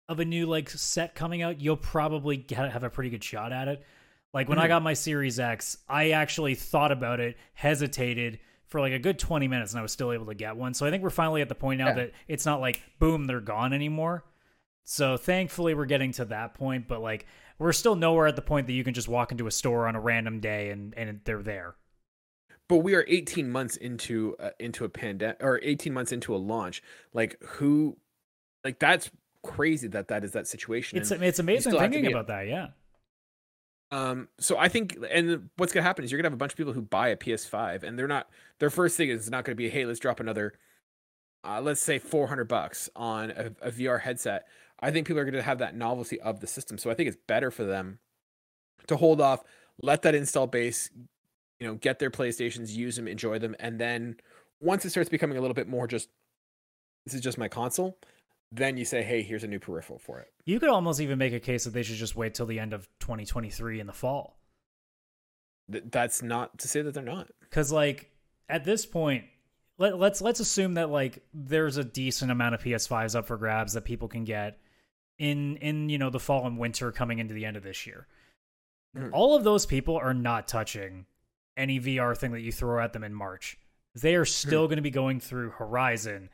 of 0.07 0.19
a 0.19 0.25
new 0.25 0.45
like 0.47 0.69
set 0.69 1.13
coming 1.15 1.41
out, 1.41 1.61
you'll 1.61 1.77
probably 1.77 2.35
get, 2.37 2.71
have 2.71 2.83
a 2.83 2.89
pretty 2.89 3.09
good 3.11 3.23
shot 3.23 3.51
at 3.53 3.67
it. 3.67 3.83
Like 4.33 4.49
when 4.49 4.57
I 4.59 4.65
Mhm. 4.65 4.69
got 4.69 4.83
my 4.83 4.93
Series 4.93 5.39
X, 5.39 5.77
I 5.87 6.11
actually 6.11 6.55
thought 6.55 6.91
about 6.91 7.19
it, 7.19 7.37
hesitated 7.53 8.39
for 8.65 8.79
like 8.81 8.93
a 8.93 8.99
good 8.99 9.17
20 9.19 9.47
minutes 9.47 9.71
and 9.71 9.79
I 9.79 9.81
was 9.83 9.91
still 9.91 10.11
able 10.11 10.25
to 10.27 10.33
get 10.35 10.55
one. 10.55 10.73
So 10.73 10.85
I 10.85 10.89
think 10.91 11.03
we're 11.03 11.09
finally 11.09 11.41
at 11.41 11.49
the 11.49 11.55
point 11.55 11.79
now 11.79 11.87
Yeah. 11.87 11.93
that 11.93 12.11
it's 12.27 12.45
not 12.45 12.59
like 12.59 12.81
boom, 12.99 13.25
they're 13.25 13.39
gone 13.39 13.71
anymore. 13.73 14.25
So 14.83 15.17
thankfully 15.17 15.73
we're 15.75 15.85
getting 15.85 16.11
to 16.13 16.25
that 16.25 16.53
point, 16.55 16.87
but 16.87 17.01
like 17.01 17.25
we're 17.59 17.73
still 17.73 17.95
nowhere 17.95 18.25
at 18.27 18.35
the 18.35 18.41
point 18.41 18.65
that 18.67 18.73
you 18.73 18.83
can 18.83 18.93
just 18.95 19.07
walk 19.07 19.31
into 19.31 19.45
a 19.47 19.51
store 19.51 19.87
on 19.87 19.95
a 19.95 19.99
random 19.99 20.39
day 20.39 20.69
and 20.71 20.93
and 20.95 21.21
they're 21.23 21.43
there. 21.43 21.75
But 22.69 22.77
we 22.77 22.93
are 22.95 23.03
18 23.07 23.51
months 23.51 23.75
into 23.75 24.37
uh, 24.39 24.51
into 24.59 24.85
a 24.85 24.89
pandemic 24.89 25.37
or 25.41 25.59
18 25.61 25.91
months 25.91 26.13
into 26.13 26.33
a 26.33 26.37
launch. 26.37 26.81
Like 27.13 27.41
who 27.43 27.97
like 28.63 28.79
that's 28.79 29.09
crazy 29.43 29.87
that 29.89 30.07
that 30.07 30.23
is 30.23 30.31
that 30.31 30.47
situation. 30.47 30.97
It's 30.97 31.11
and, 31.11 31.21
it's 31.21 31.39
amazing 31.39 31.71
still 31.71 31.79
have 31.79 31.91
to 31.91 31.97
thinking 31.97 32.13
about 32.13 32.27
that, 32.27 32.47
yeah. 32.47 32.67
um 33.91 34.27
so 34.39 34.57
i 34.57 34.69
think 34.69 34.97
and 35.09 35.49
what's 35.57 35.73
going 35.73 35.83
to 35.83 35.87
happen 35.87 36.05
is 36.05 36.11
you're 36.11 36.19
going 36.19 36.23
to 36.23 36.29
have 36.29 36.33
a 36.33 36.37
bunch 36.37 36.51
of 36.51 36.57
people 36.57 36.73
who 36.73 36.81
buy 36.81 37.07
a 37.07 37.17
ps5 37.17 37.81
and 37.81 37.97
they're 37.97 38.07
not 38.07 38.29
their 38.59 38.69
first 38.69 38.95
thing 38.95 39.09
is 39.09 39.31
not 39.31 39.43
going 39.43 39.55
to 39.55 39.57
be 39.57 39.69
hey 39.69 39.85
let's 39.85 39.99
drop 39.99 40.19
another 40.19 40.53
uh, 41.43 41.59
let's 41.59 41.81
say 41.81 41.97
400 41.97 42.47
bucks 42.47 42.89
on 42.95 43.31
a, 43.31 43.45
a 43.61 43.71
vr 43.71 44.01
headset. 44.01 44.45
I 44.81 44.91
think 44.91 45.07
people 45.07 45.19
are 45.19 45.25
going 45.25 45.33
to 45.33 45.41
have 45.41 45.57
that 45.57 45.75
novelty 45.75 46.21
of 46.21 46.39
the 46.39 46.47
system. 46.47 46.77
So 46.77 46.91
i 46.91 46.93
think 46.93 47.07
it's 47.07 47.17
better 47.27 47.49
for 47.49 47.63
them 47.63 47.99
to 48.87 48.97
hold 48.97 49.21
off 49.21 49.43
let 49.81 50.01
that 50.03 50.15
install 50.15 50.47
base 50.47 50.89
you 51.59 51.67
know 51.67 51.75
get 51.75 51.99
their 51.99 52.09
playstations 52.11 52.71
use 52.73 52.95
them 52.95 53.07
enjoy 53.07 53.37
them 53.39 53.55
and 53.59 53.79
then 53.79 54.15
once 54.61 54.85
it 54.85 54.89
starts 54.89 55.09
becoming 55.09 55.37
a 55.37 55.41
little 55.41 55.53
bit 55.55 55.67
more 55.67 55.87
just 55.87 56.09
this 57.05 57.13
is 57.13 57.21
just 57.21 57.37
my 57.37 57.47
console 57.47 57.97
then 58.51 58.77
you 58.77 58.85
say 58.85 59.03
hey 59.03 59.21
here's 59.21 59.43
a 59.43 59.47
new 59.47 59.59
peripheral 59.59 59.99
for 59.99 60.19
it 60.19 60.31
You 60.45 60.59
could 60.59 60.69
almost 60.69 60.99
even 61.01 61.17
make 61.17 61.33
a 61.33 61.39
case 61.39 61.65
that 61.65 61.71
they 61.71 61.83
should 61.83 61.97
just 61.97 62.15
wait 62.15 62.33
till 62.33 62.45
the 62.45 62.59
end 62.59 62.73
of 62.73 62.87
2023 62.99 63.79
in 63.79 63.87
the 63.87 63.93
fall. 63.93 64.39
Th- 65.71 65.83
that's 65.91 66.21
not 66.23 66.57
to 66.59 66.67
say 66.67 66.81
that 66.81 66.93
they're 66.93 67.03
not 67.03 67.29
Cuz 67.51 67.71
like 67.71 68.11
at 68.47 68.63
this 68.63 68.85
point, 68.87 69.25
let, 69.77 69.99
let's 69.99 70.21
let's 70.21 70.39
assume 70.39 70.73
that 70.73 70.89
like 70.89 71.23
there's 71.33 71.77
a 71.77 71.83
decent 71.83 72.31
amount 72.31 72.55
of 72.55 72.61
PS5s 72.63 73.15
up 73.15 73.27
for 73.27 73.37
grabs 73.37 73.73
that 73.73 73.85
people 73.85 74.07
can 74.07 74.23
get 74.23 74.57
in 75.19 75.57
in 75.57 75.89
you 75.89 75.97
know 75.99 76.09
the 76.09 76.19
fall 76.19 76.47
and 76.47 76.57
winter 76.57 76.91
coming 76.91 77.19
into 77.19 77.33
the 77.35 77.45
end 77.45 77.55
of 77.57 77.63
this 77.63 77.85
year. 77.85 78.07
Mhm. 78.97 79.11
All 79.13 79.35
of 79.35 79.43
those 79.43 79.67
people 79.67 79.95
are 79.95 80.13
not 80.13 80.47
touching 80.47 81.05
any 81.59 81.79
VR 81.79 82.17
thing 82.17 82.31
that 82.31 82.41
you 82.41 82.51
throw 82.51 82.81
at 82.83 82.93
them 82.93 83.03
in 83.03 83.13
March. 83.13 83.57
They 83.95 84.15
are 84.15 84.25
still 84.25 84.67
going 84.67 84.77
to 84.77 84.81
be 84.83 84.91
going 84.91 85.19
through 85.19 85.51
Horizon. 85.51 86.29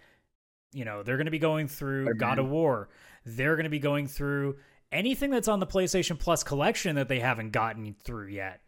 You 0.71 0.85
know, 0.85 1.03
they're 1.03 1.17
going 1.17 1.25
to 1.25 1.31
be 1.31 1.39
going 1.39 1.67
through 1.67 2.13
God 2.15 2.37
of 2.39 2.47
War. 2.49 2.89
They're 3.25 3.55
going 3.55 3.63
to 3.63 3.69
be 3.69 3.79
going 3.79 4.07
through 4.07 4.57
anything 4.91 5.31
that's 5.31 5.47
on 5.47 5.59
the 5.59 5.65
PlayStation 5.67 6.19
Plus 6.19 6.43
collection 6.43 6.95
that 6.97 7.07
they 7.07 7.19
haven't 7.19 7.51
gotten 7.51 7.95
through 8.03 8.27
yet. 8.27 8.61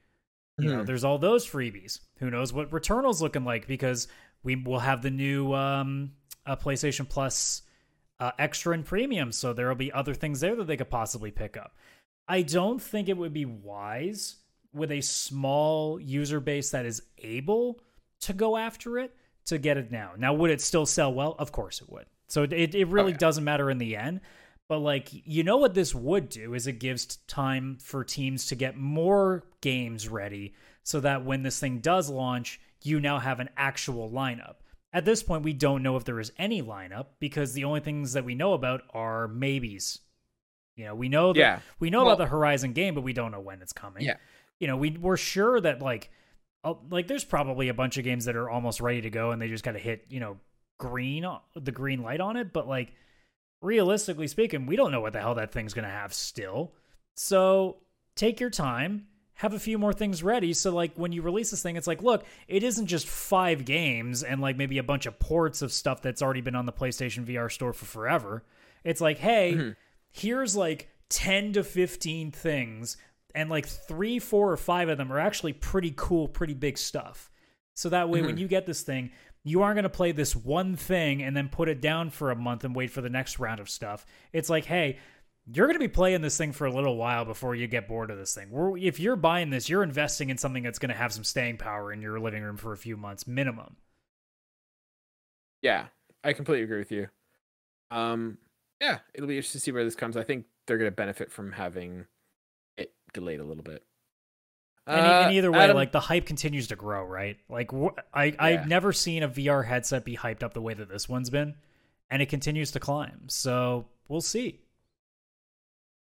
You 0.58 0.70
know, 0.70 0.82
Mhm. 0.84 0.86
there's 0.88 1.04
all 1.04 1.20
those 1.20 1.46
freebies. 1.46 2.00
Who 2.18 2.32
knows 2.32 2.52
what 2.52 2.74
Returnal's 2.74 3.22
looking 3.22 3.44
like 3.46 3.68
because 3.68 4.08
we 4.42 4.56
will 4.56 4.80
have 4.80 5.02
the 5.04 5.12
new 5.12 5.54
um, 5.54 6.14
uh, 6.46 6.56
PlayStation 6.56 7.08
Plus 7.08 7.62
uh, 8.20 8.32
extra 8.40 8.74
and 8.74 8.84
premium, 8.84 9.32
so 9.32 9.54
there 9.54 9.68
will 9.68 9.76
be 9.76 9.92
other 9.92 10.16
things 10.16 10.40
there 10.40 10.56
that 10.56 10.66
they 10.66 10.76
could 10.78 10.90
possibly 10.90 11.30
pick 11.30 11.56
up. 11.56 11.76
I 12.28 12.42
don't 12.42 12.82
think 12.82 13.08
it 13.10 13.18
would 13.18 13.34
be 13.34 13.46
wise 13.46 14.38
with 14.78 14.92
a 14.92 15.02
small 15.02 16.00
user 16.00 16.40
base 16.40 16.72
that 16.72 16.86
is 16.86 17.02
able 17.20 17.80
to 18.22 18.34
go 18.34 18.58
after 18.58 19.00
it 19.00 19.16
to 19.46 19.58
get 19.58 19.78
it 19.78 19.92
now. 19.92 20.12
Now, 20.18 20.34
would 20.34 20.52
it 20.52 20.62
still 20.62 20.86
sell 20.86 21.14
well? 21.14 21.36
Of 21.40 21.52
course 21.52 21.82
it 21.82 21.90
would. 21.90 22.06
So 22.28 22.44
it, 22.44 22.54
it 22.54 22.88
really 22.88 23.12
oh, 23.12 23.16
yeah. 23.16 23.18
doesn't 23.18 23.44
matter 23.44 23.70
in 23.70 23.78
the 23.78 23.96
end. 23.96 24.22
But 24.70 24.80
like, 24.80 25.08
you 25.12 25.44
know 25.44 25.58
what 25.58 25.74
this 25.74 25.96
would 25.96 26.28
do 26.30 26.54
is 26.54 26.68
it 26.68 26.74
gives 26.80 27.06
time 27.28 27.78
for 27.82 28.04
teams 28.04 28.48
to 28.48 28.56
get 28.56 28.76
more 28.76 29.46
games 29.62 30.10
ready 30.10 30.54
so 30.84 31.00
that 31.00 31.24
when 31.24 31.44
this 31.44 31.60
thing 31.60 31.80
does 31.80 32.10
launch, 32.10 32.60
you 32.84 33.00
now 33.00 33.20
have 33.20 33.40
an 33.40 33.50
actual 33.56 34.10
lineup. 34.12 34.56
At 34.92 35.06
this 35.06 35.24
point, 35.24 35.44
we 35.44 35.54
don't 35.54 35.84
know 35.84 35.96
if 35.96 36.04
there 36.04 36.20
is 36.20 36.32
any 36.38 36.62
lineup 36.62 37.06
because 37.20 37.54
the 37.54 37.64
only 37.64 37.80
things 37.80 38.14
that 38.14 38.26
we 38.26 38.36
know 38.36 38.54
about 38.54 38.82
are 38.94 39.28
maybes. 39.28 40.00
You 40.76 40.86
know, 40.86 40.96
we 40.96 41.10
know 41.10 41.34
that 41.34 41.40
Yeah. 41.40 41.60
we 41.80 41.90
know 41.90 42.04
Well- 42.04 42.14
about 42.14 42.24
the 42.24 42.30
Horizon 42.30 42.74
game, 42.74 42.94
but 42.94 43.02
we 43.02 43.14
don't 43.14 43.32
know 43.32 43.40
when 43.40 43.62
it's 43.62 43.74
coming. 43.74 44.04
Yeah. 44.04 44.18
You 44.60 44.68
know, 44.68 44.78
we 44.78 44.92
we're 44.92 45.18
sure 45.18 45.60
that 45.62 45.82
like 45.82 46.10
uh, 46.64 46.74
like 46.90 47.08
there's 47.08 47.24
probably 47.24 47.70
a 47.70 47.74
bunch 47.74 47.98
of 47.98 48.04
games 48.04 48.26
that 48.26 48.36
are 48.36 48.50
almost 48.50 48.82
ready 48.82 49.02
to 49.02 49.10
go 49.10 49.32
and 49.32 49.42
they 49.42 49.48
just 49.48 49.64
got 49.64 49.74
to 49.74 49.80
hit, 49.80 50.06
you 50.10 50.20
know, 50.20 50.38
green 50.80 51.26
the 51.56 51.72
green 51.72 52.02
light 52.02 52.20
on 52.22 52.36
it, 52.38 52.52
but 52.54 52.68
like 52.68 52.94
realistically 53.62 54.28
speaking, 54.28 54.66
we 54.66 54.76
don't 54.76 54.92
know 54.92 55.02
what 55.02 55.14
the 55.14 55.20
hell 55.20 55.36
that 55.36 55.52
thing's 55.52 55.74
going 55.74 55.86
to 55.86 55.92
have 55.92 56.14
still. 56.14 56.74
So, 57.16 57.78
take 58.16 58.40
your 58.40 58.50
time, 58.52 59.08
have 59.36 59.54
a 59.54 59.60
few 59.60 59.78
more 59.78 59.94
things 59.94 60.24
ready 60.24 60.54
so 60.54 60.74
like 60.74 60.94
when 60.96 61.12
you 61.12 61.22
release 61.22 61.52
this 61.52 61.62
thing 61.62 61.76
it's 61.76 61.88
like, 61.88 62.02
look, 62.02 62.26
it 62.48 62.64
isn't 62.64 62.88
just 62.88 63.08
5 63.08 63.66
games 63.66 64.24
and 64.24 64.42
like 64.42 64.58
maybe 64.58 64.80
a 64.80 64.84
bunch 64.84 65.06
of 65.06 65.20
ports 65.20 65.62
of 65.62 65.72
stuff 65.72 66.02
that's 66.02 66.22
already 66.24 66.42
been 66.42 66.56
on 66.56 66.66
the 66.66 66.74
PlayStation 66.74 67.26
VR 67.26 67.52
store 67.52 67.74
for 67.74 67.86
forever. 67.86 68.44
It's 68.84 69.02
like, 69.02 69.20
hey, 69.20 69.54
Mhm. 69.56 69.76
here's 70.12 70.56
like 70.56 70.90
10 71.10 71.54
to 71.54 71.64
15 71.64 72.32
things 72.32 72.98
and 73.38 73.50
like 73.50 73.66
3, 73.68 74.20
4 74.20 74.52
or 74.52 74.58
5 74.58 74.90
of 74.90 74.98
them 74.98 75.12
are 75.14 75.20
actually 75.20 75.54
pretty 75.54 75.94
cool, 75.96 76.28
pretty 76.28 76.54
big 76.54 76.78
stuff. 76.78 77.30
So 77.76 77.90
that 77.90 78.10
way 78.10 78.22
when 78.22 78.36
Mhm. 78.36 78.40
you 78.40 78.48
get 78.48 78.66
this 78.66 78.82
thing, 78.82 79.12
you 79.44 79.62
aren't 79.62 79.76
going 79.76 79.84
to 79.84 79.90
play 79.90 80.12
this 80.12 80.36
one 80.36 80.76
thing 80.76 81.22
and 81.24 81.38
then 81.38 81.48
put 81.48 81.70
it 81.70 81.80
down 81.80 82.10
for 82.10 82.32
a 82.32 82.36
month 82.36 82.64
and 82.66 82.76
wait 82.76 82.92
for 82.92 83.02
the 83.02 83.10
next 83.10 83.40
round 83.40 83.60
of 83.60 83.70
stuff. 83.70 84.06
It's 84.34 84.50
like, 84.50 84.66
hey, 84.66 85.00
you're 85.46 85.68
going 85.68 85.76
to 85.76 85.80
be 85.80 85.88
playing 85.88 86.22
this 86.22 86.36
thing 86.36 86.52
for 86.52 86.66
a 86.68 86.72
little 86.74 86.98
while 86.98 87.24
before 87.24 87.56
you 87.56 87.68
get 87.68 87.88
bored 87.88 88.12
of 88.12 88.18
this 88.18 88.36
thing. 88.36 88.50
We're, 88.50 88.78
if 88.78 89.00
you're 89.00 89.16
buying 89.16 89.50
this, 89.52 89.70
you're 89.70 89.84
investing 89.84 90.30
in 90.30 90.38
something 90.38 90.64
that's 90.64 90.80
going 90.80 90.90
to 90.90 90.96
have 90.98 91.14
some 91.14 91.24
staying 91.24 91.58
power 91.58 91.94
in 91.94 92.02
your 92.02 92.20
living 92.20 92.44
room 92.44 92.58
for 92.58 92.74
a 92.74 92.78
few 92.78 92.98
months 92.98 93.26
minimum. 93.28 93.78
Yeah, 95.62 95.88
I 96.24 96.34
completely 96.34 96.64
agree 96.64 96.80
with 96.80 96.92
you. 96.92 97.08
Um, 97.92 98.38
yeah, 98.82 99.00
it'll 99.14 99.28
be 99.28 99.38
interesting 99.38 99.60
to 99.60 99.64
see 99.64 99.72
where 99.72 99.84
this 99.86 99.96
comes. 99.96 100.18
I 100.18 100.24
think 100.24 100.46
they're 100.66 100.78
going 100.78 100.92
to 100.92 100.96
benefit 100.96 101.32
from 101.32 101.54
having 101.54 102.06
delayed 103.14 103.40
a 103.40 103.44
little 103.44 103.64
bit. 103.64 103.84
And, 104.86 105.00
Uh, 105.06 105.22
and 105.26 105.34
either 105.36 105.52
way, 105.52 105.60
Adam- 105.60 105.76
like 105.76 105.92
the 105.92 106.00
hype 106.00 106.26
continues 106.26 106.68
to 106.68 106.76
grow, 106.76 107.04
right? 107.04 107.38
Like 107.50 107.72
wh- 107.72 107.98
I, 108.14 108.26
Yeah. 108.26 108.36
I've 108.40 108.68
never 108.68 108.94
seen 108.94 109.22
a 109.24 109.28
VR 109.28 109.64
headset 109.66 110.06
be 110.06 110.16
hyped 110.16 110.44
up 110.44 110.54
the 110.54 110.62
way 110.62 110.74
that 110.74 110.88
this 110.90 111.10
one's 111.10 111.30
been, 111.30 111.56
and 112.10 112.22
it 112.22 112.30
continues 112.30 112.72
to 112.72 112.80
climb. 112.80 113.28
So 113.28 113.88
we'll 114.08 114.22
see. 114.22 114.62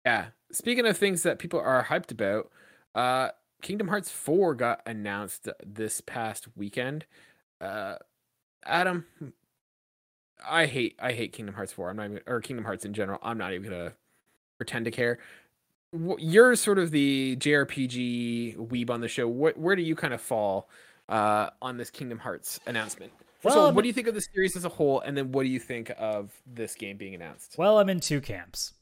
yeah. 0.05 0.27
Speaking 0.51 0.85
of 0.85 0.97
things 0.97 1.23
that 1.23 1.39
people 1.39 1.59
are 1.59 1.85
hyped 1.85 2.11
about, 2.11 2.51
uh, 2.93 3.29
Kingdom 3.61 3.87
Hearts 3.87 4.11
4 4.11 4.53
got 4.55 4.81
announced 4.85 5.49
this 5.65 6.01
past 6.01 6.47
weekend. 6.55 7.05
Uh, 7.59 7.95
Adam, 8.63 9.05
I 10.45 10.65
hate 10.67 10.95
I 10.99 11.13
hate 11.13 11.33
Kingdom 11.33 11.55
Hearts 11.55 11.71
4. 11.71 11.89
I'm 11.89 11.95
not 11.95 12.05
even 12.05 12.19
or 12.27 12.41
Kingdom 12.41 12.65
Hearts 12.65 12.85
in 12.85 12.93
general. 12.93 13.19
I'm 13.23 13.37
not 13.37 13.53
even 13.53 13.69
gonna 13.69 13.93
pretend 14.57 14.85
to 14.85 14.91
care. 14.91 15.17
You're 16.17 16.55
sort 16.55 16.79
of 16.79 16.91
the 16.91 17.35
JRPG 17.37 18.57
weeb 18.57 18.89
on 18.89 19.01
the 19.01 19.07
show. 19.07 19.27
What 19.27 19.57
where 19.57 19.75
do 19.75 19.81
you 19.81 19.95
kind 19.95 20.13
of 20.13 20.21
fall 20.21 20.69
uh, 21.09 21.49
on 21.61 21.77
this 21.77 21.89
Kingdom 21.89 22.19
Hearts 22.19 22.59
announcement? 22.65 23.11
First 23.39 23.55
Well, 23.55 23.65
all, 23.67 23.71
what 23.73 23.83
do 23.83 23.87
you 23.87 23.93
think 23.93 24.07
of 24.07 24.15
the 24.15 24.21
series 24.21 24.55
as 24.55 24.65
a 24.65 24.69
whole, 24.69 25.01
and 25.01 25.15
then 25.15 25.31
what 25.31 25.43
do 25.43 25.49
you 25.49 25.59
think 25.59 25.91
of 25.97 26.31
this 26.47 26.75
game 26.75 26.97
being 26.97 27.13
announced? 27.13 27.55
Well, 27.57 27.77
I'm 27.79 27.89
in 27.89 27.99
two 27.99 28.21
camps. 28.21 28.73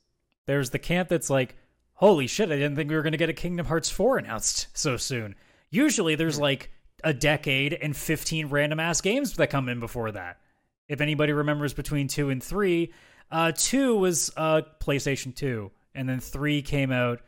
There's 0.45 0.69
the 0.69 0.79
camp 0.79 1.09
that's 1.09 1.29
like, 1.29 1.55
holy 1.95 2.27
shit, 2.27 2.49
I 2.51 2.55
didn't 2.55 2.75
think 2.75 2.89
we 2.89 2.95
were 2.95 3.01
going 3.01 3.11
to 3.13 3.17
get 3.17 3.29
a 3.29 3.33
Kingdom 3.33 3.65
Hearts 3.65 3.89
4 3.89 4.17
announced 4.17 4.67
so 4.73 4.97
soon. 4.97 5.35
Usually 5.69 6.15
there's 6.15 6.39
like 6.39 6.69
a 7.03 7.13
decade 7.13 7.73
and 7.73 7.95
15 7.95 8.47
random 8.47 8.79
ass 8.79 9.01
games 9.01 9.33
that 9.33 9.49
come 9.49 9.69
in 9.69 9.79
before 9.79 10.11
that. 10.11 10.39
If 10.87 11.01
anybody 11.01 11.33
remembers 11.33 11.73
between 11.73 12.07
2 12.07 12.29
and 12.29 12.43
3, 12.43 12.93
uh 13.31 13.51
2 13.55 13.97
was 13.97 14.31
uh 14.37 14.61
PlayStation 14.79 15.35
2 15.35 15.71
and 15.95 16.07
then 16.09 16.19
3 16.19 16.61
came 16.61 16.91
out, 16.91 17.21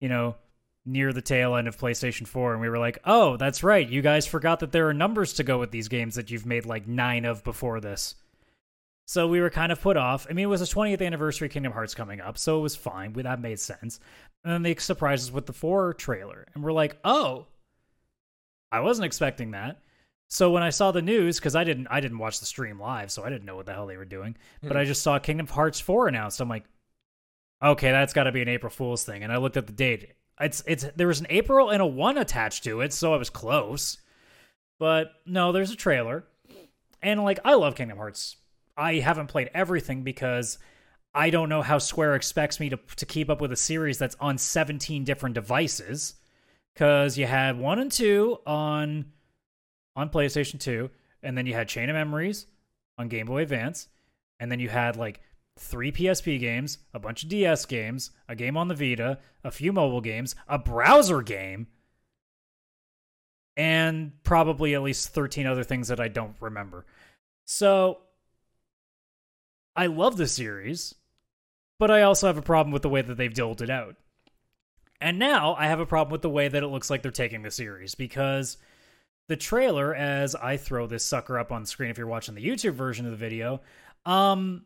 you 0.00 0.08
know, 0.08 0.36
near 0.86 1.12
the 1.12 1.20
tail 1.22 1.54
end 1.56 1.68
of 1.68 1.76
PlayStation 1.76 2.26
4 2.26 2.52
and 2.52 2.60
we 2.62 2.68
were 2.68 2.78
like, 2.78 2.98
"Oh, 3.04 3.36
that's 3.36 3.62
right. 3.62 3.86
You 3.88 4.00
guys 4.00 4.26
forgot 4.26 4.60
that 4.60 4.72
there 4.72 4.88
are 4.88 4.94
numbers 4.94 5.34
to 5.34 5.44
go 5.44 5.58
with 5.58 5.70
these 5.70 5.88
games 5.88 6.14
that 6.14 6.30
you've 6.30 6.46
made 6.46 6.64
like 6.66 6.86
9 6.86 7.24
of 7.26 7.44
before 7.44 7.80
this." 7.80 8.14
So 9.06 9.26
we 9.28 9.40
were 9.40 9.50
kind 9.50 9.72
of 9.72 9.80
put 9.80 9.96
off. 9.96 10.26
I 10.28 10.32
mean, 10.34 10.44
it 10.44 10.48
was 10.48 10.60
the 10.60 10.66
20th 10.66 11.00
anniversary 11.04 11.46
of 11.48 11.52
Kingdom 11.52 11.72
Hearts 11.72 11.94
coming 11.94 12.20
up, 12.20 12.36
so 12.38 12.58
it 12.58 12.62
was 12.62 12.76
fine. 12.76 13.12
We- 13.14 13.22
That 13.22 13.40
made 13.40 13.58
sense. 13.58 14.00
And 14.44 14.52
then 14.52 14.62
they 14.62 14.74
surprised 14.76 15.28
us 15.28 15.32
with 15.32 15.46
the 15.46 15.52
4 15.52 15.94
trailer. 15.94 16.46
And 16.54 16.62
we're 16.62 16.72
like, 16.72 16.98
oh, 17.04 17.46
I 18.70 18.80
wasn't 18.80 19.06
expecting 19.06 19.52
that. 19.52 19.80
So 20.28 20.50
when 20.50 20.62
I 20.62 20.68
saw 20.70 20.92
the 20.92 21.00
news, 21.00 21.38
because 21.38 21.56
I 21.56 21.64
didn't 21.64 21.86
I 21.90 22.00
didn't 22.00 22.18
watch 22.18 22.38
the 22.40 22.44
stream 22.46 22.78
live, 22.78 23.10
so 23.10 23.24
I 23.24 23.30
didn't 23.30 23.46
know 23.46 23.56
what 23.56 23.64
the 23.66 23.72
hell 23.72 23.86
they 23.86 23.96
were 23.96 24.04
doing. 24.04 24.36
But 24.62 24.72
Hmm. 24.72 24.76
I 24.78 24.84
just 24.84 25.02
saw 25.02 25.18
Kingdom 25.18 25.46
Hearts 25.46 25.80
4 25.80 26.06
announced. 26.08 26.40
I'm 26.40 26.48
like, 26.50 26.64
okay, 27.62 27.90
that's 27.90 28.12
got 28.12 28.24
to 28.24 28.32
be 28.32 28.42
an 28.42 28.48
April 28.48 28.70
Fool's 28.70 29.04
thing. 29.04 29.22
And 29.22 29.32
I 29.32 29.36
looked 29.38 29.56
at 29.56 29.66
the 29.66 29.72
date. 29.72 30.12
It's 30.40 30.62
it's 30.66 30.86
there 30.96 31.08
was 31.08 31.20
an 31.20 31.26
April 31.30 31.70
and 31.70 31.82
a 31.82 31.86
one 31.86 32.18
attached 32.18 32.64
to 32.64 32.80
it, 32.80 32.92
so 32.92 33.12
I 33.12 33.16
was 33.16 33.30
close. 33.30 33.98
But 34.78 35.12
no, 35.26 35.52
there's 35.52 35.72
a 35.72 35.76
trailer. 35.76 36.24
And 37.02 37.22
like 37.24 37.40
I 37.44 37.54
love 37.54 37.74
Kingdom 37.74 37.98
Hearts. 37.98 38.36
I 38.76 38.94
haven't 38.96 39.26
played 39.26 39.50
everything 39.52 40.04
because 40.04 40.58
I 41.14 41.30
don't 41.30 41.48
know 41.48 41.62
how 41.62 41.78
Square 41.78 42.14
expects 42.14 42.60
me 42.60 42.68
to 42.68 42.78
to 42.96 43.06
keep 43.06 43.30
up 43.30 43.40
with 43.40 43.52
a 43.52 43.56
series 43.56 43.98
that's 43.98 44.16
on 44.20 44.38
17 44.38 45.04
different 45.04 45.34
devices. 45.34 46.14
Cause 46.76 47.18
you 47.18 47.26
had 47.26 47.58
one 47.58 47.80
and 47.80 47.90
two 47.90 48.38
on 48.46 49.06
on 49.96 50.10
PlayStation 50.10 50.60
2, 50.60 50.88
and 51.24 51.36
then 51.36 51.44
you 51.44 51.54
had 51.54 51.66
Chain 51.68 51.90
of 51.90 51.94
Memories 51.94 52.46
on 52.98 53.08
Game 53.08 53.26
Boy 53.26 53.42
Advance, 53.42 53.88
and 54.38 54.52
then 54.52 54.60
you 54.60 54.68
had 54.68 54.94
like 54.94 55.20
three 55.58 55.92
PSP 55.92 56.38
games, 56.38 56.78
a 56.94 56.98
bunch 56.98 57.22
of 57.22 57.28
DS 57.28 57.66
games, 57.66 58.10
a 58.28 58.34
game 58.34 58.56
on 58.56 58.68
the 58.68 58.74
Vita, 58.74 59.18
a 59.44 59.50
few 59.50 59.72
mobile 59.72 60.00
games, 60.00 60.34
a 60.48 60.58
browser 60.58 61.22
game, 61.22 61.66
and 63.56 64.12
probably 64.22 64.74
at 64.74 64.82
least 64.82 65.08
13 65.10 65.46
other 65.46 65.64
things 65.64 65.88
that 65.88 66.00
I 66.00 66.08
don't 66.08 66.36
remember. 66.40 66.86
So 67.44 67.98
I 69.74 69.86
love 69.86 70.16
the 70.16 70.28
series, 70.28 70.94
but 71.78 71.90
I 71.90 72.02
also 72.02 72.26
have 72.26 72.38
a 72.38 72.42
problem 72.42 72.72
with 72.72 72.82
the 72.82 72.88
way 72.88 73.02
that 73.02 73.16
they've 73.16 73.34
doled 73.34 73.62
it 73.62 73.70
out. 73.70 73.96
And 75.00 75.18
now 75.18 75.54
I 75.54 75.66
have 75.66 75.80
a 75.80 75.86
problem 75.86 76.12
with 76.12 76.22
the 76.22 76.30
way 76.30 76.48
that 76.48 76.62
it 76.62 76.68
looks 76.68 76.90
like 76.90 77.02
they're 77.02 77.12
taking 77.12 77.42
the 77.42 77.50
series 77.50 77.94
because 77.94 78.58
the 79.28 79.36
trailer, 79.36 79.94
as 79.94 80.34
I 80.34 80.56
throw 80.56 80.86
this 80.86 81.04
sucker 81.04 81.38
up 81.38 81.52
on 81.52 81.66
screen 81.66 81.90
if 81.90 81.98
you're 81.98 82.06
watching 82.06 82.34
the 82.34 82.44
YouTube 82.44 82.74
version 82.74 83.04
of 83.06 83.12
the 83.12 83.16
video, 83.16 83.60
um, 84.06 84.64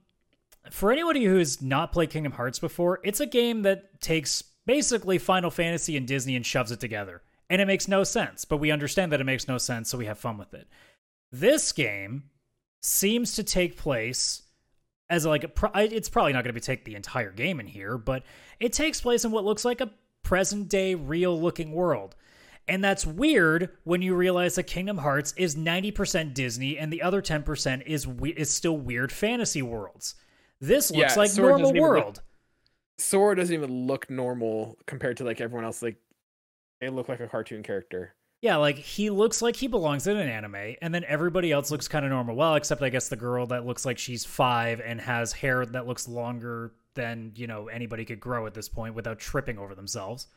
for 0.70 0.92
anybody 0.92 1.24
who 1.24 1.38
has 1.38 1.60
not 1.60 1.92
played 1.92 2.10
Kingdom 2.10 2.32
Hearts 2.32 2.58
before, 2.58 3.00
it's 3.02 3.20
a 3.20 3.26
game 3.26 3.62
that 3.62 4.00
takes 4.00 4.42
basically 4.66 5.18
Final 5.18 5.50
Fantasy 5.50 5.96
and 5.96 6.06
Disney 6.06 6.36
and 6.36 6.46
shoves 6.46 6.70
it 6.70 6.80
together. 6.80 7.22
And 7.50 7.60
it 7.60 7.66
makes 7.66 7.88
no 7.88 8.04
sense, 8.04 8.44
but 8.44 8.58
we 8.58 8.70
understand 8.70 9.12
that 9.12 9.20
it 9.20 9.24
makes 9.24 9.48
no 9.48 9.58
sense, 9.58 9.90
so 9.90 9.98
we 9.98 10.06
have 10.06 10.18
fun 10.18 10.38
with 10.38 10.54
it. 10.54 10.68
This 11.30 11.72
game 11.72 12.24
seems 12.80 13.34
to 13.34 13.44
take 13.44 13.76
place 13.76 14.42
as 15.10 15.26
like 15.26 15.44
a 15.44 15.50
it's 15.74 16.08
probably 16.08 16.32
not 16.32 16.44
going 16.44 16.54
to 16.54 16.58
be 16.58 16.60
take 16.60 16.84
the 16.84 16.94
entire 16.94 17.30
game 17.30 17.60
in 17.60 17.66
here, 17.66 17.98
but 17.98 18.22
it 18.58 18.72
takes 18.72 19.00
place 19.00 19.24
in 19.24 19.30
what 19.30 19.44
looks 19.44 19.64
like 19.64 19.80
a 19.80 19.90
present 20.22 20.68
day 20.68 20.94
real 20.94 21.38
looking 21.38 21.72
world. 21.72 22.14
And 22.68 22.82
that's 22.82 23.04
weird 23.04 23.70
when 23.84 24.02
you 24.02 24.14
realize 24.14 24.54
that 24.54 24.62
Kingdom 24.64 24.98
Hearts 24.98 25.34
is 25.36 25.56
90% 25.56 26.32
Disney 26.32 26.78
and 26.78 26.92
the 26.92 27.02
other 27.02 27.20
10% 27.20 27.82
is 27.86 28.06
we- 28.06 28.30
is 28.30 28.50
still 28.50 28.78
weird 28.78 29.12
fantasy 29.12 29.60
worlds. 29.62 30.14
This 30.62 30.90
looks 30.92 31.14
Yeah, 31.16 31.20
like 31.20 31.30
Sora 31.30 31.48
normal 31.50 31.72
doesn't 31.72 31.76
look- 31.76 31.90
world. 31.90 32.22
Sora 32.98 33.34
doesn't 33.36 33.52
even 33.54 33.86
look 33.86 34.08
normal 34.08 34.78
compared 34.86 35.16
to 35.18 35.24
like 35.24 35.40
everyone 35.40 35.64
else. 35.64 35.82
Like 35.82 35.96
they 36.80 36.88
look 36.88 37.08
like 37.08 37.20
a 37.20 37.26
cartoon 37.26 37.62
character. 37.62 38.14
Yeah, 38.40 38.56
like 38.56 38.76
he 38.76 39.10
looks 39.10 39.42
like 39.42 39.56
he 39.56 39.66
belongs 39.66 40.06
in 40.06 40.16
an 40.16 40.28
anime, 40.28 40.76
and 40.80 40.94
then 40.94 41.04
everybody 41.06 41.52
else 41.52 41.70
looks 41.70 41.88
kind 41.88 42.04
of 42.04 42.10
normal. 42.10 42.34
Well, 42.36 42.54
except 42.54 42.80
I 42.82 42.88
guess 42.90 43.08
the 43.08 43.16
girl 43.16 43.46
that 43.48 43.66
looks 43.66 43.84
like 43.84 43.98
she's 43.98 44.24
five 44.24 44.80
and 44.80 45.00
has 45.00 45.32
hair 45.32 45.66
that 45.66 45.86
looks 45.86 46.08
longer 46.08 46.72
than 46.94 47.32
you 47.34 47.46
know 47.46 47.68
anybody 47.68 48.04
could 48.04 48.20
grow 48.20 48.46
at 48.46 48.54
this 48.54 48.68
point 48.68 48.94
without 48.94 49.18
tripping 49.18 49.58
over 49.58 49.74
themselves. 49.74 50.28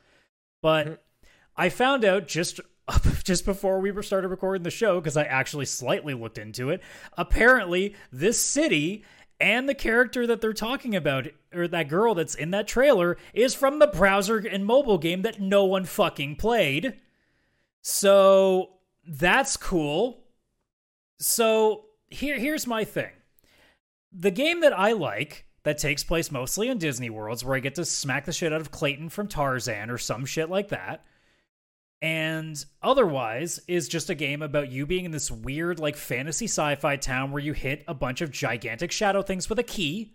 But 0.61 0.87
Mhm. 0.87 0.97
I 1.57 1.69
found 1.69 2.03
out 2.05 2.27
just 2.27 2.59
just 3.23 3.45
before 3.45 3.79
we 3.79 3.91
started 4.03 4.27
recording 4.29 4.63
the 4.63 4.71
show 4.71 4.99
because 4.99 5.17
I 5.17 5.23
actually 5.23 5.65
slightly 5.65 6.13
looked 6.13 6.37
into 6.37 6.69
it. 6.69 6.81
Apparently, 7.17 7.95
this 8.11 8.43
city 8.43 9.03
and 9.39 9.67
the 9.67 9.75
character 9.75 10.25
that 10.27 10.41
they're 10.41 10.53
talking 10.53 10.95
about, 10.95 11.27
or 11.53 11.67
that 11.67 11.89
girl 11.89 12.15
that's 12.15 12.35
in 12.35 12.51
that 12.51 12.67
trailer, 12.67 13.17
is 13.33 13.53
from 13.53 13.79
the 13.79 13.87
browser 13.87 14.37
and 14.37 14.65
mobile 14.65 14.97
game 14.97 15.21
that 15.23 15.41
no 15.41 15.65
one 15.65 15.85
fucking 15.85 16.37
played. 16.37 16.99
So 17.81 18.71
that's 19.07 19.57
cool. 19.57 20.23
So 21.19 21.85
here 22.07 22.39
here's 22.39 22.67
my 22.67 22.83
thing. 22.83 23.11
The 24.11 24.31
game 24.31 24.61
that 24.61 24.77
I 24.77 24.93
like 24.93 25.45
that 25.63 25.77
takes 25.77 26.03
place 26.03 26.31
mostly 26.31 26.69
in 26.69 26.77
Disney 26.77 27.09
worlds 27.09 27.43
where 27.43 27.55
I 27.55 27.59
get 27.59 27.75
to 27.75 27.85
smack 27.85 28.25
the 28.25 28.31
shit 28.31 28.53
out 28.53 28.61
of 28.61 28.71
Clayton 28.71 29.09
from 29.09 29.27
Tarzan 29.27 29.89
or 29.89 29.97
some 29.97 30.25
shit 30.25 30.49
like 30.49 30.69
that. 30.69 31.03
And 32.01 32.63
otherwise 32.83 33.59
is 33.67 33.87
just 33.87 34.09
a 34.09 34.15
game 34.15 34.41
about 34.41 34.71
you 34.71 34.85
being 34.85 35.05
in 35.05 35.11
this 35.11 35.31
weird 35.31 35.79
like 35.79 35.95
fantasy 35.95 36.45
sci-fi 36.45 36.97
town 36.97 37.31
where 37.31 37.41
you 37.41 37.53
hit 37.53 37.83
a 37.87 37.93
bunch 37.93 38.21
of 38.21 38.31
gigantic 38.31 38.91
shadow 38.91 39.21
things 39.21 39.49
with 39.49 39.57
a 39.59 39.63
key 39.63 40.13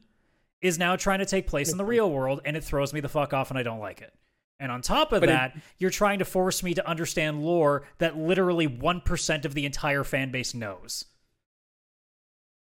is 0.61 0.79
now 0.79 0.95
trying 0.95 1.19
to 1.21 1.27
take 1.27 1.47
place 1.47 1.73
in 1.73 1.79
the 1.79 1.85
real 1.85 2.11
world 2.11 2.41
and 2.45 2.57
it 2.57 2.63
throws 2.63 2.93
me 2.93 3.01
the 3.01 3.09
fuck 3.09 3.33
off 3.33 3.51
and 3.51 3.59
I 3.59 3.63
don't 3.63 3.81
like 3.81 4.03
it. 4.03 4.13
And 4.61 4.71
on 4.71 4.83
top 4.83 5.13
of 5.13 5.21
But 5.21 5.31
it- 5.31 5.33
that, 5.33 5.57
you're 5.79 5.91
trying 5.91 6.19
to 6.19 6.25
force 6.27 6.63
me 6.63 6.75
to 6.75 6.87
understand 6.87 7.43
lore 7.43 7.85
that 7.99 8.17
literally 8.19 8.69
1% 8.69 9.45
of 9.47 9.55
the 9.55 9.65
entire 9.65 10.05
fan 10.05 10.31
base 10.31 10.53
knows. 10.55 11.07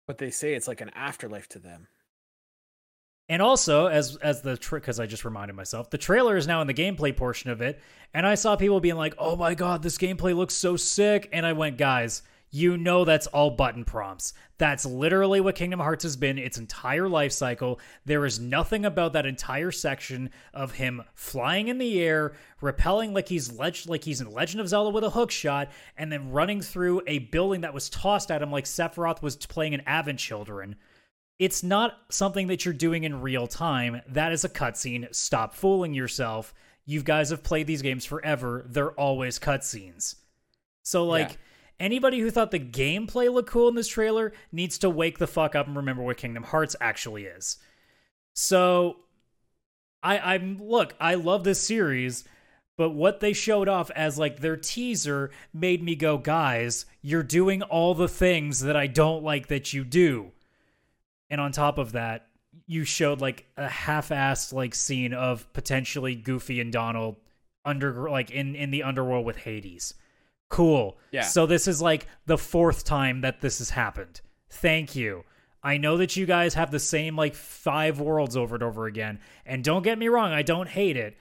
But 0.05 0.17
they 0.17 0.29
say 0.31 0.53
it's 0.53 0.67
like 0.67 0.81
an 0.81 0.91
afterlife 0.95 1.47
to 1.49 1.59
them. 1.59 1.87
And 3.29 3.41
also, 3.41 3.87
as 3.87 4.15
as 4.17 4.41
the 4.41 4.57
because 4.71 4.99
I 4.99 5.05
just 5.05 5.25
reminded 5.25 5.55
myself, 5.55 5.89
the 5.89 5.97
trailer 5.97 6.37
is 6.37 6.47
now 6.47 6.61
in 6.61 6.67
the 6.67 6.73
gameplay 6.73 7.15
portion 7.15 7.49
of 7.49 7.61
it, 7.61 7.81
and 8.13 8.25
I 8.25 8.35
saw 8.35 8.55
people 8.55 8.79
being 8.79 8.95
like, 8.95 9.15
"Oh 9.17 9.35
my 9.35 9.53
god, 9.53 9.83
this 9.83 9.97
gameplay 9.97 10.33
looks 10.33 10.53
so 10.53 10.77
sick!" 10.77 11.27
And 11.33 11.45
I 11.45 11.51
went, 11.51 11.77
"Guys, 11.77 12.21
you 12.49 12.77
know 12.77 13.03
that's 13.03 13.27
all 13.27 13.51
button 13.51 13.83
prompts. 13.83 14.33
That's 14.57 14.85
literally 14.85 15.41
what 15.41 15.55
Kingdom 15.55 15.81
Hearts 15.81 16.03
has 16.03 16.15
been 16.15 16.37
its 16.37 16.57
entire 16.57 17.09
life 17.09 17.33
cycle. 17.33 17.81
There 18.05 18.25
is 18.25 18.39
nothing 18.39 18.85
about 18.85 19.11
that 19.11 19.25
entire 19.25 19.71
section 19.71 20.29
of 20.53 20.71
him 20.71 21.03
flying 21.13 21.67
in 21.67 21.79
the 21.79 22.01
air, 22.01 22.33
repelling 22.61 23.13
like 23.13 23.27
he's 23.27 23.51
like 23.51 24.05
he's 24.05 24.21
in 24.21 24.31
Legend 24.31 24.61
of 24.61 24.69
Zelda 24.69 24.89
with 24.89 25.03
a 25.03 25.09
hook 25.09 25.31
shot, 25.31 25.69
and 25.97 26.09
then 26.09 26.31
running 26.31 26.61
through 26.61 27.01
a 27.07 27.19
building 27.19 27.59
that 27.61 27.73
was 27.73 27.89
tossed 27.89 28.31
at 28.31 28.41
him 28.41 28.51
like 28.51 28.63
Sephiroth 28.63 29.21
was 29.21 29.35
playing 29.35 29.73
an 29.73 29.81
Advent 29.85 30.19
Children." 30.19 30.77
It's 31.39 31.61
not 31.63 31.93
something 32.09 32.47
that 32.47 32.65
you're 32.65 32.73
doing 32.73 33.03
in 33.03 33.21
real 33.21 33.47
time. 33.47 34.01
That 34.07 34.31
is 34.31 34.43
a 34.43 34.49
cutscene. 34.49 35.13
Stop 35.13 35.53
fooling 35.53 35.93
yourself. 35.93 36.53
You 36.85 37.03
guys 37.03 37.29
have 37.29 37.43
played 37.43 37.67
these 37.67 37.81
games 37.81 38.05
forever. 38.05 38.65
They're 38.67 38.91
always 38.91 39.37
cutscenes. 39.39 40.15
So, 40.83 41.05
like, 41.05 41.31
Yeah. 41.31 41.35
anybody 41.81 42.19
who 42.19 42.31
thought 42.31 42.51
the 42.51 42.59
gameplay 42.59 43.31
looked 43.31 43.49
cool 43.49 43.67
in 43.67 43.75
this 43.75 43.87
trailer 43.89 44.33
needs 44.51 44.77
to 44.79 44.89
wake 44.89 45.19
the 45.19 45.27
fuck 45.27 45.53
up 45.53 45.67
and 45.67 45.75
remember 45.75 46.01
what 46.01 46.17
Kingdom 46.17 46.43
Hearts 46.43 46.75
actually 46.81 47.25
is. 47.25 47.57
So, 48.33 48.97
I, 50.01 50.35
I'm 50.35 50.61
look, 50.63 50.95
I 50.99 51.15
love 51.15 51.43
this 51.43 51.61
series, 51.61 52.23
but 52.77 52.91
what 52.91 53.19
they 53.19 53.33
showed 53.33 53.67
off 53.67 53.91
as 53.91 54.17
like 54.17 54.39
their 54.39 54.55
teaser 54.55 55.31
made 55.53 55.83
me 55.83 55.95
go, 55.95 56.17
guys, 56.17 56.85
you're 57.01 57.23
doing 57.23 57.61
all 57.63 57.93
the 57.93 58.07
things 58.07 58.61
that 58.61 58.77
I 58.77 58.87
don't 58.87 59.23
like 59.23 59.47
that 59.47 59.73
you 59.73 59.83
do. 59.83 60.31
And 61.29 61.41
on 61.41 61.51
top 61.51 61.77
of 61.77 61.93
that, 61.93 62.27
you 62.65 62.83
showed 62.83 63.21
like 63.21 63.45
a 63.57 63.67
half-assed 63.67 64.53
like 64.53 64.73
scene 64.73 65.13
of 65.13 65.51
potentially 65.53 66.15
Goofy 66.15 66.59
and 66.59 66.71
Donald 66.71 67.17
under 67.65 68.09
like 68.09 68.31
in 68.31 68.55
in 68.55 68.71
the 68.71 68.83
underworld 68.83 69.25
with 69.25 69.37
Hades. 69.37 69.93
Cool. 70.49 70.97
Yeah. 71.11 71.23
So 71.23 71.45
this 71.45 71.67
is 71.67 71.81
like 71.81 72.07
the 72.25 72.37
fourth 72.37 72.83
time 72.85 73.21
that 73.21 73.41
this 73.41 73.59
has 73.59 73.69
happened. 73.69 74.21
Thank 74.49 74.95
you. 74.95 75.23
I 75.61 75.77
know 75.77 75.97
that 75.97 76.15
you 76.15 76.25
guys 76.25 76.53
have 76.53 76.71
the 76.71 76.79
same 76.79 77.15
like 77.17 77.35
five 77.35 77.99
worlds 77.99 78.37
over 78.37 78.55
and 78.55 78.63
over 78.63 78.85
again. 78.85 79.19
And 79.45 79.63
don't 79.63 79.83
get 79.83 79.99
me 79.99 80.07
wrong, 80.07 80.31
I 80.31 80.41
don't 80.41 80.69
hate 80.69 80.95
it. 80.95 81.17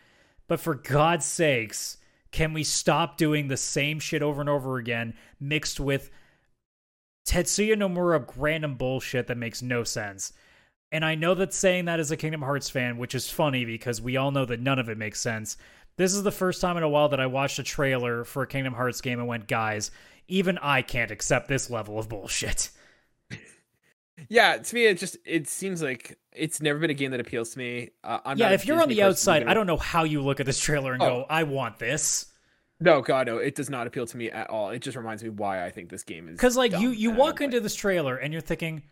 But 0.46 0.60
for 0.60 0.74
God's 0.74 1.24
sakes, 1.24 1.96
can 2.30 2.52
we 2.52 2.62
stop 2.62 3.16
doing 3.16 3.48
the 3.48 3.56
same 3.56 3.98
shit 3.98 4.22
over 4.22 4.40
and 4.40 4.50
over 4.50 4.76
again 4.76 5.14
mixed 5.40 5.80
with 5.80 6.10
Tetsuya 7.26 7.74
Nomura 7.74 8.26
random 8.36 8.74
bullshit 8.76 9.26
that 9.26 9.36
makes 9.36 9.62
no 9.62 9.84
sense. 9.84 10.32
And 10.92 11.04
I 11.04 11.16
know 11.16 11.34
that 11.34 11.52
saying 11.52 11.86
that 11.86 11.98
as 12.00 12.10
a 12.12 12.16
Kingdom 12.16 12.42
Hearts 12.42 12.70
fan, 12.70 12.96
which 12.96 13.14
is 13.14 13.28
funny 13.28 13.64
because 13.64 14.00
we 14.00 14.16
all 14.16 14.30
know 14.30 14.44
that 14.44 14.60
none 14.60 14.78
of 14.78 14.88
it 14.88 14.96
makes 14.96 15.20
sense. 15.20 15.56
This 15.96 16.14
is 16.14 16.22
the 16.22 16.30
first 16.30 16.60
time 16.60 16.76
in 16.76 16.82
a 16.82 16.88
while 16.88 17.08
that 17.08 17.20
I 17.20 17.26
watched 17.26 17.58
a 17.58 17.62
trailer 17.64 18.24
for 18.24 18.42
a 18.42 18.46
Kingdom 18.46 18.74
Hearts 18.74 19.00
game 19.00 19.18
and 19.18 19.26
went, 19.26 19.48
guys, 19.48 19.90
even 20.28 20.58
I 20.58 20.82
can't 20.82 21.10
accept 21.10 21.48
this 21.48 21.68
level 21.70 21.98
of 21.98 22.08
bullshit. 22.08 22.70
Yeah, 24.30 24.56
to 24.56 24.74
me, 24.74 24.86
it 24.86 24.96
just 24.98 25.18
it 25.26 25.46
seems 25.46 25.82
like 25.82 26.18
it's 26.32 26.62
never 26.62 26.78
been 26.78 26.88
a 26.88 26.94
game 26.94 27.10
that 27.10 27.20
appeals 27.20 27.50
to 27.50 27.58
me. 27.58 27.90
Uh, 28.02 28.18
I'm 28.24 28.38
yeah, 28.38 28.50
if 28.52 28.64
you're 28.66 28.80
on 28.80 28.88
the 28.88 29.02
outside. 29.02 29.46
I 29.46 29.52
don't 29.52 29.66
know 29.66 29.76
how 29.76 30.04
you 30.04 30.22
look 30.22 30.40
at 30.40 30.46
this 30.46 30.58
trailer 30.58 30.94
and 30.94 31.02
Oh. 31.02 31.06
go, 31.06 31.26
I 31.28 31.42
want 31.42 31.78
this. 31.78 32.32
No, 32.78 33.00
God, 33.00 33.26
no, 33.26 33.38
it 33.38 33.54
does 33.54 33.70
not 33.70 33.86
appeal 33.86 34.06
to 34.06 34.16
me 34.16 34.30
at 34.30 34.50
all. 34.50 34.70
It 34.70 34.80
just 34.80 34.96
reminds 34.96 35.22
me 35.22 35.30
why 35.30 35.64
I 35.64 35.70
think 35.70 35.88
this 35.88 36.02
game 36.02 36.28
is. 36.28 36.32
Because 36.36 36.56
like 36.56 36.72
you 36.78 36.90
you 36.90 37.10
walk 37.10 37.34
like 37.34 37.40
into 37.42 37.60
this 37.60 37.74
trailer 37.74 38.16
and 38.16 38.32
you're 38.32 38.42
thinking, 38.42 38.82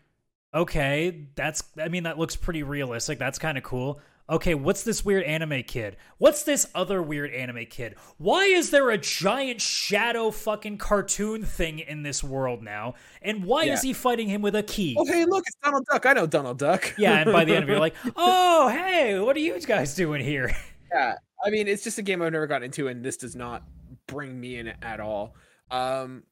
okay, 0.55 1.26
that's 1.35 1.62
I 1.80 1.89
mean 1.89 2.05
that 2.05 2.18
looks 2.18 2.37
pretty 2.37 2.62
realistic. 2.62 3.18
That's 3.18 3.39
kind 3.39 3.59
of 3.59 3.64
cool. 3.64 4.01
Okay, 4.26 4.55
what's 4.55 4.85
this 4.85 5.05
weird 5.05 5.22
anime 5.24 5.64
kid? 5.64 5.99
What's 6.16 6.45
this 6.45 6.66
other 6.74 7.03
weird 7.03 7.30
anime 7.35 7.66
kid? 7.68 7.97
Why 8.16 8.45
is 8.45 8.70
there 8.70 8.89
a 8.89 8.97
giant 8.97 9.61
shadow 9.61 10.30
fucking 10.30 10.78
cartoon 10.78 11.45
thing 11.45 11.80
in 11.80 12.03
this 12.05 12.24
world 12.24 12.62
now? 12.62 12.95
And 13.20 13.45
why 13.45 13.64
Yeah. 13.64 13.74
is 13.74 13.82
he 13.82 13.93
fighting 13.93 14.28
him 14.28 14.41
with 14.41 14.57
a 14.57 14.62
key? 14.62 14.97
Oh, 14.99 15.05
hey, 15.05 15.26
look, 15.26 15.45
it's 15.47 15.57
Donald 15.62 15.85
Duck. 15.93 16.07
I 16.07 16.14
know 16.14 16.26
Donald 16.26 16.57
Duck. 16.59 16.95
Yeah, 16.97 17.18
and 17.18 17.30
by 17.35 17.45
the 17.45 17.55
end 17.55 17.64
of 17.64 17.68
it, 17.68 17.72
you're 17.72 17.80
like, 17.82 17.97
oh, 18.16 18.68
hey, 18.68 19.18
what 19.20 19.37
are 19.37 19.41
you 19.41 19.61
guys 19.61 19.95
doing 19.95 20.24
here? 20.24 20.57
yeah. 20.91 21.16
I 21.45 21.51
mean, 21.51 21.69
it's 21.69 21.85
just 21.85 21.99
a 21.99 22.03
game 22.03 22.23
I've 22.23 22.33
never 22.33 22.47
gotten 22.47 22.65
into, 22.65 22.89
and 22.89 23.05
this 23.05 23.17
does 23.17 23.37
not 23.37 23.65
bring 24.07 24.39
me 24.39 24.57
in 24.57 24.69
at 24.83 25.01
all. 25.01 25.35
Um, 25.71 26.25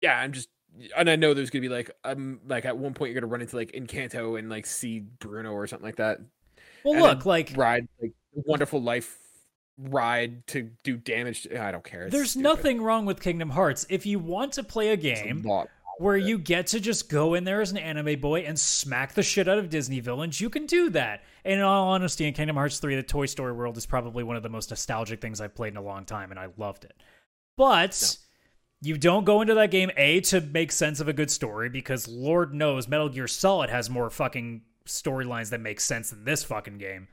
yeah, 0.00 0.18
I'm 0.18 0.32
just, 0.32 0.48
and 0.96 1.10
I 1.10 1.16
know 1.16 1.34
there's 1.34 1.50
gonna 1.50 1.60
be 1.60 1.68
like, 1.68 1.90
um, 2.04 2.40
like 2.46 2.64
at 2.64 2.76
one 2.76 2.94
point 2.94 3.12
you're 3.12 3.20
gonna 3.20 3.30
run 3.30 3.42
into 3.42 3.56
like 3.56 3.72
Encanto 3.72 4.38
and 4.38 4.48
like 4.48 4.66
see 4.66 5.00
Bruno 5.00 5.52
or 5.52 5.66
something 5.66 5.86
like 5.86 5.96
that. 5.96 6.20
Well, 6.84 6.94
And 6.94 7.02
look, 7.02 7.26
like, 7.26 7.52
ride 7.56 7.86
like 8.00 8.12
wonderful 8.32 8.82
life 8.82 9.18
ride 9.78 10.46
to 10.48 10.70
do 10.82 10.96
damage. 10.96 11.44
To, 11.44 11.62
I 11.62 11.72
don't 11.72 11.84
care. 11.84 12.04
It's 12.04 12.12
there's 12.14 12.30
stupid. 12.30 12.42
nothing 12.42 12.82
wrong 12.82 13.04
with 13.06 13.20
Kingdom 13.20 13.50
Hearts. 13.50 13.86
If 13.88 14.06
you 14.06 14.18
want 14.18 14.52
to 14.54 14.62
play 14.62 14.88
a 14.88 14.92
a 14.92 14.96
game 14.96 15.42
lot. 15.42 15.68
Where 15.98 16.16
you 16.16 16.38
get 16.38 16.68
to 16.68 16.80
just 16.80 17.08
go 17.08 17.34
in 17.34 17.44
there 17.44 17.60
as 17.60 17.70
an 17.70 17.78
anime 17.78 18.20
boy 18.20 18.40
and 18.40 18.58
smack 18.58 19.14
the 19.14 19.22
shit 19.22 19.48
out 19.48 19.58
of 19.58 19.70
Disney 19.70 20.00
villains, 20.00 20.40
you 20.40 20.50
can 20.50 20.66
do 20.66 20.90
that. 20.90 21.22
And 21.44 21.54
in 21.54 21.60
all 21.60 21.88
honesty, 21.88 22.26
in 22.26 22.34
Kingdom 22.34 22.56
Hearts 22.56 22.78
3, 22.78 22.96
the 22.96 23.02
Toy 23.02 23.26
Story 23.26 23.52
world 23.52 23.76
is 23.76 23.86
probably 23.86 24.24
one 24.24 24.36
of 24.36 24.42
the 24.42 24.48
most 24.48 24.70
nostalgic 24.70 25.20
things 25.20 25.40
I've 25.40 25.54
played 25.54 25.72
in 25.72 25.76
a 25.76 25.82
long 25.82 26.04
time, 26.04 26.30
and 26.30 26.40
I 26.40 26.48
loved 26.56 26.84
it. 26.84 26.94
But 27.56 28.16
you 28.80 28.96
don't 28.96 29.24
go 29.24 29.42
into 29.42 29.54
that 29.54 29.70
game, 29.70 29.90
A, 29.96 30.20
to 30.22 30.40
make 30.40 30.72
sense 30.72 31.00
of 31.00 31.08
a 31.08 31.12
good 31.12 31.30
story, 31.30 31.68
because 31.68 32.08
Lord 32.08 32.54
knows 32.54 32.88
Metal 32.88 33.08
Gear 33.08 33.28
Solid 33.28 33.70
has 33.70 33.90
more 33.90 34.10
fucking 34.10 34.62
storylines 34.86 35.50
that 35.50 35.60
make 35.60 35.80
sense 35.80 36.10
than 36.10 36.24
this 36.24 36.42
fucking 36.44 36.78
game. 36.78 37.08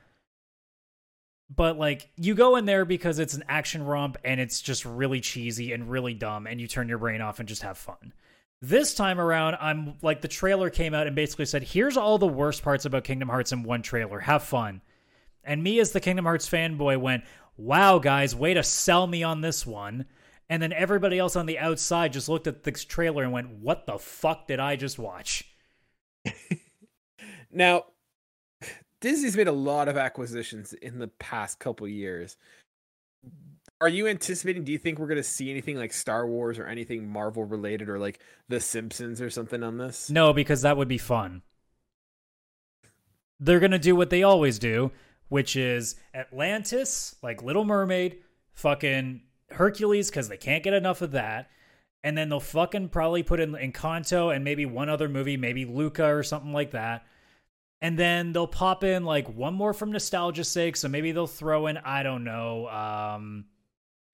But 1.55 1.77
like 1.79 2.09
you 2.15 2.35
go 2.35 2.55
in 2.57 2.65
there 2.65 2.85
because 2.85 3.17
it's 3.17 3.33
an 3.33 3.43
action 3.47 3.83
romp 3.83 4.17
and 4.23 4.39
it's 4.39 4.61
just 4.61 4.85
really 4.85 5.19
cheesy 5.19 5.73
and 5.73 5.89
really 5.89 6.13
dumb 6.13 6.45
and 6.45 6.61
you 6.61 6.67
turn 6.67 6.87
your 6.87 6.99
brain 6.99 7.21
off 7.21 7.39
and 7.39 7.49
just 7.49 7.63
have 7.63 7.77
fun. 7.77 8.13
This 8.61 8.93
time 8.93 9.19
around, 9.19 9.57
I'm 9.59 9.95
like 10.01 10.21
the 10.21 10.27
trailer 10.27 10.69
came 10.69 10.93
out 10.93 11.07
and 11.07 11.15
basically 11.15 11.45
said, 11.45 11.63
"Here's 11.63 11.95
all 11.95 12.17
the 12.17 12.27
worst 12.27 12.61
parts 12.61 12.85
about 12.85 13.05
Kingdom 13.05 13.29
Hearts 13.29 13.51
in 13.51 13.63
one 13.63 13.81
trailer. 13.81 14.19
Have 14.19 14.43
fun." 14.43 14.81
And 15.43 15.63
me 15.63 15.79
as 15.79 15.91
the 15.91 16.01
Kingdom 16.01 16.25
Hearts 16.25 16.49
fanboy 16.49 16.97
went, 16.97 17.23
"Wow, 17.55 17.99
guys, 17.99 18.35
way 18.35 18.53
to 18.53 18.63
sell 18.63 19.07
me 19.07 19.23
on 19.23 19.41
this 19.41 19.65
one." 19.65 20.05
And 20.49 20.61
then 20.61 20.73
everybody 20.73 21.19
else 21.19 21.35
on 21.35 21.45
the 21.45 21.59
outside 21.59 22.11
just 22.11 22.27
looked 22.27 22.47
at 22.47 22.63
this 22.63 22.83
trailer 22.83 23.23
and 23.23 23.31
went, 23.31 23.49
"What 23.49 23.85
the 23.85 23.97
fuck 23.97 24.47
did 24.47 24.59
I 24.59 24.75
just 24.75 24.99
watch?" 24.99 25.45
Now, 27.51 27.85
Disney's 29.01 29.37
made 29.37 29.47
a 29.47 29.53
lot 29.53 29.87
of 29.87 29.97
acquisitions 29.97 30.73
in 30.73 30.99
the 30.99 31.07
past 31.07 31.59
couple 31.59 31.87
years. 31.87 32.37
Are 33.81 33.89
you 33.89 34.07
anticipating? 34.07 34.65
Do 34.65 34.73
you 34.73 34.77
think 34.77 34.99
we're 34.99 35.07
going 35.07 35.17
to 35.17 35.23
see 35.23 35.49
anything 35.49 35.77
like 35.77 35.93
Star 35.93 36.27
Wars 36.27 36.59
or 36.59 36.65
anything 36.65 37.07
Marvel 37.07 37.45
related 37.45 37.87
or 37.87 37.97
like 37.97 38.19
The 38.49 38.59
Simpsons 38.59 39.21
or 39.21 39.29
something 39.29 39.63
on 39.63 39.77
this? 39.77 40.09
No, 40.09 40.33
because 40.33 40.63
that 40.63 40.75
would 40.75 40.89
be 40.89 40.97
fun. 40.97 41.43
They're 43.39 43.61
going 43.61 43.71
to 43.71 43.79
do 43.79 43.95
what 43.95 44.09
they 44.09 44.23
always 44.23 44.59
do, 44.59 44.91
which 45.29 45.55
is 45.55 45.95
Atlantis, 46.13 47.15
like 47.23 47.41
Little 47.41 47.63
Mermaid, 47.63 48.17
fucking 48.51 49.21
Hercules, 49.49 50.09
because 50.09 50.27
they 50.27 50.35
can't 50.35 50.63
get 50.63 50.73
enough 50.73 51.01
of 51.01 51.11
that. 51.11 51.49
And 52.03 52.17
then 52.17 52.27
they'll 52.27 52.41
fucking 52.41 52.89
probably 52.89 53.23
put 53.23 53.39
in 53.39 53.53
Encanto 53.53 54.35
and 54.35 54.43
maybe 54.43 54.65
one 54.65 54.89
other 54.89 55.07
movie, 55.07 55.37
maybe 55.37 55.63
Luca 55.63 56.05
or 56.05 56.23
something 56.23 56.51
like 56.51 56.71
that. 56.71 57.05
And 57.81 57.97
then 57.97 58.33
they'll 58.33 58.47
pop 58.47 58.83
in 58.83 59.05
like 59.05 59.33
one 59.33 59.53
more 59.53 59.73
from 59.73 59.93
nostalgia's 59.93 60.49
sake. 60.49 60.75
So 60.75 60.89
maybe 60.89 61.13
they'll 61.13 61.27
throw 61.27 61.67
in, 61.67 61.77
I 61.77 62.03
don't 62.03 62.25
know, 62.25 62.67
um, 62.67 63.45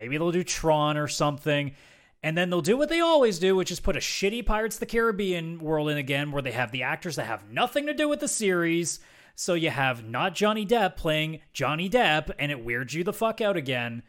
maybe 0.05 0.17
they'll 0.17 0.31
do 0.31 0.43
Tron 0.43 0.97
or 0.97 1.07
something. 1.07 1.73
And 2.21 2.37
then 2.37 2.49
they'll 2.49 2.61
do 2.61 2.77
what 2.77 2.89
they 2.89 3.01
always 3.01 3.37
do, 3.37 3.55
which 3.55 3.71
is 3.71 3.79
put 3.79 3.95
a 3.95 3.99
shitty 3.99 4.45
Pirates 4.45 4.77
of 4.77 4.79
the 4.79 4.85
Caribbean 4.87 5.59
world 5.59 5.89
in 5.89 5.97
again, 5.97 6.31
where 6.31 6.41
they 6.41 6.51
have 6.51 6.71
the 6.71 6.83
actors 6.83 7.15
that 7.17 7.27
have 7.27 7.49
nothing 7.51 7.85
to 7.85 7.93
do 7.93 8.09
with 8.09 8.19
the 8.19 8.27
series. 8.27 8.99
So 9.35 9.53
you 9.53 9.69
have 9.69 10.03
not 10.03 10.33
Johnny 10.33 10.65
Depp 10.65 10.95
playing 10.95 11.41
Johnny 11.53 11.89
Depp, 11.89 12.31
and 12.39 12.51
it 12.51 12.63
weirds 12.63 12.93
you 12.93 13.03
the 13.03 13.13
fuck 13.13 13.41
out 13.41 13.57
again 13.57 14.01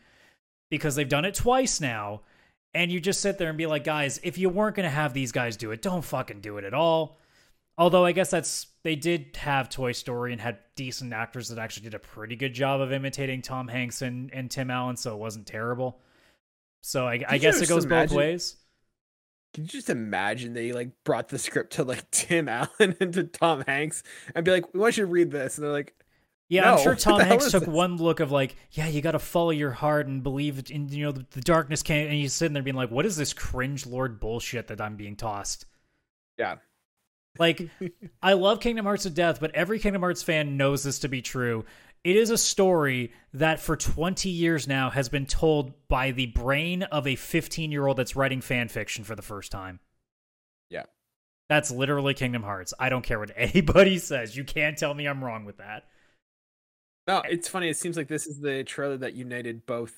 because 0.70 0.94
they've 0.94 1.08
done 1.08 1.24
it 1.24 1.34
twice 1.34 1.80
now. 1.80 2.22
And 2.72 2.92
you 2.92 3.00
just 3.00 3.20
sit 3.20 3.38
there 3.38 3.48
and 3.48 3.58
be 3.58 3.66
like, 3.66 3.84
guys, 3.84 4.20
if 4.22 4.38
you 4.38 4.48
weren't 4.48 4.76
going 4.76 4.84
to 4.84 4.90
have 4.90 5.14
these 5.14 5.32
guys 5.32 5.56
do 5.56 5.70
it, 5.70 5.82
don't 5.82 6.04
fucking 6.04 6.40
do 6.40 6.58
it 6.58 6.64
at 6.64 6.74
all. 6.74 7.18
Although 7.78 8.04
I 8.04 8.12
guess 8.12 8.30
that's 8.30 8.68
they 8.82 8.96
did 8.96 9.36
have 9.36 9.68
Toy 9.68 9.92
Story 9.92 10.32
and 10.32 10.40
had 10.40 10.58
decent 10.76 11.12
actors 11.12 11.48
that 11.48 11.58
actually 11.58 11.84
did 11.84 11.94
a 11.94 11.98
pretty 11.98 12.36
good 12.36 12.54
job 12.54 12.80
of 12.80 12.92
imitating 12.92 13.42
Tom 13.42 13.68
Hanks 13.68 14.00
and, 14.00 14.30
and 14.32 14.50
Tim 14.50 14.70
Allen, 14.70 14.96
so 14.96 15.12
it 15.12 15.18
wasn't 15.18 15.46
terrible. 15.46 16.00
So 16.82 17.06
I, 17.06 17.22
I 17.28 17.38
guess 17.38 17.60
it 17.60 17.68
goes 17.68 17.84
both 17.84 18.12
ways. 18.12 18.56
Can 19.52 19.64
you 19.64 19.68
just 19.70 19.90
imagine 19.90 20.52
they 20.52 20.72
like 20.72 20.90
brought 21.04 21.28
the 21.28 21.38
script 21.38 21.74
to 21.74 21.84
like 21.84 22.10
Tim 22.10 22.48
Allen 22.48 22.96
and 23.00 23.12
to 23.12 23.24
Tom 23.24 23.64
Hanks 23.66 24.02
and 24.34 24.44
be 24.44 24.50
like, 24.52 24.72
"We 24.72 24.80
want 24.80 24.96
you 24.96 25.04
to 25.04 25.10
read 25.10 25.30
this," 25.30 25.58
and 25.58 25.64
they're 25.64 25.72
like, 25.72 25.94
Yeah, 26.48 26.72
I'm 26.72 26.78
sure 26.78 26.94
Tom 26.96 27.20
Hanks 27.20 27.50
took 27.50 27.64
this? 27.64 27.68
one 27.68 27.96
look 27.96 28.20
of 28.20 28.30
like, 28.30 28.56
yeah, 28.72 28.86
you 28.86 29.00
got 29.02 29.12
to 29.12 29.18
follow 29.18 29.50
your 29.50 29.72
heart 29.72 30.06
and 30.06 30.22
believe 30.22 30.70
in 30.70 30.88
you 30.88 31.04
know 31.04 31.12
the, 31.12 31.26
the 31.30 31.40
darkness 31.40 31.82
can't. 31.82 32.08
And 32.08 32.14
he's 32.16 32.32
sitting 32.32 32.52
there 32.54 32.62
being 32.62 32.76
like, 32.76 32.90
what 32.90 33.04
is 33.04 33.16
this 33.16 33.32
cringe 33.32 33.86
lord 33.86 34.20
bullshit 34.20 34.68
that 34.68 34.80
I'm 34.80 34.96
being 34.96 35.16
tossed? 35.16 35.66
"Yeah, 36.38 36.56
Like, 37.38 37.68
I 38.22 38.34
love 38.34 38.60
Kingdom 38.60 38.84
Hearts 38.84 39.04
to 39.04 39.10
death, 39.10 39.40
but 39.40 39.54
every 39.54 39.78
Kingdom 39.78 40.02
Hearts 40.02 40.22
fan 40.22 40.56
knows 40.56 40.82
this 40.82 41.00
to 41.00 41.08
be 41.08 41.22
true. 41.22 41.64
It 42.04 42.16
is 42.16 42.30
a 42.30 42.38
story 42.38 43.12
that 43.34 43.58
for 43.58 43.76
20 43.76 44.28
years 44.28 44.68
now 44.68 44.90
has 44.90 45.08
been 45.08 45.26
told 45.26 45.72
by 45.88 46.12
the 46.12 46.26
brain 46.26 46.84
of 46.84 47.06
a 47.06 47.16
15 47.16 47.72
year 47.72 47.86
old 47.86 47.96
that's 47.96 48.14
writing 48.14 48.40
fan 48.40 48.68
fiction 48.68 49.02
for 49.02 49.16
the 49.16 49.22
first 49.22 49.50
time. 49.50 49.80
Yeah. 50.70 50.84
That's 51.48 51.70
literally 51.70 52.14
Kingdom 52.14 52.42
Hearts. 52.42 52.72
I 52.78 52.90
don't 52.90 53.02
care 53.02 53.18
what 53.18 53.32
anybody 53.36 53.98
says. 53.98 54.36
You 54.36 54.44
can't 54.44 54.78
tell 54.78 54.94
me 54.94 55.06
I'm 55.06 55.24
wrong 55.24 55.44
with 55.44 55.58
that. 55.58 55.84
No, 57.08 57.22
it's 57.28 57.48
funny. 57.48 57.68
It 57.68 57.76
seems 57.76 57.96
like 57.96 58.08
this 58.08 58.26
is 58.26 58.40
the 58.40 58.64
trailer 58.64 58.96
that 58.98 59.14
united 59.14 59.66
both 59.66 59.92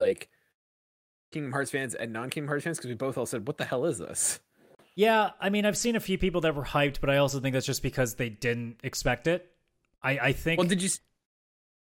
like 0.00 0.28
Kingdom 1.32 1.52
Hearts 1.52 1.70
fans 1.70 1.94
and 1.94 2.12
non-Kingdom 2.12 2.48
Hearts 2.48 2.64
fans 2.64 2.78
because 2.78 2.88
we 2.88 2.94
both 2.94 3.18
all 3.18 3.26
said, 3.26 3.46
"What 3.46 3.58
the 3.58 3.64
hell 3.64 3.84
is 3.84 3.98
this?" 3.98 4.40
Yeah, 4.94 5.30
I 5.40 5.50
mean, 5.50 5.64
I've 5.64 5.78
seen 5.78 5.96
a 5.96 6.00
few 6.00 6.18
people 6.18 6.40
that 6.42 6.54
were 6.54 6.64
hyped, 6.64 7.00
but 7.00 7.10
I 7.10 7.18
also 7.18 7.40
think 7.40 7.54
that's 7.54 7.66
just 7.66 7.82
because 7.82 8.14
they 8.14 8.28
didn't 8.28 8.80
expect 8.82 9.26
it. 9.26 9.50
I, 10.02 10.18
I 10.18 10.32
think. 10.32 10.58
Well, 10.58 10.68
did 10.68 10.82
you 10.82 10.88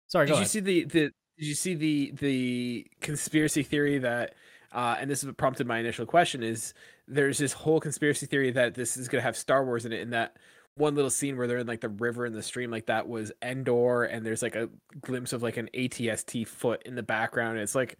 sorry, 0.08 0.28
go 0.28 0.34
did 0.34 0.40
you 0.42 0.46
see 0.46 0.60
the 0.60 0.84
the 0.86 1.12
did 1.38 1.46
you 1.46 1.56
see 1.56 1.74
the 1.74 2.12
the 2.20 2.88
conspiracy 3.00 3.64
theory 3.64 4.00
that 4.00 4.36
uh 4.72 4.98
and 5.00 5.10
this 5.10 5.20
is 5.20 5.26
what 5.26 5.38
prompted 5.38 5.68
my 5.68 5.80
initial 5.80 6.06
question 6.06 6.44
is 6.44 6.74
there's 7.08 7.38
this 7.38 7.54
whole 7.54 7.80
conspiracy 7.80 8.26
theory 8.26 8.52
that 8.52 8.76
this 8.76 8.98
is 8.98 9.08
going 9.08 9.22
to 9.22 9.24
have 9.26 9.36
Star 9.36 9.66
Wars 9.66 9.86
in 9.86 9.92
it 9.92 10.02
and 10.02 10.14
that 10.14 10.38
one 10.76 10.96
little 10.96 11.10
scene 11.10 11.38
where 11.38 11.48
they're 11.48 11.58
in 11.58 11.68
like 11.68 11.82
the 11.82 11.90
river 11.90 12.26
and 12.26 12.34
the 12.34 12.44
stream 12.44 12.72
like 12.72 12.86
that 12.86 13.08
was 13.08 13.32
Endor 13.42 14.04
and 14.04 14.26
there's 14.26 14.42
like 14.42 14.56
a 14.56 14.70
glimpse 15.02 15.34
of 15.34 15.44
like 15.44 15.58
an 15.58 15.70
ATST 15.74 16.48
foot 16.48 16.82
in 16.86 16.96
the 16.96 17.04
background 17.04 17.54
and 17.54 17.64
it's 17.64 17.76
like 17.76 17.98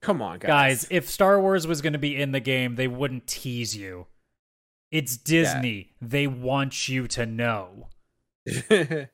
come 0.00 0.22
on 0.22 0.38
guys. 0.38 0.48
Guys, 0.48 0.86
if 0.90 1.08
Star 1.08 1.40
Wars 1.40 1.66
was 1.66 1.82
going 1.82 1.92
to 1.92 1.98
be 1.98 2.20
in 2.20 2.32
the 2.32 2.40
game, 2.40 2.76
they 2.76 2.88
wouldn't 2.88 3.26
tease 3.26 3.76
you. 3.76 4.06
It's 4.90 5.16
Disney. 5.16 5.94
They 6.00 6.26
want 6.26 6.88
you 6.88 7.06
to 7.08 7.26
know. 7.26 7.88
yeah, 8.46 9.06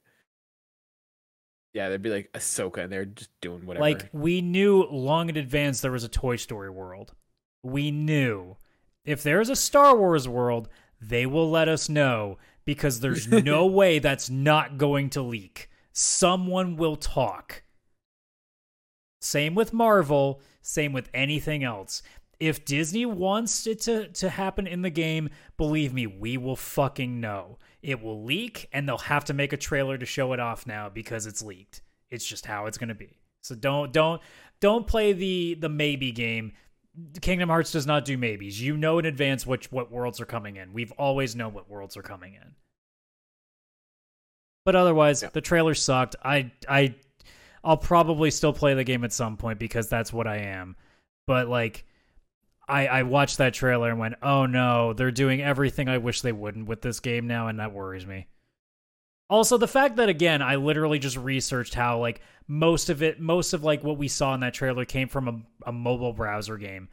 they'd 1.75 2.03
be 2.03 2.11
like 2.11 2.31
Ahsoka 2.33 2.85
and 2.85 2.93
they're 2.93 3.07
just 3.07 3.31
doing 3.41 3.67
whatever. 3.67 3.83
Like, 3.83 4.09
we 4.13 4.41
knew 4.41 4.85
long 4.85 5.29
in 5.29 5.37
advance 5.37 5.81
there 5.81 5.91
was 5.91 6.05
a 6.05 6.09
Toy 6.09 6.37
Story 6.37 6.71
world. 6.71 7.13
We 7.63 7.91
knew. 7.91 8.57
If 9.05 9.23
there's 9.23 9.51
a 9.51 9.57
Star 9.57 9.97
Wars 9.97 10.29
world, 10.29 10.69
they 11.01 11.27
will 11.27 11.51
let 11.51 11.69
us 11.69 11.89
know 11.89 12.39
because 12.65 13.01
there's 13.01 13.27
no 13.45 13.67
way 13.67 13.99
that's 13.99 14.31
not 14.31 14.79
going 14.79 15.11
to 15.11 15.23
leak. 15.23 15.69
Someone 15.93 16.77
will 16.77 16.97
talk. 16.97 17.64
Same 19.25 19.55
with 19.55 19.73
Marvel, 19.73 20.43
same 20.61 20.93
with 20.93 21.09
anything 21.15 21.65
else. 21.65 22.03
If 22.39 22.67
Disney 22.67 23.07
wants 23.07 23.67
it 23.67 23.81
to, 23.83 24.09
to 24.09 24.29
happen 24.29 24.67
in 24.67 24.83
the 24.83 24.91
game, 24.91 25.31
believe 25.57 25.95
me, 25.95 26.07
we 26.07 26.37
will 26.37 26.57
fucking 26.57 27.21
know. 27.21 27.59
It 27.81 28.03
will 28.03 28.23
leak, 28.23 28.69
and 28.71 28.87
they'll 28.87 28.99
have 28.99 29.25
to 29.27 29.33
make 29.33 29.55
a 29.55 29.57
trailer 29.57 29.97
to 29.97 30.05
show 30.05 30.35
it 30.35 30.41
off 30.41 30.67
now 30.67 30.91
because 30.91 31.27
it's 31.27 31.41
leaked. 31.43 31.81
It's 32.11 32.27
just 32.27 32.45
how 32.45 32.67
it's 32.67 32.77
gonna 32.77 32.95
be. 32.95 33.17
So 33.41 33.55
don't 33.55 33.93
don't 33.93 34.21
don't 34.61 34.87
play 34.87 35.15
the 35.15 35.55
the 35.55 35.69
maybe 35.71 36.13
game. 36.13 36.53
Kingdom 37.23 37.49
Hearts 37.49 37.73
does 37.73 37.87
not 37.87 38.05
do 38.05 38.19
maybes. 38.19 38.61
You 38.61 38.77
know 38.77 38.99
in 38.99 39.07
advance 39.07 39.47
which 39.47 39.73
what 39.73 39.91
worlds 39.91 40.21
are 40.21 40.27
coming 40.27 40.57
in. 40.57 40.73
We've 40.75 40.93
always 40.93 41.35
known 41.35 41.55
what 41.55 41.71
worlds 41.71 41.97
are 41.97 42.03
coming 42.03 42.35
in. 42.35 42.55
But 44.65 44.77
otherwise, 44.77 45.23
Yeah. 45.23 45.31
the 45.33 45.41
trailer 45.41 45.75
sucked. 45.75 46.17
I 46.23 46.53
I 46.69 46.95
I'll 47.65 47.77
probably 47.77 48.31
still 48.31 48.53
play 48.53 48.75
the 48.75 48.85
game 48.85 49.05
at 49.05 49.13
some 49.13 49.37
point 49.37 49.59
because 49.59 49.89
that's 49.89 50.13
what 50.13 50.27
I 50.27 50.39
am. 50.39 50.77
But 51.27 51.49
like 51.49 51.85
I 52.69 52.87
I 52.87 53.03
watched 53.03 53.39
that 53.39 53.55
trailer 53.55 53.91
and 53.91 53.99
went, 53.99 54.17
"Oh 54.23 54.47
no, 54.47 54.93
they're 54.93 55.11
doing 55.11 55.41
everything 55.43 55.89
I 55.89 55.99
wish 55.99 56.21
they 56.21 56.33
wouldn't 56.33 56.69
with 56.69 56.83
this 56.83 57.01
game 57.01 57.27
now 57.27 57.49
and 57.49 57.59
that 57.59 57.73
worries 57.73 58.07
me." 58.07 58.27
Also, 59.31 59.57
the 59.57 59.67
fact 59.67 59.97
that 59.97 60.09
again, 60.09 60.43
I 60.43 60.57
literally 60.57 60.99
just 60.99 61.17
researched 61.17 61.75
how 61.75 61.99
like 61.99 62.21
most 62.47 62.91
of 62.91 63.03
it, 63.03 63.21
most 63.21 63.53
of 63.55 63.65
like 63.65 63.83
what 63.83 63.99
we 63.99 64.09
saw 64.09 64.35
in 64.35 64.41
that 64.41 64.55
trailer 64.55 64.85
came 64.85 65.09
from 65.09 65.29
a, 65.29 65.69
a 65.71 65.73
mobile 65.73 66.13
browser 66.13 66.59
game, 66.59 66.89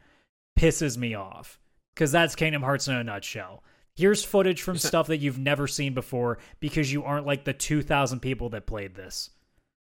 pisses 0.58 0.96
me 0.96 1.14
off 1.14 1.60
because 1.94 2.10
that's 2.10 2.34
Kingdom 2.34 2.62
Hearts 2.62 2.88
in 2.88 2.94
a 2.94 3.04
nutshell. 3.04 3.62
Here's 3.94 4.24
footage 4.24 4.62
from 4.62 4.78
stuff 4.78 5.08
that 5.08 5.18
you've 5.18 5.38
never 5.38 5.66
seen 5.66 5.92
before 5.92 6.38
because 6.60 6.90
you 6.90 7.04
aren't 7.04 7.26
like 7.26 7.44
the 7.44 7.52
2,000 7.52 8.20
people 8.20 8.48
that 8.50 8.66
played 8.66 8.94
this. 8.94 9.28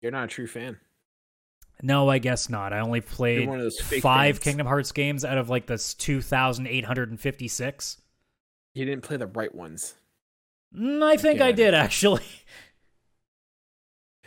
You're 0.02 0.12
not 0.12 0.26
a 0.26 0.28
true 0.28 0.48
fan. 0.48 0.78
No, 1.84 2.10
I 2.10 2.18
guess 2.18 2.50
not. 2.50 2.74
I 2.74 2.80
only 2.80 3.02
played 3.02 3.48
one 3.48 3.60
of 3.60 3.64
those 3.64 3.80
five 3.80 4.36
fans. 4.38 4.44
Kingdom 4.44 4.66
Hearts 4.68 4.92
games 4.92 5.24
out 5.24 5.38
of 5.38 5.50
like 5.50 5.68
this 5.68 5.94
2,856. 5.94 8.02
You 8.74 8.86
didn't 8.86 9.04
play 9.04 9.18
the 9.18 9.28
right 9.28 9.54
ones. 9.54 9.94
Mm, 10.76 11.04
I 11.04 11.18
think 11.18 11.40
I 11.42 11.52
did 11.52 11.74
actually. 11.74 12.24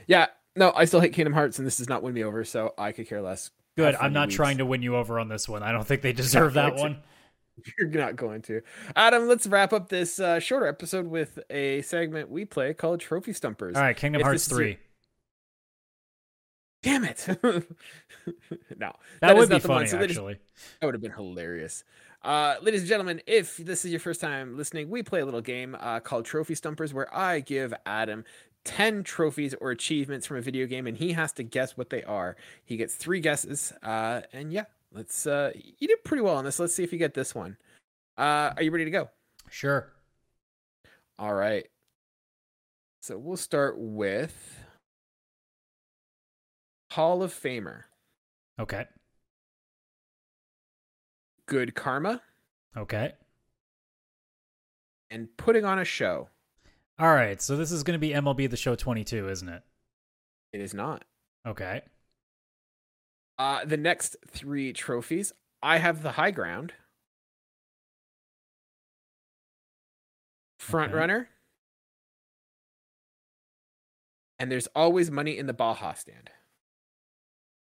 Yeah, 0.06 0.26
no, 0.56 0.72
I 0.74 0.86
still 0.86 0.98
hate 1.00 1.12
Kingdom 1.12 1.34
Hearts, 1.34 1.58
and 1.58 1.66
this 1.66 1.76
does 1.76 1.88
not 1.88 2.02
win 2.02 2.12
me 2.14 2.24
over, 2.24 2.42
so 2.44 2.74
I 2.76 2.90
could 2.90 3.08
care 3.08 3.22
less. 3.22 3.50
Good. 3.76 3.94
I'm 3.94 4.12
not 4.12 4.30
weebs. 4.30 4.32
trying 4.32 4.58
to 4.58 4.66
win 4.66 4.82
you 4.82 4.96
over 4.96 5.20
on 5.20 5.28
this 5.28 5.48
one. 5.48 5.62
I 5.62 5.70
don't 5.70 5.86
think 5.86 6.02
they 6.02 6.12
deserve 6.12 6.54
that 6.54 6.74
one. 6.74 6.94
to. 7.62 7.72
You're 7.78 7.88
not 7.90 8.16
going 8.16 8.42
to. 8.42 8.62
Adam, 8.96 9.28
let's 9.28 9.46
wrap 9.46 9.72
up 9.72 9.88
this 9.88 10.18
uh, 10.18 10.40
shorter 10.40 10.66
episode 10.66 11.06
with 11.06 11.38
a 11.50 11.82
segment 11.82 12.28
we 12.30 12.44
play 12.44 12.74
called 12.74 12.98
Trophy 13.00 13.32
Stumpers. 13.32 13.76
All 13.76 13.82
right, 13.82 13.96
Kingdom 13.96 14.20
If 14.22 14.24
Hearts 14.24 14.46
this 14.46 14.52
is 14.52 14.58
your- 14.58 14.68
3. 14.68 14.78
Damn 16.82 17.04
it. 17.04 17.26
no, 18.78 18.92
that 19.20 19.36
would 19.36 19.48
be 19.48 19.54
not 19.56 19.62
the 19.62 19.68
one, 19.68 19.78
funny, 19.78 19.86
so 19.86 19.98
that 19.98 20.10
actually. 20.10 20.38
That 20.80 20.86
would 20.86 20.94
have 20.94 21.02
been 21.02 21.12
hilarious. 21.12 21.84
Uh, 22.22 22.56
ladies 22.62 22.80
and 22.80 22.88
gentlemen, 22.88 23.20
if 23.26 23.56
this 23.58 23.84
is 23.84 23.90
your 23.90 24.00
first 24.00 24.20
time 24.20 24.56
listening, 24.56 24.88
we 24.90 25.02
play 25.02 25.20
a 25.20 25.24
little 25.24 25.40
game 25.40 25.76
uh, 25.78 26.00
called 26.00 26.24
Trophy 26.24 26.54
Stumpers 26.54 26.92
where 26.92 27.14
I 27.14 27.40
give 27.40 27.74
Adam 27.86 28.24
10 28.64 29.04
trophies 29.04 29.54
or 29.60 29.70
achievements 29.70 30.26
from 30.26 30.36
a 30.36 30.42
video 30.42 30.66
game 30.66 30.86
and 30.86 30.96
he 30.96 31.12
has 31.12 31.32
to 31.34 31.42
guess 31.42 31.76
what 31.76 31.90
they 31.90 32.02
are. 32.04 32.36
He 32.64 32.76
gets 32.76 32.94
three 32.94 33.20
guesses. 33.20 33.72
Uh, 33.82 34.22
and 34.32 34.52
yeah, 34.52 34.64
let's. 34.92 35.26
Uh, 35.26 35.52
you 35.54 35.88
did 35.88 36.04
pretty 36.04 36.22
well 36.22 36.36
on 36.36 36.44
this. 36.44 36.58
Let's 36.58 36.74
see 36.74 36.84
if 36.84 36.92
you 36.92 36.98
get 36.98 37.14
this 37.14 37.34
one. 37.34 37.56
Uh, 38.18 38.52
are 38.56 38.62
you 38.62 38.70
ready 38.70 38.84
to 38.84 38.90
go? 38.90 39.08
Sure. 39.50 39.90
All 41.18 41.34
right. 41.34 41.66
So 43.00 43.16
we'll 43.16 43.38
start 43.38 43.76
with 43.78 44.59
Hall 46.92 47.22
of 47.22 47.32
Famer, 47.32 47.84
Okay. 48.58 48.86
Good 51.46 51.74
Karma, 51.74 52.22
Okay. 52.76 53.14
and 55.10 55.34
Putting 55.36 55.64
on 55.64 55.78
a 55.78 55.84
Show. 55.84 56.28
All 56.98 57.12
right. 57.14 57.40
So 57.40 57.56
this 57.56 57.72
is 57.72 57.82
going 57.82 57.94
to 57.94 57.98
be 57.98 58.10
MLB 58.12 58.48
The 58.50 58.56
Show 58.56 58.74
22, 58.76 59.28
isn't 59.28 59.48
it? 59.48 59.62
It 60.52 60.60
is 60.60 60.74
not. 60.74 61.04
Okay. 61.46 61.82
Uh, 63.38 63.64
the 63.64 63.78
next 63.78 64.16
three 64.28 64.72
trophies, 64.74 65.32
I 65.62 65.78
have 65.78 66.02
the 66.02 66.12
high 66.12 66.30
ground. 66.30 66.74
Front 70.58 70.90
Okay. 70.90 70.98
runner. 70.98 71.28
And 74.38 74.50
there's 74.52 74.66
always 74.68 75.10
money 75.10 75.38
in 75.38 75.46
the 75.46 75.52
Baja 75.54 75.94
stand. 75.94 76.30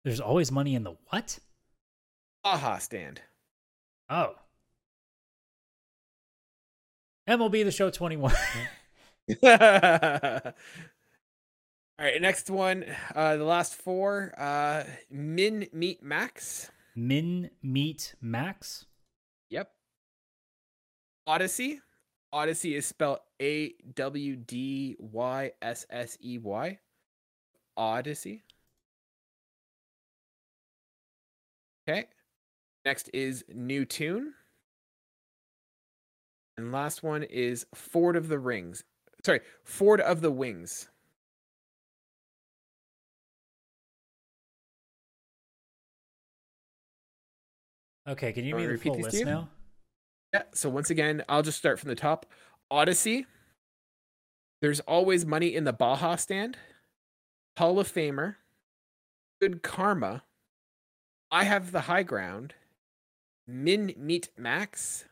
There's 0.06 0.20
always 0.20 0.52
money 0.52 0.76
in 0.76 0.84
the 0.84 0.94
what? 1.10 1.40
Aha 2.44 2.78
stand. 2.78 3.22
Oh. 4.08 4.36
MLB 7.28 7.66
The 7.66 7.72
Show 7.72 7.90
21. 7.90 8.32
All 9.44 9.56
right, 12.00 12.22
next 12.22 12.52
one. 12.52 12.86
Uh, 13.16 13.38
the 13.38 13.46
last 13.46 13.74
four. 13.74 14.36
Uh, 14.38 14.84
Min 15.10 15.68
Meet 15.74 16.04
Max. 16.04 16.70
Min 16.96 17.50
Meat 17.64 18.14
Max. 18.22 18.86
Yep. 19.50 19.72
Odyssey. 21.26 21.82
Odyssey 22.32 22.76
is 22.76 22.86
spelled 22.86 23.20
A 23.42 23.74
W 23.96 24.36
D 24.36 24.98
Y 25.00 25.52
S 25.64 25.88
S 25.90 26.16
E 26.22 26.38
Y. 26.38 26.78
Odyssey. 27.76 28.44
Okay. 31.88 32.06
Next 32.84 33.10
is 33.14 33.44
New 33.54 33.86
Tune. 33.86 34.34
And 36.58 36.72
last 36.72 37.04
one 37.04 37.24
is 37.24 37.66
Ford 37.76 38.16
of 38.16 38.28
the 38.28 38.40
Rings. 38.40 38.84
Sorry, 39.26 39.42
Ford 39.64 40.00
of 40.00 40.22
the 40.22 40.32
Wings. 40.32 40.90
Okay, 48.08 48.32
can 48.32 48.46
you 48.46 48.56
me 48.56 48.64
the 48.64 48.70
repeat 48.70 48.94
full 48.94 49.02
list 49.02 49.26
now? 49.26 49.50
Yeah, 50.34 50.44
so 50.54 50.70
once 50.70 50.92
again, 50.92 51.24
I'll 51.28 51.42
just 51.42 51.58
start 51.58 51.80
from 51.80 51.90
the 51.90 51.96
top. 51.96 52.28
Odyssey. 52.70 53.26
There's 54.62 54.80
always 54.82 55.26
money 55.26 55.56
in 55.56 55.64
the 55.64 55.74
Baja 55.74 56.16
stand. 56.16 56.58
Hall 57.58 57.80
of 57.80 57.92
Famer. 57.92 58.36
Good 59.42 59.64
Karma. 59.64 60.24
I 61.36 61.44
have 61.44 61.74
the 61.74 61.82
high 61.82 62.04
ground. 62.04 62.54
Min 63.46 63.94
Meet 63.98 64.30
Max. 64.38 65.04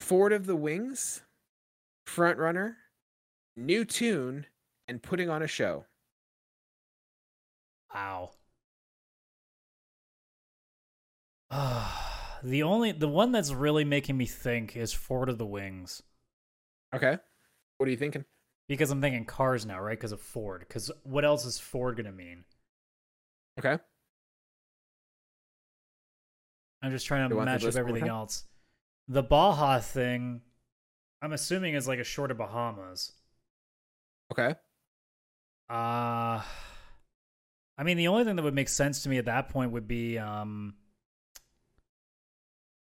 Ford 0.00 0.32
of 0.32 0.46
the 0.46 0.54
Wings. 0.54 1.22
Front 2.06 2.38
Runner. 2.38 2.76
New 3.56 3.84
Tune. 3.84 4.46
And 4.86 5.02
Putting 5.02 5.28
on 5.28 5.42
a 5.42 5.48
Show. 5.48 5.86
Wow. 7.92 8.30
the 12.44 12.62
only 12.62 12.92
the 12.92 13.08
one 13.08 13.32
that's 13.32 13.50
really 13.50 13.84
making 13.84 14.16
me 14.16 14.26
think 14.26 14.76
is 14.76 14.92
Ford 14.92 15.28
of 15.28 15.38
the 15.38 15.46
Wings 15.46 16.04
Okay. 16.94 17.16
What 17.78 17.88
are 17.88 17.90
you 17.90 17.96
thinking? 17.96 18.24
because 18.68 18.92
I'm 18.92 19.00
thinking 19.00 19.24
cars 19.24 19.66
now, 19.66 19.80
right? 19.80 19.98
Because 19.98 20.12
of 20.12 20.20
Ford. 20.20 20.60
Because 20.60 20.92
what 21.02 21.24
else 21.24 21.44
is 21.44 21.58
Ford 21.58 21.96
gonna 21.96 22.12
mean? 22.12 22.44
Okay. 23.58 23.78
I'm 26.82 26.90
just 26.90 27.06
trying 27.06 27.28
to 27.28 27.34
You 27.34 27.40
match 27.42 27.56
up 27.56 27.62
list 27.62 27.76
one 27.76 27.86
more 27.86 27.90
everything 27.90 28.08
else. 28.08 28.44
The 29.08 29.22
Baja 29.22 29.80
thing, 29.80 30.42
I'm 31.22 31.32
assuming 31.32 31.74
is 31.74 31.88
like 31.88 31.98
a 31.98 32.04
short 32.04 32.30
of 32.30 32.38
Bahamas. 32.38 33.12
Okay. 34.32 34.54
Uh 35.70 36.42
I 37.76 37.84
mean 37.84 37.96
the 37.96 38.08
only 38.08 38.24
thing 38.24 38.36
that 38.36 38.42
would 38.42 38.54
make 38.54 38.68
sense 38.68 39.02
to 39.02 39.08
me 39.08 39.18
at 39.18 39.26
that 39.26 39.48
point 39.48 39.72
would 39.72 39.88
be 39.88 40.18
um 40.18 40.74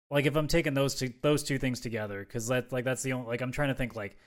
like 0.09 0.25
if 0.25 0.35
I'm 0.35 0.47
taking 0.47 0.73
those 0.73 0.95
two 0.95 1.13
those 1.21 1.43
two 1.43 1.57
things 1.57 1.79
together 1.79 2.23
cuz 2.25 2.47
that 2.47 2.71
like 2.71 2.85
that's 2.85 3.03
the 3.03 3.13
only 3.13 3.27
like 3.27 3.41
I'm 3.41 3.51
trying 3.51 3.69
to 3.69 3.75
think 3.75 3.95
like 3.95 4.17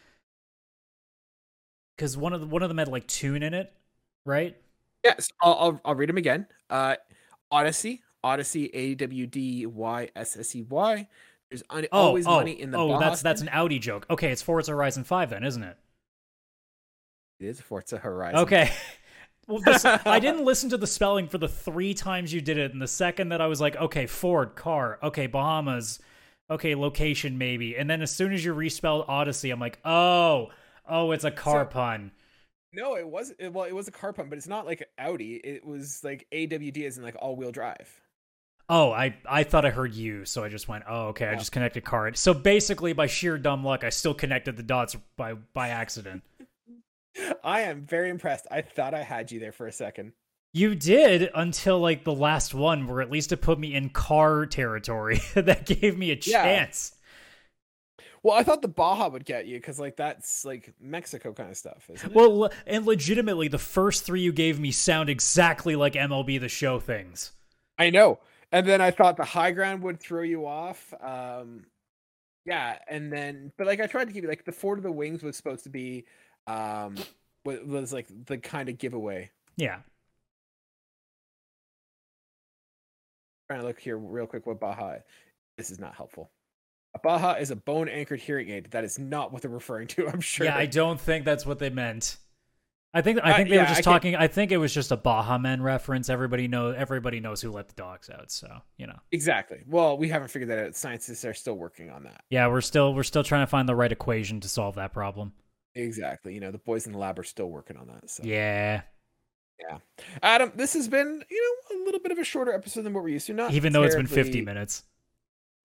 cuz 1.98 2.16
one 2.16 2.32
of 2.32 2.40
the, 2.40 2.46
one 2.46 2.62
of 2.62 2.68
them 2.68 2.78
had 2.78 2.88
like 2.88 3.06
tune 3.06 3.42
in 3.42 3.54
it, 3.54 3.72
right? 4.24 4.56
Yes, 5.04 5.28
I'll, 5.40 5.54
I'll 5.54 5.80
I'll 5.84 5.94
read 5.94 6.08
them 6.08 6.16
again. 6.16 6.46
Uh, 6.68 6.96
Odyssey, 7.50 8.02
Odyssey, 8.26 8.66
A 8.74 8.94
W 8.96 9.26
D 9.26 9.66
Y 9.66 10.08
S 10.16 10.36
S 10.36 10.56
E 10.56 10.62
Y. 10.62 11.08
There's 11.48 11.62
un- 11.70 11.86
Oh, 11.92 12.08
always 12.08 12.26
oh, 12.26 12.32
money 12.36 12.60
in 12.60 12.72
the. 12.72 12.78
Oh, 12.78 12.88
Baja 12.88 12.98
that's 13.00 13.22
that's 13.22 13.40
an 13.40 13.48
Audi 13.52 13.78
joke. 13.78 14.04
Okay, 14.10 14.32
it's 14.32 14.42
Forza 14.42 14.72
Horizon 14.72 15.04
5 15.04 15.30
then, 15.30 15.44
isn't 15.44 15.62
it? 15.62 15.76
It 17.38 17.46
is 17.46 17.60
Forza 17.60 17.98
Horizon. 17.98 18.40
Okay. 18.40 18.70
Well, 19.48 19.60
this, 19.60 19.84
I 19.84 20.18
didn't 20.18 20.44
listen 20.50 20.70
to 20.70 20.76
the 20.76 20.88
spelling 20.88 21.28
for 21.28 21.38
the 21.38 21.46
three 21.46 21.94
times 21.94 22.32
you 22.32 22.40
did 22.40 22.58
it, 22.58 22.72
and 22.72 22.82
the 22.82 22.88
second 22.88 23.28
that 23.28 23.40
I 23.40 23.46
was 23.46 23.60
like, 23.60 23.76
okay, 23.76 24.06
Ford, 24.06 24.56
car, 24.56 24.98
okay, 25.04 25.28
Bahamas, 25.28 26.00
okay, 26.50 26.74
location 26.74 27.38
maybe, 27.38 27.76
and 27.76 27.88
then 27.88 28.02
as 28.02 28.10
soon 28.10 28.32
as 28.32 28.44
you 28.44 28.52
respelled 28.52 29.04
Odyssey, 29.06 29.52
I'm 29.52 29.60
like, 29.60 29.78
oh, 29.84 30.48
oh, 30.88 31.12
it's 31.12 31.22
a 31.22 31.30
car 31.30 31.62
So- 31.62 31.70
pun. 31.70 32.10
No, 32.72 32.96
it 32.96 33.06
was 33.06 33.32
it, 33.38 33.52
well, 33.52 33.66
it 33.66 33.72
was 33.72 33.86
a 33.86 33.92
car 33.92 34.12
pun, 34.12 34.28
but 34.28 34.36
it's 34.36 34.48
not 34.48 34.66
like 34.66 34.82
Audi. 34.98 35.36
It 35.36 35.64
was 35.64 36.02
like 36.02 36.26
A 36.32 36.46
W 36.46 36.72
D 36.72 36.84
as 36.84 36.98
in 36.98 37.04
like 37.04 37.14
all 37.20 37.36
wheel 37.36 37.52
drive. 37.52 37.88
Oh, 38.68 38.90
I 38.90 39.16
I 39.28 39.44
thought 39.44 39.64
I 39.64 39.70
heard 39.70 39.94
you, 39.94 40.24
so 40.24 40.42
I 40.42 40.48
just 40.48 40.66
went, 40.66 40.84
oh, 40.88 41.08
okay, 41.08 41.28
I 41.28 41.36
just 41.36 41.52
connected 41.52 41.84
car. 41.84 42.12
So 42.14 42.34
basically, 42.34 42.92
by 42.92 43.06
sheer 43.06 43.38
dumb 43.38 43.62
luck, 43.64 43.84
I 43.84 43.90
still 43.90 44.14
connected 44.14 44.56
the 44.56 44.62
dots 44.64 44.96
by 45.16 45.34
by 45.34 45.68
accident. 45.68 46.22
I 47.44 47.62
am 47.62 47.82
very 47.86 48.10
impressed. 48.10 48.46
I 48.50 48.62
thought 48.62 48.92
I 48.92 49.02
had 49.02 49.30
you 49.30 49.40
there 49.40 49.52
for 49.52 49.66
a 49.66 49.72
second. 49.72 50.12
You 50.52 50.74
did 50.74 51.30
until 51.34 51.78
like 51.78 52.04
the 52.04 52.12
last 52.14 52.54
one, 52.54 52.86
where 52.86 53.00
at 53.00 53.10
least 53.10 53.30
it 53.32 53.38
put 53.38 53.58
me 53.58 53.74
in 53.74 53.90
car 53.90 54.46
territory. 54.46 55.20
that 55.34 55.66
gave 55.66 55.96
me 55.96 56.10
a 56.10 56.18
Yeah. 56.22 56.42
chance. 56.42 56.92
Well, 58.22 58.34
I 58.34 58.42
thought 58.42 58.60
the 58.62 58.68
Baja 58.68 59.08
would 59.08 59.24
get 59.24 59.46
you 59.46 59.56
because 59.58 59.78
like 59.78 59.96
that's 59.96 60.44
like 60.44 60.72
Mexico 60.80 61.32
kind 61.32 61.50
of 61.50 61.56
stuff, 61.56 61.88
isn't 61.94 62.10
it? 62.10 62.14
Well, 62.16 62.50
and 62.66 62.84
legitimately, 62.84 63.46
the 63.48 63.58
first 63.58 64.04
three 64.04 64.20
you 64.22 64.32
gave 64.32 64.58
me 64.58 64.72
sound 64.72 65.08
exactly 65.08 65.76
like 65.76 65.92
MLB 65.92 66.40
The 66.40 66.48
Show 66.48 66.80
things. 66.80 67.30
I 67.78 67.90
know. 67.90 68.18
And 68.56 68.66
then 68.66 68.80
I 68.80 68.90
thought 68.90 69.18
the 69.18 69.24
high 69.24 69.50
ground 69.50 69.82
would 69.82 70.00
throw 70.00 70.22
you 70.22 70.46
off. 70.46 70.94
Um 71.02 71.66
yeah, 72.46 72.78
and 72.88 73.12
then 73.12 73.52
but 73.58 73.66
like 73.66 73.80
I 73.80 73.86
tried 73.86 74.06
to 74.06 74.12
keep 74.14 74.24
it 74.24 74.28
like 74.28 74.46
the 74.46 74.52
Ford 74.52 74.78
of 74.78 74.82
the 74.82 74.90
Wings 74.90 75.22
was 75.22 75.36
supposed 75.36 75.64
to 75.64 75.70
be 75.70 76.06
um 76.46 76.96
was 77.44 77.92
like 77.92 78.06
the 78.24 78.38
kind 78.38 78.70
of 78.70 78.78
giveaway. 78.78 79.30
Yeah. 79.56 79.80
Trying 83.48 83.60
to 83.60 83.66
look 83.66 83.78
here 83.78 83.98
real 83.98 84.26
quick 84.26 84.46
what 84.46 84.58
Baha. 84.58 85.02
This 85.58 85.70
is 85.70 85.78
not 85.78 85.94
helpful. 85.94 86.30
A 86.94 86.98
Baha 86.98 87.38
is 87.38 87.50
a 87.50 87.56
bone 87.56 87.90
anchored 87.90 88.20
hearing 88.20 88.48
aid. 88.48 88.70
That 88.70 88.84
is 88.84 88.98
not 88.98 89.32
what 89.34 89.42
they're 89.42 89.50
referring 89.50 89.88
to. 89.88 90.08
I'm 90.08 90.22
sure. 90.22 90.46
Yeah, 90.46 90.56
I 90.56 90.64
don't 90.64 90.98
think 90.98 91.26
that's 91.26 91.44
what 91.44 91.58
they 91.58 91.68
meant. 91.68 92.16
I 92.96 93.02
think 93.02 93.20
I 93.22 93.34
think 93.34 93.48
uh, 93.48 93.50
they 93.50 93.56
yeah, 93.56 93.62
were 93.62 93.68
just 93.68 93.80
I 93.80 93.92
talking. 93.92 94.12
Can... 94.12 94.22
I 94.22 94.26
think 94.26 94.52
it 94.52 94.56
was 94.56 94.72
just 94.72 94.90
a 94.90 94.96
Baha 94.96 95.38
Men 95.38 95.60
reference. 95.60 96.08
Everybody 96.08 96.48
knows. 96.48 96.76
Everybody 96.78 97.20
knows 97.20 97.42
who 97.42 97.50
let 97.50 97.68
the 97.68 97.74
dogs 97.74 98.08
out. 98.08 98.30
So 98.30 98.48
you 98.78 98.86
know 98.86 98.96
exactly. 99.12 99.58
Well, 99.66 99.98
we 99.98 100.08
haven't 100.08 100.28
figured 100.28 100.48
that 100.48 100.58
out. 100.58 100.74
Scientists 100.74 101.22
are 101.26 101.34
still 101.34 101.58
working 101.58 101.90
on 101.90 102.04
that. 102.04 102.24
Yeah, 102.30 102.48
we're 102.48 102.62
still 102.62 102.94
we're 102.94 103.02
still 103.02 103.22
trying 103.22 103.42
to 103.42 103.48
find 103.48 103.68
the 103.68 103.74
right 103.74 103.92
equation 103.92 104.40
to 104.40 104.48
solve 104.48 104.76
that 104.76 104.94
problem. 104.94 105.34
Exactly. 105.74 106.32
You 106.32 106.40
know, 106.40 106.50
the 106.50 106.56
boys 106.56 106.86
in 106.86 106.92
the 106.92 106.98
lab 106.98 107.18
are 107.18 107.24
still 107.24 107.50
working 107.50 107.76
on 107.76 107.86
that. 107.88 108.08
So 108.08 108.22
yeah, 108.24 108.80
yeah. 109.68 109.78
Adam, 110.22 110.52
this 110.54 110.72
has 110.72 110.88
been 110.88 111.22
you 111.30 111.58
know 111.70 111.76
a 111.76 111.84
little 111.84 112.00
bit 112.00 112.12
of 112.12 112.18
a 112.18 112.24
shorter 112.24 112.54
episode 112.54 112.84
than 112.84 112.94
what 112.94 113.02
we're 113.02 113.10
used 113.10 113.26
to. 113.26 113.34
Not 113.34 113.52
even 113.52 113.74
though 113.74 113.82
terribly... 113.82 114.04
it's 114.04 114.10
been 114.10 114.24
fifty 114.24 114.40
minutes 114.40 114.84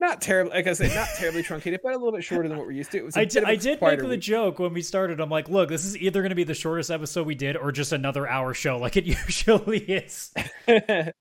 not 0.02 0.22
terribly, 0.22 0.54
like 0.54 0.68
I 0.68 0.74
said, 0.74 0.94
not 0.96 1.08
terribly 1.16 1.44
truncated, 1.44 1.80
but 1.84 1.94
a 1.94 1.98
little 1.98 2.12
bit 2.12 2.24
shorter 2.24 2.50
than 2.50 2.58
what 2.58 2.66
we're 2.66 2.74
used 2.74 2.92
to. 2.92 2.98
It 2.98 3.06
was. 3.06 3.16
I 3.16 3.26
did, 3.26 3.44
I 3.44 3.56
did 3.56 3.82
make 3.82 4.00
the 4.00 4.08
week. 4.08 4.20
joke 4.20 4.60
when 4.60 4.74
we 4.74 4.82
started. 4.82 5.20
I'm 5.22 5.30
like, 5.30 5.48
look, 5.48 5.70
this 5.70 5.86
is 5.86 5.96
either 5.96 6.22
going 6.22 6.32
to 6.32 6.36
be 6.36 6.44
the 6.44 6.56
shortest 6.56 6.90
episode 6.90 7.28
we 7.28 7.36
did, 7.36 7.56
or 7.56 7.72
just 7.72 7.92
another 7.92 8.28
hour 8.28 8.54
show, 8.54 8.78
like 8.78 8.98
it 8.98 9.06
usually 9.28 9.80
is. 9.80 10.34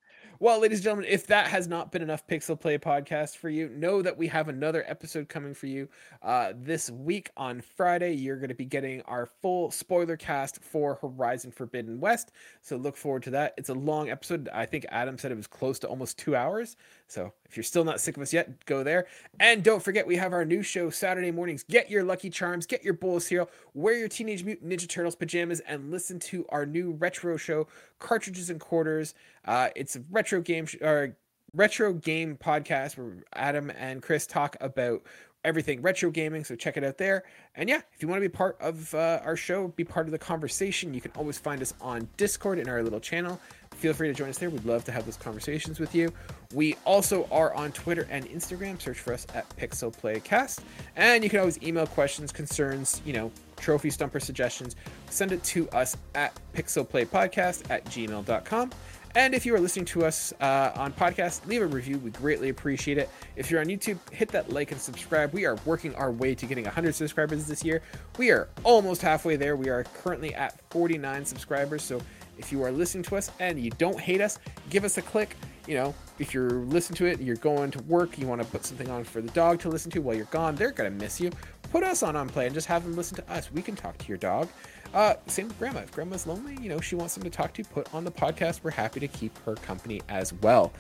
Well, 0.42 0.58
ladies 0.58 0.78
and 0.78 0.84
gentlemen, 0.84 1.10
if 1.10 1.26
that 1.26 1.48
has 1.48 1.68
not 1.68 1.92
been 1.92 2.00
enough 2.00 2.26
Pixel 2.26 2.58
Play 2.58 2.78
podcast 2.78 3.36
for 3.36 3.50
you, 3.50 3.68
know 3.68 4.00
that 4.00 4.16
we 4.16 4.26
have 4.28 4.48
another 4.48 4.82
episode 4.88 5.28
coming 5.28 5.52
for 5.52 5.66
you 5.66 5.86
uh, 6.22 6.54
this 6.56 6.88
week 6.88 7.28
on 7.36 7.60
Friday. 7.60 8.14
You're 8.14 8.38
going 8.38 8.48
to 8.48 8.54
be 8.54 8.64
getting 8.64 9.02
our 9.02 9.26
full 9.26 9.70
spoiler 9.70 10.16
cast 10.16 10.62
for 10.64 10.94
Horizon 10.94 11.50
Forbidden 11.50 12.00
West. 12.00 12.32
So 12.62 12.78
look 12.78 12.96
forward 12.96 13.24
to 13.24 13.30
that. 13.32 13.52
It's 13.58 13.68
a 13.68 13.74
long 13.74 14.08
episode. 14.08 14.48
I 14.50 14.64
think 14.64 14.86
Adam 14.88 15.18
said 15.18 15.30
it 15.30 15.36
was 15.36 15.46
close 15.46 15.78
to 15.80 15.88
almost 15.88 16.18
two 16.18 16.34
hours. 16.34 16.78
So 17.06 17.34
if 17.50 17.56
you're 17.56 17.64
still 17.64 17.82
not 17.82 18.00
sick 18.00 18.16
of 18.16 18.22
us 18.22 18.32
yet, 18.32 18.64
go 18.64 18.84
there. 18.84 19.06
And 19.40 19.64
don't 19.64 19.82
forget, 19.82 20.06
we 20.06 20.14
have 20.16 20.32
our 20.32 20.44
new 20.44 20.62
show 20.62 20.88
Saturday 20.88 21.32
mornings. 21.32 21.64
Get 21.64 21.90
your 21.90 22.04
Lucky 22.04 22.30
Charms, 22.30 22.64
get 22.64 22.84
your 22.84 22.96
of 23.02 23.22
cereal, 23.24 23.50
wear 23.74 23.94
your 23.94 24.06
Teenage 24.06 24.44
Mutant 24.44 24.70
Ninja 24.70 24.88
Turtles 24.88 25.16
pajamas, 25.16 25.58
and 25.60 25.90
listen 25.90 26.20
to 26.20 26.46
our 26.50 26.64
new 26.64 26.92
retro 26.92 27.36
show, 27.36 27.66
Cartridges 27.98 28.50
and 28.50 28.60
Quarters. 28.60 29.14
Uh, 29.44 29.70
it's 29.74 29.96
a 29.96 30.04
retro 30.12 30.40
game 30.40 30.66
sh- 30.66 30.76
or 30.80 31.16
retro 31.52 31.92
game 31.92 32.38
podcast 32.40 32.96
where 32.96 33.16
Adam 33.34 33.72
and 33.76 34.00
Chris 34.00 34.28
talk 34.28 34.56
about 34.60 35.02
everything 35.44 35.82
retro 35.82 36.10
gaming. 36.10 36.44
So 36.44 36.54
check 36.54 36.76
it 36.76 36.84
out 36.84 36.98
there. 36.98 37.24
And 37.56 37.68
yeah, 37.68 37.80
if 37.94 38.02
you 38.02 38.06
want 38.06 38.22
to 38.22 38.28
be 38.28 38.32
part 38.32 38.56
of 38.60 38.94
uh, 38.94 39.20
our 39.24 39.36
show, 39.36 39.68
be 39.68 39.84
part 39.84 40.06
of 40.06 40.12
the 40.12 40.18
conversation, 40.18 40.94
you 40.94 41.00
can 41.00 41.10
always 41.16 41.38
find 41.38 41.60
us 41.62 41.74
on 41.80 42.08
Discord 42.16 42.58
in 42.58 42.68
our 42.68 42.82
little 42.82 43.00
channel. 43.00 43.40
Feel 43.80 43.94
free 43.94 44.08
to 44.08 44.14
join 44.14 44.28
us 44.28 44.36
there. 44.36 44.50
We'd 44.50 44.66
love 44.66 44.84
to 44.84 44.92
have 44.92 45.06
those 45.06 45.16
conversations 45.16 45.80
with 45.80 45.94
you. 45.94 46.12
We 46.52 46.76
also 46.84 47.26
are 47.32 47.54
on 47.54 47.72
Twitter 47.72 48.06
and 48.10 48.28
Instagram. 48.28 48.78
Search 48.78 48.98
for 48.98 49.14
us 49.14 49.26
at 49.34 49.48
Pixel 49.56 49.90
Playcast. 49.90 50.60
And 50.96 51.24
you 51.24 51.30
can 51.30 51.38
always 51.40 51.62
email 51.62 51.86
questions, 51.86 52.30
concerns, 52.30 53.00
you 53.06 53.14
know, 53.14 53.32
trophy 53.56 53.88
stumper 53.88 54.20
suggestions. 54.20 54.76
Send 55.08 55.32
it 55.32 55.42
to 55.44 55.66
us 55.70 55.96
at 56.14 56.38
pixelplaypodcast 56.54 57.70
at 57.70 57.86
gmail.com. 57.86 58.70
And 59.14 59.34
if 59.34 59.46
you 59.46 59.54
are 59.54 59.60
listening 59.60 59.86
to 59.86 60.04
us 60.04 60.34
uh, 60.40 60.72
on 60.76 60.92
podcast, 60.92 61.46
leave 61.46 61.62
a 61.62 61.66
review. 61.66 61.98
We 61.98 62.10
greatly 62.10 62.50
appreciate 62.50 62.98
it. 62.98 63.08
If 63.34 63.50
you're 63.50 63.60
on 63.60 63.66
YouTube, 63.66 63.98
hit 64.12 64.28
that 64.28 64.52
like 64.52 64.72
and 64.72 64.80
subscribe. 64.80 65.32
We 65.32 65.46
are 65.46 65.56
working 65.64 65.94
our 65.96 66.12
way 66.12 66.34
to 66.34 66.46
getting 66.46 66.64
100 66.64 66.94
subscribers 66.94 67.46
this 67.46 67.64
year. 67.64 67.82
We 68.18 68.30
are 68.30 68.50
almost 68.62 69.00
halfway 69.00 69.36
there. 69.36 69.56
We 69.56 69.70
are 69.70 69.84
currently 69.84 70.34
at 70.34 70.60
49 70.70 71.24
subscribers. 71.24 71.82
So 71.82 72.00
if 72.40 72.50
you 72.50 72.62
are 72.64 72.72
listening 72.72 73.04
to 73.04 73.16
us 73.16 73.30
and 73.38 73.60
you 73.60 73.70
don't 73.72 74.00
hate 74.00 74.20
us, 74.20 74.38
give 74.70 74.84
us 74.84 74.98
a 74.98 75.02
click. 75.02 75.36
You 75.68 75.74
know, 75.74 75.94
if 76.18 76.34
you're 76.34 76.50
listening 76.50 76.96
to 76.96 77.06
it, 77.06 77.20
you're 77.20 77.36
going 77.36 77.70
to 77.70 77.82
work, 77.84 78.18
you 78.18 78.26
want 78.26 78.42
to 78.42 78.48
put 78.48 78.64
something 78.64 78.90
on 78.90 79.04
for 79.04 79.20
the 79.20 79.30
dog 79.30 79.60
to 79.60 79.68
listen 79.68 79.90
to 79.92 80.00
while 80.00 80.16
you're 80.16 80.24
gone, 80.26 80.56
they're 80.56 80.72
going 80.72 80.90
to 80.90 80.98
miss 80.98 81.20
you. 81.20 81.30
Put 81.70 81.84
us 81.84 82.02
on 82.02 82.16
on 82.16 82.28
play 82.28 82.46
and 82.46 82.54
just 82.54 82.66
have 82.66 82.82
them 82.82 82.96
listen 82.96 83.16
to 83.18 83.30
us. 83.30 83.52
We 83.52 83.62
can 83.62 83.76
talk 83.76 83.96
to 83.98 84.08
your 84.08 84.16
dog. 84.16 84.48
Uh, 84.92 85.14
same 85.26 85.46
with 85.46 85.58
grandma. 85.58 85.80
If 85.80 85.92
grandma's 85.92 86.26
lonely, 86.26 86.56
you 86.60 86.68
know, 86.68 86.80
she 86.80 86.96
wants 86.96 87.14
someone 87.14 87.30
to 87.30 87.36
talk 87.36 87.52
to, 87.54 87.62
put 87.62 87.94
on 87.94 88.04
the 88.04 88.10
podcast. 88.10 88.60
We're 88.64 88.72
happy 88.72 88.98
to 88.98 89.08
keep 89.08 89.38
her 89.44 89.54
company 89.54 90.00
as 90.08 90.32
well. 90.32 90.72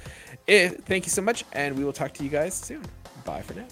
If, 0.48 0.78
thank 0.78 1.04
you 1.04 1.10
so 1.10 1.22
much, 1.22 1.44
and 1.52 1.78
we 1.78 1.84
will 1.84 1.92
talk 1.92 2.12
to 2.14 2.24
you 2.24 2.30
guys 2.30 2.54
soon. 2.54 2.82
Bye 3.24 3.42
for 3.42 3.54
now. 3.54 3.66